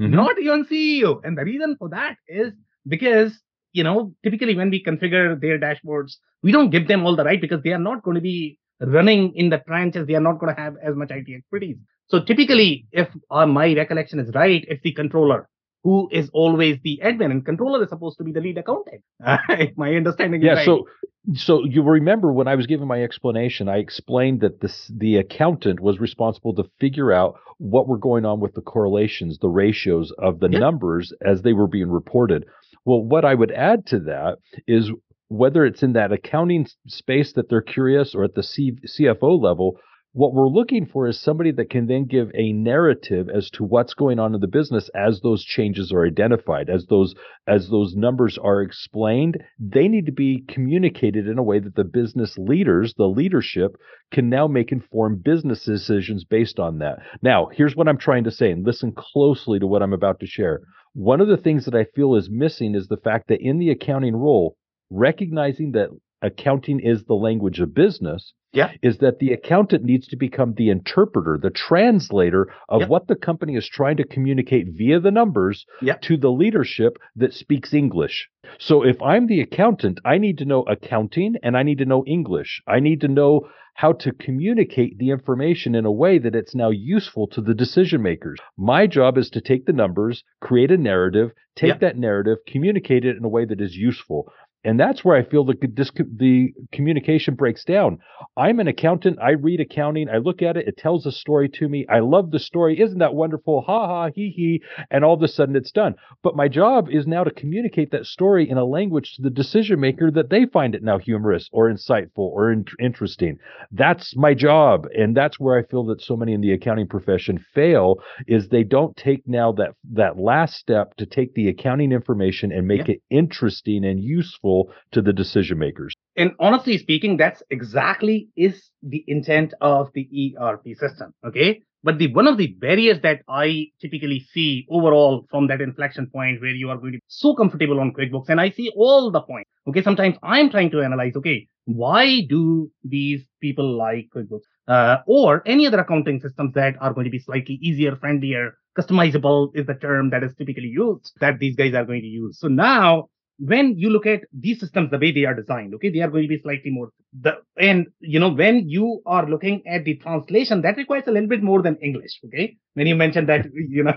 Mhm. 0.00 0.10
Not 0.10 0.38
even 0.38 0.64
CEO. 0.66 1.20
And 1.24 1.36
the 1.36 1.44
reason 1.44 1.76
for 1.78 1.88
that 1.90 2.16
is 2.28 2.52
because, 2.86 3.40
you 3.72 3.84
know, 3.84 4.14
typically 4.22 4.56
when 4.56 4.70
we 4.70 4.82
configure 4.84 5.40
their 5.40 5.58
dashboards, 5.58 6.16
we 6.42 6.52
don't 6.52 6.70
give 6.70 6.88
them 6.88 7.04
all 7.06 7.16
the 7.16 7.24
right 7.24 7.40
because 7.40 7.62
they 7.62 7.72
are 7.72 7.78
not 7.78 8.02
going 8.02 8.16
to 8.16 8.20
be 8.20 8.58
running 8.86 9.32
in 9.34 9.50
the 9.50 9.58
trenches. 9.66 10.06
They 10.06 10.14
are 10.14 10.20
not 10.20 10.38
going 10.38 10.54
to 10.54 10.60
have 10.60 10.74
as 10.82 10.94
much 10.96 11.10
IT 11.10 11.26
expertise. 11.34 11.76
So 12.08 12.20
typically, 12.22 12.86
if 12.92 13.08
uh, 13.30 13.46
my 13.46 13.74
recollection 13.74 14.18
is 14.18 14.30
right, 14.34 14.64
it's 14.68 14.82
the 14.82 14.92
controller 14.92 15.48
who 15.84 16.08
is 16.12 16.30
always 16.32 16.78
the 16.84 17.00
admin 17.04 17.30
and 17.32 17.44
controller 17.44 17.82
is 17.82 17.88
supposed 17.88 18.18
to 18.18 18.24
be 18.24 18.32
the 18.32 18.40
lead 18.40 18.58
accountant. 18.58 19.02
if 19.48 19.76
my 19.76 19.94
understanding 19.94 20.42
is 20.42 20.46
Yeah, 20.46 20.54
right. 20.54 20.64
so 20.64 20.86
so 21.34 21.64
you 21.64 21.82
remember 21.82 22.32
when 22.32 22.48
I 22.48 22.56
was 22.56 22.66
giving 22.66 22.86
my 22.88 23.02
explanation, 23.02 23.68
I 23.68 23.78
explained 23.78 24.40
that 24.40 24.60
this 24.60 24.90
the 24.94 25.16
accountant 25.16 25.80
was 25.80 26.00
responsible 26.00 26.54
to 26.56 26.64
figure 26.80 27.12
out 27.12 27.38
what 27.58 27.88
were 27.88 27.98
going 27.98 28.24
on 28.24 28.40
with 28.40 28.54
the 28.54 28.60
correlations, 28.60 29.38
the 29.38 29.48
ratios 29.48 30.12
of 30.18 30.40
the 30.40 30.48
Yeah. 30.50 30.58
numbers 30.58 31.12
as 31.24 31.42
they 31.42 31.52
were 31.52 31.68
being 31.68 31.90
reported. 31.90 32.44
Well, 32.84 33.02
what 33.04 33.24
I 33.24 33.34
would 33.34 33.52
add 33.52 33.86
to 33.86 34.00
that 34.00 34.38
is 34.66 34.90
whether 35.32 35.64
it's 35.64 35.82
in 35.82 35.94
that 35.94 36.12
accounting 36.12 36.66
space 36.86 37.32
that 37.32 37.48
they're 37.48 37.62
curious 37.62 38.14
or 38.14 38.22
at 38.22 38.34
the 38.34 38.42
C- 38.42 38.76
CFO 38.86 39.42
level, 39.42 39.78
what 40.12 40.34
we're 40.34 40.46
looking 40.46 40.84
for 40.84 41.08
is 41.08 41.18
somebody 41.18 41.50
that 41.52 41.70
can 41.70 41.86
then 41.86 42.04
give 42.04 42.30
a 42.34 42.52
narrative 42.52 43.30
as 43.34 43.48
to 43.48 43.64
what's 43.64 43.94
going 43.94 44.18
on 44.18 44.34
in 44.34 44.42
the 44.42 44.46
business 44.46 44.90
as 44.94 45.22
those 45.22 45.42
changes 45.42 45.90
are 45.90 46.06
identified, 46.06 46.68
as 46.68 46.84
those 46.90 47.14
as 47.46 47.70
those 47.70 47.94
numbers 47.96 48.36
are 48.36 48.60
explained, 48.60 49.42
they 49.58 49.88
need 49.88 50.04
to 50.04 50.12
be 50.12 50.44
communicated 50.48 51.26
in 51.26 51.38
a 51.38 51.42
way 51.42 51.58
that 51.58 51.76
the 51.76 51.84
business 51.84 52.36
leaders, 52.36 52.92
the 52.98 53.08
leadership, 53.08 53.76
can 54.10 54.28
now 54.28 54.46
make 54.46 54.70
informed 54.70 55.24
business 55.24 55.64
decisions 55.64 56.24
based 56.24 56.60
on 56.60 56.76
that. 56.80 56.98
Now, 57.22 57.48
here's 57.50 57.74
what 57.74 57.88
I'm 57.88 57.96
trying 57.96 58.24
to 58.24 58.30
say, 58.30 58.50
and 58.50 58.66
listen 58.66 58.92
closely 58.94 59.58
to 59.60 59.66
what 59.66 59.82
I'm 59.82 59.94
about 59.94 60.20
to 60.20 60.26
share. 60.26 60.60
One 60.92 61.22
of 61.22 61.28
the 61.28 61.38
things 61.38 61.64
that 61.64 61.74
I 61.74 61.86
feel 61.96 62.16
is 62.16 62.28
missing 62.30 62.74
is 62.74 62.88
the 62.88 62.98
fact 62.98 63.28
that 63.28 63.40
in 63.40 63.58
the 63.58 63.70
accounting 63.70 64.14
role, 64.14 64.56
recognizing 64.92 65.72
that 65.72 65.90
accounting 66.20 66.78
is 66.80 67.04
the 67.04 67.14
language 67.14 67.58
of 67.60 67.74
business, 67.74 68.32
Yeah. 68.52 68.70
is 68.82 68.98
that 68.98 69.18
the 69.18 69.32
accountant 69.32 69.82
needs 69.84 70.06
to 70.08 70.16
become 70.16 70.54
the 70.54 70.68
interpreter, 70.68 71.38
the 71.42 71.50
translator 71.50 72.48
of 72.68 72.80
Yep. 72.82 72.88
what 72.90 73.06
the 73.08 73.16
company 73.16 73.56
is 73.56 73.66
trying 73.66 73.96
to 73.96 74.04
communicate 74.04 74.68
via 74.76 75.00
the 75.00 75.10
numbers 75.10 75.64
Yep. 75.80 76.02
to 76.02 76.16
the 76.16 76.30
leadership 76.30 76.98
that 77.16 77.32
speaks 77.32 77.72
English. 77.74 78.28
So 78.58 78.84
if 78.84 79.00
I'm 79.02 79.26
the 79.26 79.40
accountant, 79.40 79.98
I 80.04 80.18
need 80.18 80.38
to 80.38 80.44
know 80.44 80.62
accounting 80.62 81.36
and 81.42 81.56
I 81.56 81.62
need 81.64 81.78
to 81.78 81.86
know 81.86 82.04
English. 82.06 82.62
I 82.68 82.78
need 82.78 83.00
to 83.00 83.08
know 83.08 83.48
how 83.74 83.92
to 83.94 84.12
communicate 84.12 84.98
the 84.98 85.08
information 85.10 85.74
in 85.74 85.86
a 85.86 85.90
way 85.90 86.18
that 86.18 86.34
it's 86.36 86.54
now 86.54 86.68
useful 86.68 87.26
to 87.28 87.40
the 87.40 87.54
decision 87.54 88.02
makers. 88.02 88.38
My 88.58 88.86
job 88.86 89.16
is 89.16 89.30
to 89.30 89.40
take 89.40 89.64
the 89.64 89.72
numbers, 89.72 90.22
create 90.40 90.70
a 90.70 90.76
narrative, 90.76 91.32
take 91.56 91.68
Yep. 91.68 91.80
that 91.80 91.96
narrative, 91.98 92.36
communicate 92.46 93.06
it 93.06 93.16
in 93.16 93.24
a 93.24 93.28
way 93.30 93.46
that 93.46 93.62
is 93.62 93.74
useful. 93.76 94.30
And 94.64 94.78
that's 94.78 95.04
where 95.04 95.16
I 95.16 95.24
feel 95.24 95.44
the, 95.44 95.54
the 95.54 96.54
communication 96.70 97.34
breaks 97.34 97.64
down. 97.64 97.98
I'm 98.36 98.60
an 98.60 98.68
accountant. 98.68 99.18
I 99.20 99.30
read 99.30 99.60
accounting. 99.60 100.08
I 100.08 100.18
look 100.18 100.40
at 100.40 100.56
it. 100.56 100.68
It 100.68 100.76
tells 100.76 101.04
a 101.04 101.10
story 101.10 101.48
to 101.54 101.68
me. 101.68 101.84
I 101.88 101.98
love 101.98 102.30
the 102.30 102.38
story. 102.38 102.80
Isn't 102.80 103.00
that 103.00 103.14
wonderful? 103.14 103.62
Ha 103.62 103.86
ha, 103.86 104.10
he 104.14 104.30
he. 104.30 104.62
And 104.90 105.04
all 105.04 105.14
of 105.14 105.22
a 105.22 105.28
sudden 105.28 105.56
it's 105.56 105.72
done. 105.72 105.96
But 106.22 106.36
my 106.36 106.46
job 106.46 106.88
is 106.88 107.08
now 107.08 107.24
to 107.24 107.32
communicate 107.32 107.90
that 107.90 108.06
story 108.06 108.48
in 108.48 108.56
a 108.56 108.64
language 108.64 109.16
to 109.16 109.22
the 109.22 109.30
decision 109.30 109.80
maker 109.80 110.12
that 110.12 110.30
they 110.30 110.46
find 110.46 110.76
it 110.76 110.82
now 110.82 110.98
humorous 110.98 111.48
or 111.52 111.68
insightful 111.68 112.10
or 112.18 112.52
in- 112.52 112.64
interesting. 112.78 113.38
That's 113.72 114.16
my 114.16 114.32
job. 114.32 114.86
And 114.96 115.16
that's 115.16 115.40
where 115.40 115.58
I 115.58 115.64
feel 115.64 115.84
that 115.86 116.02
so 116.02 116.16
many 116.16 116.34
in 116.34 116.40
the 116.40 116.52
accounting 116.52 116.86
profession 116.86 117.44
fail 117.52 117.96
is 118.28 118.48
they 118.48 118.64
don't 118.64 118.96
take 118.96 119.26
now 119.26 119.50
that, 119.52 119.74
that 119.92 120.18
last 120.18 120.54
step 120.54 120.94
to 120.98 121.06
take 121.06 121.34
the 121.34 121.48
accounting 121.48 121.90
information 121.90 122.52
and 122.52 122.68
make 122.68 122.86
yeah. 122.86 122.94
it 122.94 123.02
interesting 123.10 123.84
and 123.84 123.98
useful 123.98 124.51
useful 124.52 124.74
to 124.92 125.02
the 125.02 125.12
decision 125.12 125.58
makers. 125.58 125.94
And 126.16 126.32
honestly 126.38 126.78
speaking, 126.78 127.16
that's 127.16 127.42
exactly 127.50 128.28
is 128.36 128.70
the 128.82 129.04
intent 129.06 129.54
of 129.60 129.90
the 129.94 130.36
ERP 130.38 130.76
system. 130.78 131.14
Okay. 131.24 131.62
But 131.84 131.98
the 131.98 132.12
one 132.14 132.28
of 132.28 132.38
the 132.38 132.46
barriers 132.60 133.00
that 133.02 133.22
I 133.28 133.66
typically 133.80 134.24
see 134.32 134.66
overall 134.70 135.26
from 135.30 135.48
that 135.48 135.60
inflection 135.60 136.06
point 136.06 136.40
where 136.40 136.54
you 136.54 136.70
are 136.70 136.76
going 136.76 136.92
to 136.92 136.98
be 136.98 137.04
so 137.08 137.34
comfortable 137.34 137.80
on 137.80 137.92
QuickBooks, 137.92 138.28
and 138.28 138.40
I 138.40 138.50
see 138.50 138.70
all 138.76 139.10
the 139.10 139.20
points. 139.20 139.50
Okay, 139.66 139.82
sometimes 139.82 140.16
I'm 140.22 140.48
trying 140.48 140.70
to 140.70 140.80
analyze. 140.80 141.14
Okay, 141.16 141.48
why 141.64 142.20
do 142.28 142.70
these 142.84 143.24
people 143.40 143.76
like 143.76 144.10
QuickBooks 144.14 144.46
uh, 144.68 144.98
or 145.08 145.42
any 145.44 145.66
other 145.66 145.80
accounting 145.80 146.20
systems 146.20 146.54
that 146.54 146.76
are 146.80 146.94
going 146.94 147.06
to 147.06 147.10
be 147.10 147.18
slightly 147.18 147.58
easier, 147.60 147.96
friendlier, 147.96 148.54
customizable 148.78 149.50
is 149.56 149.66
the 149.66 149.74
term 149.74 150.10
that 150.10 150.22
is 150.22 150.32
typically 150.38 150.68
used 150.68 151.12
that 151.20 151.40
these 151.40 151.56
guys 151.56 151.74
are 151.74 151.84
going 151.84 152.02
to 152.02 152.06
use. 152.06 152.38
So 152.38 152.46
now 152.46 153.08
when 153.50 153.76
you 153.76 153.90
look 153.90 154.06
at 154.06 154.20
these 154.32 154.60
systems 154.60 154.90
the 154.90 154.98
way 154.98 155.10
they 155.12 155.24
are 155.24 155.34
designed 155.34 155.74
okay 155.74 155.90
they 155.90 156.00
are 156.00 156.10
going 156.14 156.22
to 156.22 156.28
be 156.28 156.40
slightly 156.42 156.70
more 156.70 156.90
the 157.20 157.32
and 157.58 157.86
you 158.00 158.20
know 158.20 158.28
when 158.28 158.68
you 158.68 159.02
are 159.06 159.26
looking 159.28 159.62
at 159.66 159.84
the 159.84 159.94
translation 159.96 160.62
that 160.62 160.76
requires 160.76 161.04
a 161.06 161.10
little 161.10 161.28
bit 161.28 161.42
more 161.42 161.62
than 161.62 161.76
english 161.76 162.18
okay? 162.26 162.56
When 162.74 162.86
you 162.86 162.94
mentioned 162.94 163.28
that 163.28 163.46
you 163.76 163.84
know 163.84 163.96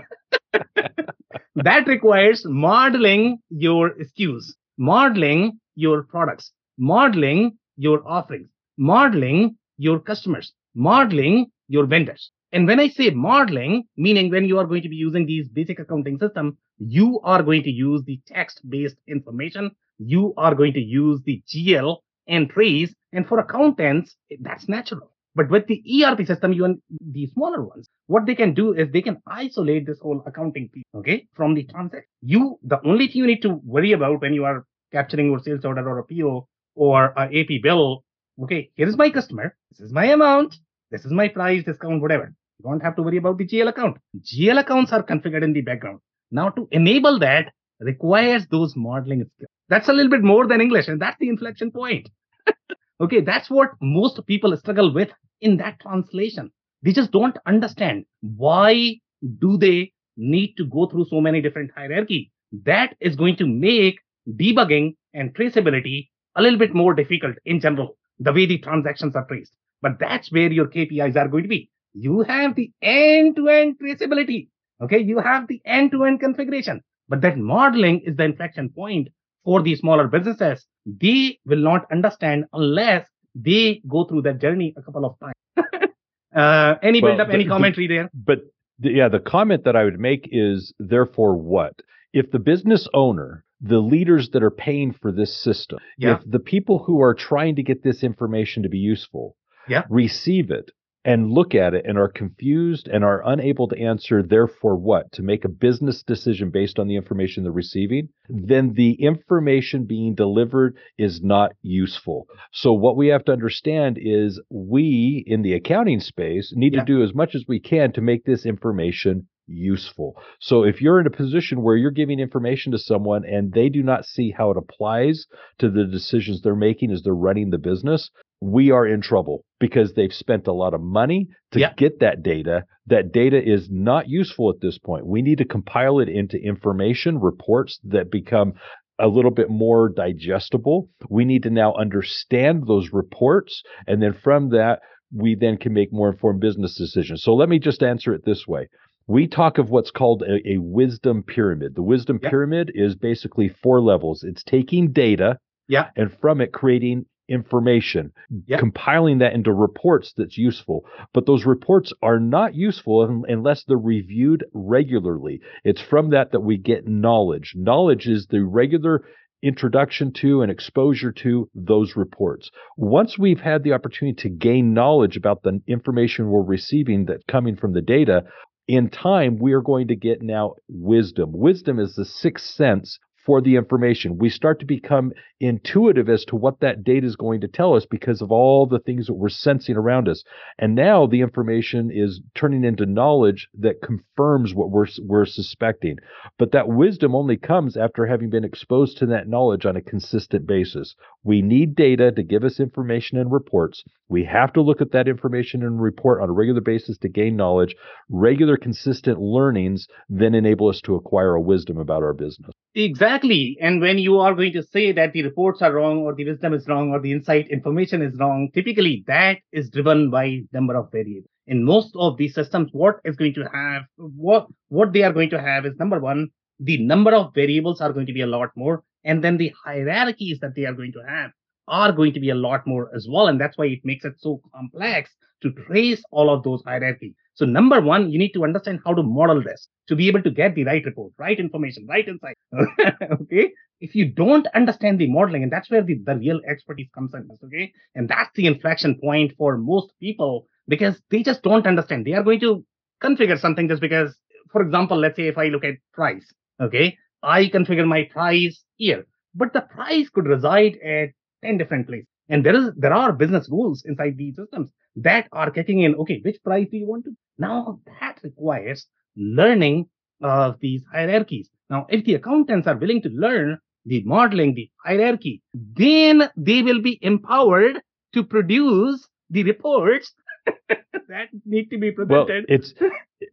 that 1.68 1.86
requires 1.86 2.44
modeling 2.44 3.38
your 3.50 3.94
SKUs 4.08 4.52
modeling 4.78 5.60
your 5.74 6.02
products 6.02 6.52
modeling 6.78 7.56
your 7.76 8.02
offerings 8.06 8.48
modeling 8.76 9.56
your 9.78 10.00
customers 10.00 10.52
modeling 10.74 11.46
your 11.68 11.86
vendors. 11.86 12.30
And 12.52 12.66
when 12.66 12.78
I 12.78 12.88
say 12.88 13.10
modeling, 13.10 13.84
meaning 13.96 14.30
when 14.30 14.44
you 14.44 14.58
are 14.58 14.66
going 14.66 14.82
to 14.82 14.88
be 14.88 14.96
using 14.96 15.26
these 15.26 15.48
basic 15.48 15.78
accounting 15.80 16.18
system, 16.18 16.56
you 16.78 17.20
are 17.24 17.42
going 17.42 17.62
to 17.62 17.70
use 17.70 18.02
the 18.04 18.20
text-based 18.26 18.96
information. 19.08 19.70
You 19.98 20.34
are 20.36 20.54
going 20.54 20.74
to 20.74 20.80
use 20.80 21.20
the 21.24 21.42
GL 21.48 21.96
entries. 22.28 22.94
And 23.12 23.26
for 23.26 23.38
accountants, 23.38 24.16
that's 24.40 24.68
natural. 24.68 25.10
But 25.34 25.50
with 25.50 25.66
the 25.66 25.82
ERP 26.02 26.26
system, 26.26 26.54
even 26.54 26.80
the 27.00 27.26
smaller 27.26 27.62
ones, 27.62 27.86
what 28.06 28.24
they 28.24 28.34
can 28.34 28.54
do 28.54 28.72
is 28.72 28.90
they 28.90 29.02
can 29.02 29.20
isolate 29.26 29.86
this 29.86 29.98
whole 30.00 30.22
accounting 30.26 30.70
piece, 30.70 30.84
okay, 30.94 31.28
from 31.34 31.54
the 31.54 31.64
transaction. 31.64 32.08
You, 32.22 32.58
the 32.62 32.80
only 32.86 33.06
thing 33.06 33.16
you 33.16 33.26
need 33.26 33.42
to 33.42 33.60
worry 33.62 33.92
about 33.92 34.22
when 34.22 34.32
you 34.32 34.46
are 34.46 34.64
capturing 34.92 35.26
your 35.26 35.40
sales 35.40 35.64
order 35.66 35.86
or 35.86 35.98
a 35.98 36.04
PO 36.04 36.48
or 36.74 37.12
a 37.18 37.24
AP 37.24 37.62
bill, 37.62 38.02
okay, 38.42 38.70
here 38.76 38.88
is 38.88 38.96
my 38.96 39.10
customer, 39.10 39.54
this 39.70 39.80
is 39.80 39.92
my 39.92 40.06
amount, 40.06 40.56
this 40.90 41.04
is 41.04 41.12
my 41.12 41.28
price, 41.28 41.64
discount, 41.64 42.00
whatever. 42.00 42.32
You 42.58 42.70
don't 42.70 42.82
have 42.82 42.96
to 42.96 43.02
worry 43.02 43.18
about 43.18 43.36
the 43.36 43.46
GL 43.46 43.68
account. 43.68 43.98
GL 44.18 44.58
accounts 44.58 44.90
are 44.92 45.02
configured 45.02 45.44
in 45.44 45.52
the 45.52 45.60
background. 45.60 46.00
Now 46.30 46.50
to 46.50 46.68
enable 46.70 47.18
that 47.20 47.52
requires 47.80 48.46
those 48.48 48.74
modeling 48.76 49.24
skills. 49.24 49.50
That's 49.68 49.88
a 49.88 49.92
little 49.92 50.10
bit 50.10 50.22
more 50.22 50.46
than 50.46 50.60
English, 50.60 50.88
and 50.88 51.00
that's 51.00 51.18
the 51.18 51.28
inflection 51.28 51.70
point. 51.70 52.08
okay, 53.00 53.20
that's 53.20 53.50
what 53.50 53.70
most 53.80 54.24
people 54.26 54.56
struggle 54.56 54.92
with 54.92 55.10
in 55.40 55.56
that 55.58 55.80
translation. 55.80 56.52
They 56.82 56.92
just 56.92 57.10
don't 57.10 57.36
understand 57.46 58.04
why 58.20 59.00
do 59.38 59.56
they 59.56 59.92
need 60.16 60.54
to 60.56 60.66
go 60.66 60.86
through 60.86 61.06
so 61.06 61.20
many 61.20 61.40
different 61.40 61.72
hierarchy. 61.74 62.32
That 62.64 62.96
is 63.00 63.16
going 63.16 63.36
to 63.36 63.46
make 63.46 63.98
debugging 64.28 64.96
and 65.14 65.34
traceability 65.34 66.08
a 66.36 66.42
little 66.42 66.58
bit 66.58 66.74
more 66.74 66.94
difficult 66.94 67.36
in 67.44 67.60
general, 67.60 67.96
the 68.18 68.32
way 68.32 68.46
the 68.46 68.58
transactions 68.58 69.16
are 69.16 69.26
traced. 69.26 69.52
But 69.82 69.98
that's 69.98 70.30
where 70.30 70.52
your 70.52 70.66
KPIs 70.66 71.16
are 71.16 71.28
going 71.28 71.42
to 71.42 71.48
be 71.48 71.70
you 71.96 72.20
have 72.22 72.54
the 72.54 72.70
end-to-end 72.82 73.78
traceability. 73.78 74.48
Okay. 74.82 74.98
You 74.98 75.18
have 75.18 75.48
the 75.48 75.60
end-to-end 75.64 76.20
configuration, 76.20 76.82
but 77.08 77.20
that 77.22 77.38
modeling 77.38 78.00
is 78.04 78.16
the 78.16 78.24
inflection 78.24 78.68
point 78.70 79.08
for 79.44 79.62
the 79.62 79.74
smaller 79.76 80.08
businesses. 80.08 80.66
They 80.84 81.38
will 81.44 81.62
not 81.62 81.86
understand 81.90 82.46
unless 82.52 83.06
they 83.34 83.82
go 83.88 84.04
through 84.04 84.22
that 84.22 84.40
journey 84.40 84.74
a 84.76 84.82
couple 84.82 85.04
of 85.04 85.16
times. 85.20 85.34
uh, 86.36 86.74
any 86.82 87.00
well, 87.00 87.12
build 87.12 87.20
up, 87.20 87.32
any 87.32 87.46
commentary 87.46 87.86
the, 87.86 87.94
there? 87.94 88.10
But 88.12 88.38
the, 88.78 88.90
yeah, 88.90 89.08
the 89.08 89.20
comment 89.20 89.64
that 89.64 89.76
I 89.76 89.84
would 89.84 90.00
make 90.00 90.28
is 90.30 90.72
therefore 90.78 91.36
what? 91.36 91.74
If 92.12 92.30
the 92.30 92.38
business 92.38 92.88
owner 92.94 93.44
the 93.60 93.78
leaders 93.78 94.30
that 94.30 94.42
are 94.42 94.50
paying 94.50 94.92
for 94.92 95.10
this 95.10 95.34
system, 95.34 95.78
yeah. 95.96 96.16
if 96.16 96.20
the 96.26 96.38
people 96.38 96.78
who 96.78 97.00
are 97.00 97.14
trying 97.14 97.56
to 97.56 97.62
get 97.62 97.82
this 97.82 98.02
information 98.02 98.62
to 98.62 98.68
be 98.68 98.78
useful 98.78 99.36
yeah. 99.68 99.82
receive 99.88 100.50
it 100.50 100.70
and 101.06 101.30
look 101.30 101.54
at 101.54 101.72
it 101.72 101.86
and 101.86 101.96
are 101.96 102.08
confused 102.08 102.88
and 102.88 103.04
are 103.04 103.22
unable 103.24 103.68
to 103.68 103.80
answer 103.80 104.22
therefore 104.22 104.76
what 104.76 105.10
to 105.12 105.22
make 105.22 105.44
a 105.44 105.48
business 105.48 106.02
decision 106.02 106.50
based 106.50 106.78
on 106.80 106.88
the 106.88 106.96
information 106.96 107.44
they're 107.44 107.52
receiving 107.52 108.08
then 108.28 108.72
the 108.74 108.92
information 108.94 109.84
being 109.84 110.14
delivered 110.14 110.76
is 110.98 111.22
not 111.22 111.52
useful 111.62 112.26
so 112.52 112.72
what 112.72 112.96
we 112.96 113.06
have 113.06 113.24
to 113.24 113.32
understand 113.32 113.96
is 114.00 114.40
we 114.50 115.22
in 115.26 115.42
the 115.42 115.54
accounting 115.54 116.00
space 116.00 116.52
need 116.56 116.74
yeah. 116.74 116.80
to 116.80 116.84
do 116.84 117.02
as 117.02 117.14
much 117.14 117.34
as 117.36 117.44
we 117.46 117.60
can 117.60 117.92
to 117.92 118.00
make 118.00 118.24
this 118.24 118.44
information 118.44 119.26
useful. 119.46 120.16
So 120.40 120.64
if 120.64 120.80
you're 120.80 121.00
in 121.00 121.06
a 121.06 121.10
position 121.10 121.62
where 121.62 121.76
you're 121.76 121.90
giving 121.90 122.18
information 122.18 122.72
to 122.72 122.78
someone 122.78 123.24
and 123.24 123.52
they 123.52 123.68
do 123.68 123.82
not 123.82 124.04
see 124.04 124.32
how 124.32 124.50
it 124.50 124.56
applies 124.56 125.26
to 125.58 125.70
the 125.70 125.84
decisions 125.84 126.42
they're 126.42 126.56
making 126.56 126.90
as 126.90 127.02
they're 127.02 127.14
running 127.14 127.50
the 127.50 127.58
business, 127.58 128.10
we 128.40 128.70
are 128.70 128.86
in 128.86 129.00
trouble 129.00 129.44
because 129.58 129.94
they've 129.94 130.12
spent 130.12 130.46
a 130.46 130.52
lot 130.52 130.74
of 130.74 130.80
money 130.80 131.28
to 131.52 131.70
get 131.76 132.00
that 132.00 132.22
data. 132.22 132.64
That 132.86 133.12
data 133.12 133.42
is 133.42 133.68
not 133.70 134.08
useful 134.08 134.50
at 134.50 134.60
this 134.60 134.78
point. 134.78 135.06
We 135.06 135.22
need 135.22 135.38
to 135.38 135.44
compile 135.44 136.00
it 136.00 136.08
into 136.08 136.38
information 136.38 137.18
reports 137.18 137.80
that 137.84 138.10
become 138.10 138.54
a 138.98 139.08
little 139.08 139.30
bit 139.30 139.50
more 139.50 139.88
digestible. 139.88 140.88
We 141.08 141.24
need 141.24 141.42
to 141.44 141.50
now 141.50 141.74
understand 141.74 142.66
those 142.66 142.90
reports. 142.92 143.62
And 143.86 144.02
then 144.02 144.12
from 144.12 144.50
that, 144.50 144.80
we 145.14 145.34
then 145.34 145.56
can 145.56 145.72
make 145.72 145.92
more 145.92 146.10
informed 146.10 146.40
business 146.40 146.76
decisions. 146.76 147.22
So 147.22 147.34
let 147.34 147.48
me 147.48 147.58
just 147.58 147.82
answer 147.82 148.12
it 148.14 148.24
this 148.24 148.46
way. 148.46 148.68
We 149.06 149.28
talk 149.28 149.58
of 149.58 149.70
what's 149.70 149.90
called 149.90 150.22
a, 150.22 150.36
a 150.48 150.58
wisdom 150.58 151.22
pyramid. 151.22 151.74
The 151.74 151.82
wisdom 151.82 152.18
pyramid 152.18 152.72
is 152.74 152.96
basically 152.96 153.48
four 153.48 153.80
levels. 153.80 154.24
It's 154.24 154.42
taking 154.42 154.92
data 154.92 155.38
yeah. 155.68 155.90
and 155.96 156.12
from 156.20 156.40
it 156.40 156.52
creating 156.52 157.06
information, 157.28 158.12
yep. 158.46 158.60
compiling 158.60 159.18
that 159.18 159.32
into 159.32 159.52
reports 159.52 160.12
that's 160.16 160.38
useful. 160.38 160.84
But 161.12 161.26
those 161.26 161.44
reports 161.44 161.92
are 162.02 162.20
not 162.20 162.54
useful 162.54 163.24
unless 163.28 163.64
they're 163.64 163.76
reviewed 163.76 164.44
regularly. 164.52 165.40
It's 165.64 165.80
from 165.80 166.10
that 166.10 166.32
that 166.32 166.40
we 166.40 166.56
get 166.56 166.86
knowledge. 166.86 167.52
Knowledge 167.56 168.06
is 168.06 168.26
the 168.26 168.44
regular 168.44 169.04
introduction 169.42 170.12
to 170.12 170.42
and 170.42 170.50
exposure 170.50 171.12
to 171.12 171.48
those 171.54 171.94
reports. 171.94 172.50
Once 172.76 173.18
we've 173.18 173.40
had 173.40 173.62
the 173.62 173.72
opportunity 173.72 174.16
to 174.22 174.28
gain 174.28 174.72
knowledge 174.72 175.16
about 175.16 175.42
the 175.42 175.60
information 175.66 176.28
we're 176.28 176.42
receiving 176.42 177.04
that's 177.04 177.22
coming 177.28 177.56
from 177.56 177.72
the 177.72 177.82
data, 177.82 178.24
in 178.66 178.88
time, 178.90 179.38
we 179.38 179.52
are 179.52 179.60
going 179.60 179.88
to 179.88 179.96
get 179.96 180.22
now 180.22 180.54
wisdom. 180.68 181.30
Wisdom 181.32 181.78
is 181.78 181.94
the 181.94 182.04
sixth 182.04 182.46
sense 182.54 182.98
for 183.24 183.40
the 183.40 183.56
information. 183.56 184.18
We 184.18 184.30
start 184.30 184.60
to 184.60 184.66
become 184.66 185.12
intuitive 185.40 186.08
as 186.08 186.24
to 186.24 186.36
what 186.36 186.60
that 186.60 186.82
data 186.82 187.06
is 187.06 187.16
going 187.16 187.40
to 187.42 187.48
tell 187.48 187.74
us 187.74 187.84
because 187.84 188.22
of 188.22 188.32
all 188.32 188.66
the 188.66 188.78
things 188.78 189.06
that 189.06 189.14
we're 189.14 189.28
sensing 189.28 189.76
around 189.76 190.08
us. 190.08 190.24
And 190.58 190.74
now 190.74 191.06
the 191.06 191.20
information 191.20 191.90
is 191.92 192.20
turning 192.34 192.64
into 192.64 192.86
knowledge 192.86 193.48
that 193.58 193.82
confirms 193.82 194.54
what 194.54 194.70
we're, 194.70 194.86
we're 195.04 195.26
suspecting. 195.26 195.98
But 196.38 196.52
that 196.52 196.68
wisdom 196.68 197.14
only 197.14 197.36
comes 197.36 197.76
after 197.76 198.06
having 198.06 198.30
been 198.30 198.44
exposed 198.44 198.96
to 198.98 199.06
that 199.06 199.28
knowledge 199.28 199.66
on 199.66 199.76
a 199.76 199.82
consistent 199.82 200.46
basis. 200.46 200.94
We 201.22 201.42
need 201.42 201.74
data 201.74 202.12
to 202.12 202.22
give 202.22 202.44
us 202.44 202.58
information 202.58 203.18
and 203.18 203.30
reports. 203.30 203.84
We 204.08 204.24
have 204.24 204.52
to 204.54 204.62
look 204.62 204.80
at 204.80 204.92
that 204.92 205.08
information 205.08 205.62
and 205.62 205.82
report 205.82 206.22
on 206.22 206.30
a 206.30 206.32
regular 206.32 206.60
basis 206.60 206.96
to 206.98 207.08
gain 207.08 207.36
knowledge. 207.36 207.74
Regular, 208.08 208.56
consistent 208.56 209.20
learnings 209.20 209.88
then 210.08 210.34
enable 210.34 210.68
us 210.68 210.80
to 210.82 210.94
acquire 210.94 211.34
a 211.34 211.40
wisdom 211.40 211.76
about 211.76 212.02
our 212.02 212.12
business. 212.12 212.52
Exactly. 212.74 213.56
And 213.60 213.80
when 213.80 213.98
you 213.98 214.18
are 214.18 214.34
going 214.34 214.52
to 214.52 214.62
say 214.62 214.92
that 214.92 215.12
the 215.12 215.25
reports 215.28 215.62
are 215.62 215.72
wrong 215.72 215.98
or 215.98 216.14
the 216.14 216.24
wisdom 216.24 216.54
is 216.54 216.66
wrong 216.68 216.90
or 216.92 217.00
the 217.00 217.12
insight 217.12 217.48
information 217.50 218.02
is 218.02 218.18
wrong, 218.18 218.48
typically 218.54 219.04
that 219.06 219.38
is 219.52 219.70
driven 219.70 220.10
by 220.10 220.40
number 220.52 220.76
of 220.76 220.90
variables. 220.90 221.30
In 221.46 221.64
most 221.64 221.94
of 221.94 222.16
these 222.16 222.34
systems, 222.34 222.70
what 222.72 222.96
is 223.04 223.16
going 223.16 223.34
to 223.34 223.44
have 223.52 223.82
what 223.96 224.46
what 224.68 224.92
they 224.92 225.02
are 225.02 225.12
going 225.12 225.30
to 225.30 225.40
have 225.40 225.66
is 225.66 225.78
number 225.78 226.00
one, 226.00 226.28
the 226.60 226.78
number 226.92 227.14
of 227.14 227.34
variables 227.34 227.80
are 227.80 227.92
going 227.92 228.06
to 228.06 228.12
be 228.12 228.22
a 228.22 228.32
lot 228.36 228.50
more. 228.56 228.82
And 229.04 229.22
then 229.22 229.36
the 229.36 229.52
hierarchies 229.64 230.40
that 230.40 230.54
they 230.56 230.64
are 230.64 230.72
going 230.72 230.92
to 230.92 231.02
have 231.06 231.30
are 231.68 231.92
going 231.92 232.12
to 232.14 232.20
be 232.20 232.30
a 232.30 232.34
lot 232.34 232.66
more 232.66 232.90
as 232.94 233.06
well. 233.08 233.28
And 233.28 233.40
that's 233.40 233.56
why 233.58 233.66
it 233.66 233.84
makes 233.84 234.04
it 234.04 234.14
so 234.18 234.40
complex 234.54 235.10
to 235.42 235.52
trace 235.52 236.02
all 236.10 236.30
of 236.30 236.42
those 236.42 236.62
hierarchies. 236.64 237.14
So 237.34 237.44
number 237.44 237.80
one, 237.80 238.10
you 238.10 238.18
need 238.18 238.32
to 238.32 238.44
understand 238.44 238.80
how 238.84 238.94
to 238.94 239.02
model 239.02 239.42
this 239.42 239.68
to 239.88 239.96
be 239.96 240.08
able 240.08 240.22
to 240.22 240.30
get 240.30 240.54
the 240.54 240.64
right 240.64 240.84
report, 240.84 241.12
right 241.18 241.38
information, 241.38 241.86
right 241.86 242.08
insight. 242.08 242.36
okay. 243.20 243.52
If 243.80 243.94
you 243.94 244.10
don't 244.10 244.46
understand 244.54 244.98
the 244.98 245.08
modeling, 245.08 245.42
and 245.42 245.52
that's 245.52 245.70
where 245.70 245.82
the, 245.82 246.00
the 246.04 246.16
real 246.16 246.40
expertise 246.48 246.88
comes 246.94 247.14
in. 247.14 247.28
Okay. 247.44 247.72
And 247.94 248.08
that's 248.08 248.30
the 248.34 248.46
inflection 248.46 248.98
point 249.00 249.34
for 249.36 249.58
most 249.58 249.92
people 250.00 250.46
because 250.68 251.00
they 251.10 251.22
just 251.22 251.42
don't 251.42 251.66
understand. 251.66 252.06
They 252.06 252.14
are 252.14 252.22
going 252.22 252.40
to 252.40 252.64
configure 253.02 253.38
something 253.38 253.68
just 253.68 253.82
because, 253.82 254.16
for 254.50 254.62
example, 254.62 254.96
let's 254.98 255.16
say 255.16 255.28
if 255.28 255.38
I 255.38 255.48
look 255.48 255.64
at 255.64 255.74
price, 255.92 256.32
okay, 256.60 256.96
I 257.22 257.46
configure 257.46 257.86
my 257.86 258.04
price 258.04 258.62
here, 258.76 259.06
but 259.34 259.52
the 259.52 259.60
price 259.60 260.08
could 260.08 260.26
reside 260.26 260.78
at 260.78 261.10
10 261.44 261.58
different 261.58 261.86
places. 261.86 262.06
And 262.28 262.44
there 262.44 262.56
is 262.56 262.70
there 262.76 262.92
are 262.92 263.12
business 263.12 263.48
rules 263.48 263.84
inside 263.84 264.16
these 264.16 264.36
systems 264.36 264.70
that 264.96 265.28
are 265.32 265.50
kicking 265.50 265.82
in. 265.82 265.94
Okay, 265.94 266.20
which 266.24 266.42
price 266.42 266.66
do 266.70 266.76
you 266.76 266.86
want 266.86 267.04
to? 267.04 267.16
Now 267.38 267.80
that 268.00 268.18
requires 268.22 268.86
learning 269.16 269.88
of 270.22 270.58
these 270.60 270.82
hierarchies. 270.92 271.50
Now, 271.68 271.86
if 271.88 272.04
the 272.04 272.14
accountants 272.14 272.66
are 272.66 272.76
willing 272.76 273.02
to 273.02 273.08
learn 273.10 273.58
the 273.86 274.02
modeling, 274.04 274.54
the 274.54 274.70
hierarchy, 274.84 275.42
then 275.54 276.28
they 276.36 276.62
will 276.62 276.82
be 276.82 276.98
empowered 277.00 277.80
to 278.14 278.24
produce 278.24 279.08
the 279.30 279.44
reports 279.44 280.12
that 280.68 281.28
need 281.44 281.70
to 281.70 281.78
be 281.78 281.92
presented. 281.92 282.46
Well, 282.48 282.56
it's 282.56 282.74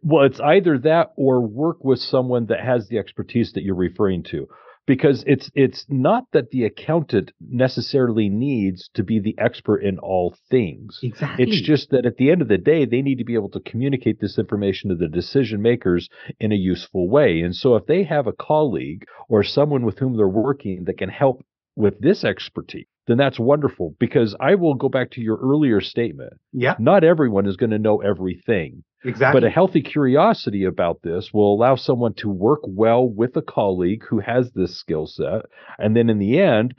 well, 0.02 0.26
it's 0.26 0.40
either 0.40 0.78
that 0.80 1.14
or 1.16 1.42
work 1.42 1.84
with 1.84 2.00
someone 2.00 2.46
that 2.48 2.62
has 2.62 2.88
the 2.88 2.98
expertise 2.98 3.54
that 3.54 3.64
you're 3.64 3.76
referring 3.76 4.24
to 4.32 4.48
because 4.86 5.24
it's 5.26 5.50
it's 5.54 5.86
not 5.90 6.26
that 6.34 6.50
the 6.50 6.66
accountant 6.66 7.32
necessarily 7.40 8.30
needs 8.30 8.90
to 8.94 9.04
be 9.04 9.20
the 9.20 9.36
expert 9.38 9.80
in 9.80 10.00
all 10.00 10.36
things. 10.50 11.00
Exactly. 11.02 11.46
It's 11.46 11.62
just 11.62 11.92
that 11.92 12.06
at 12.06 12.18
the 12.18 12.32
end 12.32 12.42
of 12.42 12.48
the 12.48 12.58
day, 12.58 12.86
they 12.86 13.02
need 13.02 13.18
to 13.18 13.24
be 13.24 13.36
able 13.36 13.50
to 13.52 13.60
communicate 13.60 14.20
this 14.20 14.38
information 14.38 14.90
to 14.90 14.96
the 14.96 15.08
decision 15.08 15.62
makers 15.62 16.10
in 16.40 16.52
a 16.52 16.56
useful 16.56 17.10
way. 17.10 17.42
And 17.42 17.56
so 17.56 17.76
if 17.76 17.86
they 17.86 18.04
have 18.04 18.28
a 18.28 18.34
colleague 18.34 19.06
or 19.30 19.44
someone 19.44 19.86
with 19.86 20.00
whom 20.00 20.18
they're 20.18 20.28
working 20.28 20.84
that 20.86 20.98
can 20.98 21.10
help 21.10 21.44
with 21.76 22.00
this 22.02 22.24
expertise, 22.24 22.86
then 23.08 23.18
that's 23.18 23.40
wonderful 23.40 23.96
because 24.00 24.36
I 24.40 24.56
will 24.56 24.76
go 24.76 24.90
back 24.90 25.12
to 25.12 25.22
your 25.22 25.38
earlier 25.38 25.82
statement. 25.82 26.34
Yeah. 26.52 26.76
Not 26.80 27.04
everyone 27.04 27.48
is 27.48 27.58
going 27.58 27.72
to 27.72 27.80
know 27.80 28.02
everything. 28.02 28.84
Exactly. 29.06 29.42
But 29.42 29.48
a 29.48 29.52
healthy 29.52 29.82
curiosity 29.82 30.64
about 30.64 31.02
this 31.02 31.34
will 31.34 31.54
allow 31.54 31.76
someone 31.76 32.14
to 32.16 32.30
work 32.30 32.62
well 32.64 33.08
with 33.08 33.36
a 33.36 33.42
colleague 33.42 34.04
who 34.10 34.20
has 34.20 34.52
this 34.52 34.78
skill 34.78 35.08
set. 35.08 35.46
And 35.78 35.96
then 35.96 36.10
in 36.10 36.20
the 36.20 36.40
end, 36.40 36.74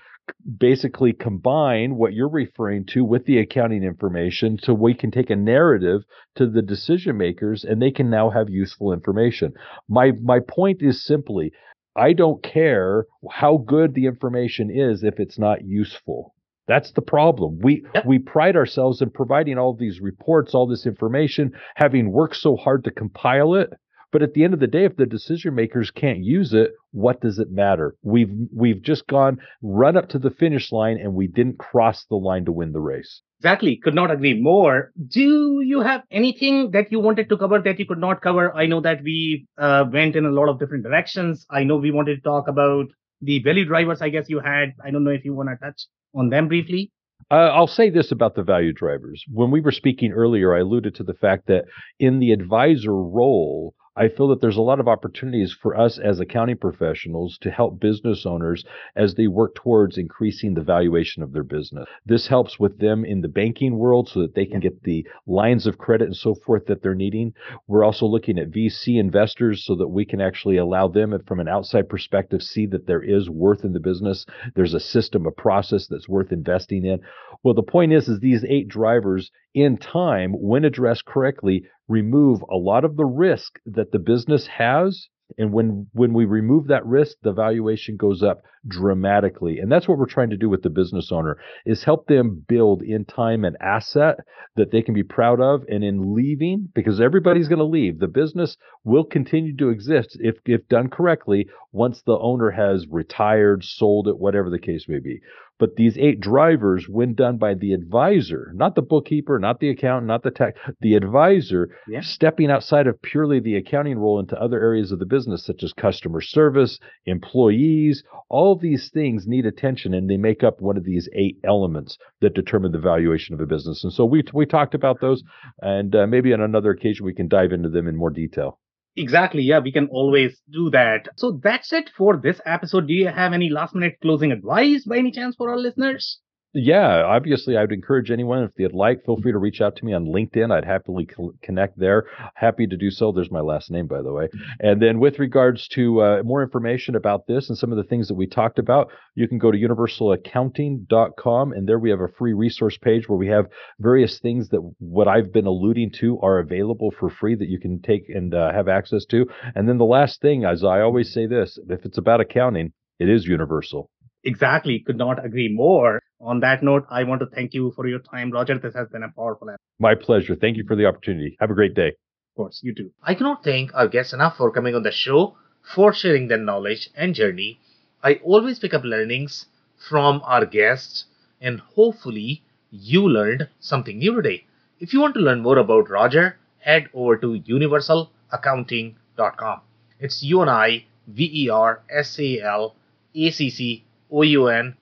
basically 0.59 1.13
combine 1.13 1.97
what 1.97 2.15
you're 2.15 2.31
referring 2.31 2.87
to 2.87 3.05
with 3.05 3.27
the 3.27 3.39
accounting 3.39 3.83
information 3.83 4.59
so 4.59 4.73
we 4.73 4.95
can 4.95 5.11
take 5.11 5.31
a 5.31 5.37
narrative 5.37 6.03
to 6.35 6.49
the 6.49 6.63
decision 6.63 7.17
makers 7.17 7.65
and 7.65 7.81
they 7.81 7.91
can 7.91 8.09
now 8.09 8.31
have 8.31 8.49
useful 8.49 8.93
information. 8.93 9.53
My 9.89 10.13
my 10.23 10.41
point 10.41 10.81
is 10.81 11.05
simply 11.05 11.53
I 11.97 12.13
don't 12.13 12.43
care 12.43 13.07
how 13.31 13.59
good 13.59 13.95
the 13.95 14.07
information 14.07 14.71
is 14.71 15.05
if 15.05 15.21
it's 15.21 15.39
not 15.39 15.65
useful. 15.65 16.35
That's 16.67 16.93
the 16.93 17.03
problem. 17.03 17.59
We 17.61 17.85
Yep. 17.95 18.07
we 18.07 18.19
pride 18.19 18.57
ourselves 18.57 19.03
in 19.03 19.11
providing 19.11 19.59
all 19.59 19.75
these 19.75 20.01
reports, 20.01 20.55
all 20.55 20.67
this 20.67 20.87
information, 20.87 21.53
having 21.77 22.11
worked 22.11 22.37
so 22.37 22.57
hard 22.57 22.85
to 22.85 22.91
compile 22.91 23.55
it. 23.55 23.71
But 24.13 24.23
at 24.23 24.33
the 24.35 24.45
end 24.45 24.55
of 24.55 24.61
the 24.61 24.69
day, 24.69 24.85
if 24.85 24.97
the 24.97 25.07
decision 25.07 25.57
makers 25.57 25.91
can't 25.91 26.23
use 26.23 26.55
it, 26.55 26.71
what 26.93 27.21
does 27.21 27.41
it 27.41 27.51
matter? 27.51 27.97
We've 28.03 28.31
we've 28.55 28.81
just 28.81 29.07
gone 29.09 29.39
run 29.61 29.97
up 29.97 30.09
to 30.11 30.19
the 30.21 30.31
finish 30.31 30.71
line 30.71 30.99
and 30.99 31.15
we 31.15 31.27
didn't 31.27 31.59
cross 31.59 32.05
the 32.07 32.17
line 32.17 32.45
to 32.45 32.53
win 32.53 32.73
the 32.73 32.81
race. 32.81 33.23
Exactly. 33.41 33.77
Could 33.83 33.95
not 33.97 34.11
agree 34.13 34.41
more. 34.41 34.93
Do 35.09 35.61
you 35.63 35.81
have 35.81 36.03
anything 36.11 36.71
that 36.71 36.91
you 36.93 37.01
wanted 37.01 37.29
to 37.29 37.37
cover 37.37 37.61
that 37.61 37.79
you 37.79 37.87
could 37.87 37.99
not 37.99 38.23
cover? 38.23 38.55
I 38.57 38.67
know 38.67 38.81
that 38.81 39.03
we 39.03 39.47
uh, 39.59 39.85
went 39.93 40.17
in 40.17 40.25
a 40.25 40.31
lot 40.31 40.49
of 40.49 40.59
different 40.59 40.85
directions. 40.85 41.45
I 41.51 41.65
know 41.65 41.77
we 41.77 41.91
wanted 41.91 42.15
to 42.15 42.23
talk 42.23 42.47
about 42.49 42.87
the 43.21 43.43
value 43.43 43.65
drivers. 43.65 44.03
I 44.03 44.09
guess 44.09 44.27
you 44.29 44.41
had. 44.41 44.75
I 44.85 44.91
don't 44.91 45.05
know 45.05 45.11
if 45.11 45.25
you 45.25 45.35
want 45.35 45.49
to 45.51 45.57
touch 45.57 45.83
on 46.15 46.29
them 46.31 46.49
briefly. 46.49 46.91
Uh, 47.31 47.51
I'll 47.53 47.67
say 47.67 47.91
this 47.91 48.13
about 48.13 48.35
the 48.35 48.43
value 48.43 48.73
drivers. 48.73 49.25
When 49.33 49.51
we 49.51 49.61
were 49.61 49.73
speaking 49.73 50.13
earlier, 50.13 50.55
I 50.55 50.61
alluded 50.61 50.95
to 50.97 51.05
the 51.05 51.15
fact 51.15 51.47
that 51.47 51.65
in 51.99 52.19
the 52.19 52.33
advisor 52.33 52.95
role, 52.95 53.75
I 53.97 54.09
feel 54.09 54.27
that 54.29 54.41
there's 54.41 54.57
a 54.57 54.63
lot 54.63 54.81
of 54.81 54.89
opportunities 54.89 55.53
for 55.53 55.79
us 55.79 55.99
as 55.99 56.19
accounting 56.19 56.57
professionals 56.57 57.39
to 57.43 57.51
help 57.51 57.79
business 57.79 58.27
owners 58.27 58.65
as 58.97 59.15
they 59.15 59.29
work 59.29 59.55
towards 59.55 59.99
increasing 59.99 60.55
the 60.55 60.63
valuation 60.63 61.23
of 61.23 61.33
their 61.33 61.45
business. 61.45 61.87
This 62.05 62.27
helps 62.27 62.59
with 62.59 62.81
them 62.81 63.05
in 63.05 63.21
the 63.21 63.29
banking 63.29 63.79
world 63.79 64.09
so 64.09 64.21
that 64.23 64.35
they 64.35 64.47
can 64.47 64.59
get 64.59 64.83
the 64.83 65.07
lines 65.29 65.67
of 65.69 65.79
credit 65.79 66.07
and 66.07 66.17
so 66.17 66.35
forth 66.35 66.67
that 66.67 66.83
they're 66.83 66.97
needing. 66.97 67.35
We're 67.69 67.85
also 67.85 68.07
looking 68.07 68.37
at 68.39 68.51
VC 68.51 68.99
investors 68.99 69.65
so 69.65 69.77
that 69.77 69.89
we 69.89 70.05
can 70.05 70.21
actually 70.21 70.57
allow 70.57 70.89
them, 70.89 71.17
from 71.27 71.39
an 71.39 71.49
outside 71.49 71.89
perspective, 71.89 72.43
see 72.43 72.67
that 72.67 72.89
there 72.89 73.03
is 73.03 73.31
worth 73.31 73.65
in 73.65 73.75
the 73.75 73.81
business. 73.81 74.27
There's 74.57 74.75
a 74.75 74.81
system, 74.81 75.25
a 75.25 75.31
process 75.31 75.87
that's 75.87 76.09
worth 76.09 76.33
investing 76.33 76.85
in. 76.85 77.01
Well, 77.45 77.55
the 77.55 77.63
point 77.63 77.93
is, 77.93 78.09
is 78.09 78.19
these 78.19 78.45
eight 78.49 78.67
drivers 78.67 79.31
in 79.55 79.77
time, 79.77 80.33
when 80.33 80.65
addressed 80.65 81.05
correctly, 81.05 81.65
remove 81.89 82.43
a 82.51 82.57
lot 82.57 82.85
of 82.85 82.97
the 82.97 83.05
risk 83.05 83.59
that 83.67 83.93
the 83.93 83.99
business 83.99 84.47
has. 84.47 85.09
And 85.39 85.53
when 85.53 85.87
when 85.93 86.13
we 86.13 86.27
remove 86.27 86.67
that 86.67 86.85
risk, 86.85 87.17
the 87.23 87.33
valuation 87.33 87.97
goes 87.97 88.23
up 88.23 88.43
dramatically. 88.69 89.59
And 89.59 89.73
that's 89.73 89.89
what 89.89 89.99
we're 89.99 90.07
trying 90.07 90.31
to 90.31 90.37
do 90.37 90.49
with 90.49 90.63
the 90.63 90.71
business 90.71 91.11
owner 91.11 91.39
is 91.65 91.83
help 91.83 92.07
them 92.07 92.45
build 92.47 92.83
in 92.83 93.05
time 93.05 93.45
an 93.45 93.57
asset 93.61 94.19
that 94.57 94.71
they 94.71 94.83
can 94.83 94.95
be 94.95 95.03
proud 95.03 95.41
of. 95.41 95.65
And 95.67 95.83
in 95.83 96.15
leaving, 96.15 96.69
because 96.75 97.01
everybody's 97.01 97.49
going 97.49 97.59
to 97.59 97.65
leave, 97.65 97.99
the 97.99 98.07
business 98.07 98.57
will 98.85 99.05
continue 99.05 99.57
to 99.57 99.71
exist 99.71 100.17
if 100.21 100.37
if 100.45 100.69
done 100.69 100.89
correctly 100.89 101.49
once 101.73 102.03
the 102.03 102.19
owner 102.19 102.51
has 102.51 102.87
retired, 102.89 103.65
sold 103.65 104.09
it, 104.09 104.19
whatever 104.19 104.51
the 104.51 104.59
case 104.59 104.87
may 104.89 104.99
be. 104.99 105.21
But 105.59 105.77
these 105.77 105.97
eight 105.99 106.19
drivers, 106.21 106.89
when 106.89 107.15
done 107.15 107.37
by 107.39 107.55
the 107.55 107.73
advisor, 107.73 108.53
not 108.55 108.75
the 108.75 108.83
bookkeeper, 108.83 109.39
not 109.39 109.61
the 109.61 109.69
accountant, 109.71 110.09
not 110.09 110.23
the 110.25 110.33
tech, 110.33 110.57
the 110.81 110.95
advisor, 110.97 111.69
Yeah. 111.89 112.01
stepping 112.01 112.51
outside 112.51 112.87
of 112.89 113.01
purely 113.03 113.39
the 113.39 113.57
accounting 113.57 113.99
role 113.99 114.19
into 114.19 114.41
other 114.41 114.61
areas 114.61 114.91
of 114.91 114.99
the 114.99 115.07
business, 115.07 115.45
such 115.45 115.63
as 115.63 115.73
customer 115.73 116.21
service, 116.21 116.81
employees, 117.07 118.03
all 118.29 118.57
these 118.57 118.91
things 118.91 119.27
need 119.27 119.47
attention 119.47 119.95
and 119.95 120.11
they 120.11 120.17
make 120.17 120.43
up 120.43 120.61
one 120.61 120.77
of 120.77 120.85
these 120.85 121.09
eight 121.15 121.39
elements 121.45 121.99
that 122.21 122.35
determine 122.35 122.73
the 122.73 122.79
valuation 122.79 123.35
of 123.35 123.41
a 123.41 123.47
business. 123.47 123.85
And 123.85 123.93
so 123.93 124.05
we, 124.05 124.25
we 124.33 124.47
talked 124.47 124.75
about 124.75 125.01
those, 125.01 125.23
and 125.63 125.95
uh, 125.95 126.07
maybe 126.07 126.33
on 126.33 126.41
another 126.41 126.71
occasion 126.71 127.07
we 127.07 127.15
can 127.15 127.29
dive 127.29 127.53
into 127.53 127.69
them 127.69 127.87
in 127.89 127.97
more 127.97 128.11
detail. 128.11 128.59
Exactly. 128.97 129.43
Yeah, 129.43 129.61
we 129.61 129.71
can 129.71 129.87
always 129.87 130.43
do 130.51 130.69
that. 130.71 131.07
So 131.17 131.31
that's 131.43 131.73
it 131.73 131.91
for 131.97 132.17
this 132.17 132.41
episode. 132.45 132.89
Do 132.89 132.93
you 132.93 133.07
have 133.07 133.33
any 133.33 133.49
last 133.49 133.73
minute 133.75 133.99
closing 134.03 134.33
advice 134.33 134.85
by 134.85 134.99
any 134.99 135.13
chance 135.13 135.37
for 135.37 135.49
our 135.51 135.59
listeners? 135.59 136.19
Yeah, 136.57 137.03
obviously, 137.03 137.57
I 137.57 137.63
would 137.63 137.73
encourage 137.73 138.13
anyone 138.13 138.45
if 138.45 138.55
they'd 138.55 138.73
like, 138.73 139.05
feel 139.05 139.21
free 139.21 139.33
to 139.33 139.39
reach 139.39 139.61
out 139.61 139.75
to 139.77 139.85
me 139.85 139.93
on 139.93 140.07
LinkedIn. 140.07 140.53
I'd 140.53 140.65
happily 140.65 141.05
co- 141.05 141.35
connect 141.43 141.77
there. 141.77 142.05
Happy 142.35 142.69
to 142.69 142.77
do 142.77 142.93
so. 142.93 143.11
There's 143.11 143.33
my 143.33 143.41
last 143.41 143.73
name, 143.73 143.89
by 143.89 144.03
the 144.03 144.13
way. 144.13 144.29
And 144.61 144.81
then, 144.81 145.01
with 145.01 145.19
regards 145.19 145.67
to 145.69 146.01
uh, 146.01 146.23
more 146.25 146.45
information 146.45 146.95
about 146.95 147.27
this 147.27 147.49
and 147.49 147.59
some 147.59 147.73
of 147.73 147.77
the 147.77 147.83
things 147.83 148.07
that 148.07 148.15
we 148.15 148.29
talked 148.29 148.61
about, 148.61 148.93
you 149.17 149.27
can 149.27 149.39
go 149.39 149.51
to 149.51 149.59
universalaccounting.com, 149.59 151.53
and 151.53 151.69
there 151.69 151.81
we 151.81 151.91
have 151.91 152.01
a 152.01 152.13
free 152.17 152.35
resource 152.35 152.79
page 152.79 153.09
where 153.09 153.19
we 153.19 153.27
have 153.27 153.47
various 153.81 154.21
things 154.21 154.51
that 154.51 154.61
what 154.79 155.09
I've 155.09 155.33
been 155.33 155.47
alluding 155.47 155.91
to 156.01 156.21
are 156.21 156.39
available 156.39 156.95
for 157.01 157.11
free 157.11 157.35
that 157.35 157.49
you 157.49 157.59
can 157.59 157.83
take 157.83 158.09
and 158.09 158.33
uh, 158.33 158.53
have 158.53 158.69
access 158.69 159.05
to. 159.07 159.27
And 159.57 159.69
then 159.69 159.79
the 159.79 159.85
last 159.85 160.21
thing, 160.21 160.45
as 160.45 160.63
I 160.63 160.83
always 160.83 161.13
say 161.13 161.27
this, 161.27 161.59
if 161.69 161.85
it's 161.85 161.99
about 161.99 162.21
accounting, 162.21 162.75
it 163.01 163.09
is 163.09 163.27
universal. 163.27 163.91
Exactly. 164.25 164.83
Could 164.85 164.97
not 164.97 165.25
agree 165.25 165.51
more. 165.53 166.01
On 166.25 166.41
that 166.41 166.63
note, 166.63 166.87
I 166.91 167.05
want 167.05 167.21
to 167.21 167.27
thank 167.27 167.53
you 167.53 167.71
for 167.77 167.87
your 167.87 167.99
time, 167.99 168.31
Roger. 168.31 168.59
This 168.59 168.73
has 168.75 168.89
been 168.89 169.03
a 169.03 169.11
powerful 169.11 169.51
episode. 169.51 169.59
My 169.79 169.95
pleasure. 169.95 170.35
Thank 170.35 170.57
you 170.57 170.65
for 170.67 170.75
the 170.75 170.87
opportunity. 170.87 171.37
Have 171.39 171.51
a 171.51 171.55
great 171.55 171.75
day. 171.75 171.89
Of 171.89 172.37
course, 172.37 172.61
you 172.63 172.75
too. 172.75 172.93
I 173.03 173.15
cannot 173.15 173.45
thank 173.45 173.75
our 173.75 173.89
guests 173.89 174.15
enough 174.15 174.39
for 174.39 174.51
coming 174.51 174.75
on 174.75 174.85
the 174.85 174.91
show, 174.91 175.37
for 175.75 175.93
sharing 175.93 176.29
their 176.29 176.39
knowledge 176.39 176.89
and 176.97 177.15
journey. 177.15 177.61
I 178.03 178.15
always 178.25 178.59
pick 178.59 178.73
up 178.73 178.85
learnings 178.85 179.45
from 179.77 180.23
our 180.25 180.47
guests, 180.47 181.05
and 181.43 181.61
hopefully, 181.61 182.43
you 182.71 183.07
learned 183.07 183.51
something 183.61 183.99
new 183.99 184.15
today. 184.15 184.47
If 184.81 184.95
you 184.95 185.01
want 185.01 185.13
to 185.17 185.21
learn 185.21 185.43
more 185.43 185.59
about 185.59 185.91
Roger, 185.91 186.39
head 186.61 186.89
over 186.95 187.19
to 187.19 187.39
universalaccounting.com. 187.39 189.61
It's 190.01 190.23
U 190.23 190.41
N 190.41 190.49
I 190.49 190.87
V 191.07 191.31
E 191.45 191.51
R 191.51 191.83
S 191.91 192.19
A 192.19 192.41
L 192.41 192.77
A 193.15 193.31
C 193.31 193.51
C 193.51 193.85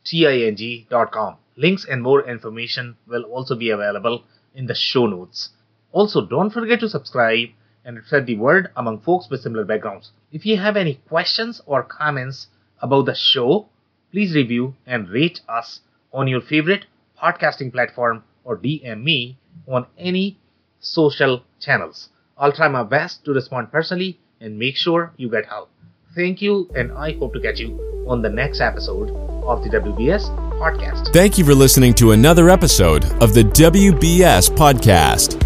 G.com. 0.04 1.36
Links 1.56 1.86
and 1.86 2.02
more 2.02 2.28
information 2.28 2.96
will 3.06 3.22
also 3.24 3.54
be 3.54 3.70
available 3.70 4.24
in 4.54 4.66
the 4.66 4.74
show 4.74 5.06
notes. 5.06 5.50
Also, 5.90 6.26
don't 6.26 6.50
forget 6.50 6.80
to 6.80 6.88
subscribe 6.88 7.48
and 7.84 8.02
spread 8.04 8.26
the 8.26 8.36
word 8.36 8.70
among 8.76 9.00
folks 9.00 9.30
with 9.30 9.40
similar 9.40 9.64
backgrounds. 9.64 10.12
If 10.32 10.44
you 10.44 10.58
have 10.58 10.76
any 10.76 11.00
questions 11.08 11.62
or 11.64 11.82
comments 11.82 12.48
about 12.80 13.06
the 13.06 13.14
show, 13.14 13.68
please 14.10 14.34
review 14.34 14.74
and 14.86 15.08
rate 15.08 15.40
us 15.48 15.80
on 16.12 16.28
your 16.28 16.42
favorite 16.42 16.84
podcasting 17.18 17.72
platform 17.72 18.24
or 18.44 18.58
DM 18.58 19.02
me 19.02 19.38
on 19.66 19.86
any 19.98 20.38
social 20.78 21.42
channels. 21.58 22.10
I'll 22.36 22.52
try 22.52 22.68
my 22.68 22.82
best 22.82 23.24
to 23.24 23.32
respond 23.32 23.72
personally 23.72 24.18
and 24.40 24.58
make 24.58 24.76
sure 24.76 25.12
you 25.16 25.30
get 25.30 25.46
help. 25.46 25.70
Thank 26.14 26.42
you, 26.42 26.68
and 26.74 26.92
I 26.92 27.12
hope 27.12 27.32
to 27.32 27.40
catch 27.40 27.58
you 27.58 28.04
on 28.06 28.20
the 28.20 28.28
next 28.28 28.60
episode 28.60 29.08
of 29.44 29.64
the 29.64 29.70
WBS 29.70 30.28
podcast. 30.58 31.10
Thank 31.12 31.38
you 31.38 31.44
for 31.44 31.54
listening 31.54 31.94
to 31.94 32.12
another 32.12 32.50
episode 32.50 33.04
of 33.22 33.32
the 33.32 33.44
WBS 33.44 34.50
podcast. 34.50 35.42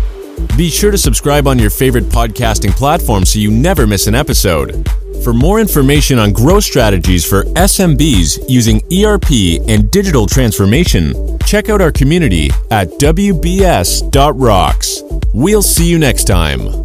Be 0.57 0.69
sure 0.69 0.91
to 0.91 0.99
subscribe 0.99 1.47
on 1.47 1.59
your 1.59 1.71
favorite 1.71 2.05
podcasting 2.05 2.73
platform 2.73 3.25
so 3.25 3.39
you 3.39 3.51
never 3.51 3.87
miss 3.87 4.09
an 4.09 4.17
episode. 4.17 4.89
For 5.23 5.33
more 5.33 5.61
information 5.61 6.19
on 6.19 6.33
growth 6.33 6.65
strategies 6.65 7.25
for 7.25 7.45
SMBs 7.45 8.45
using 8.49 8.83
ERP 8.93 9.31
and 9.69 9.89
digital 9.91 10.27
transformation, 10.27 11.39
check 11.47 11.69
out 11.69 11.81
our 11.81 11.93
community 11.93 12.51
at 12.73 12.89
WBS.rocks. 12.99 14.03
We'll 15.33 15.63
see 15.63 15.89
you 15.89 15.99
next 15.99 16.25
time. 16.25 16.85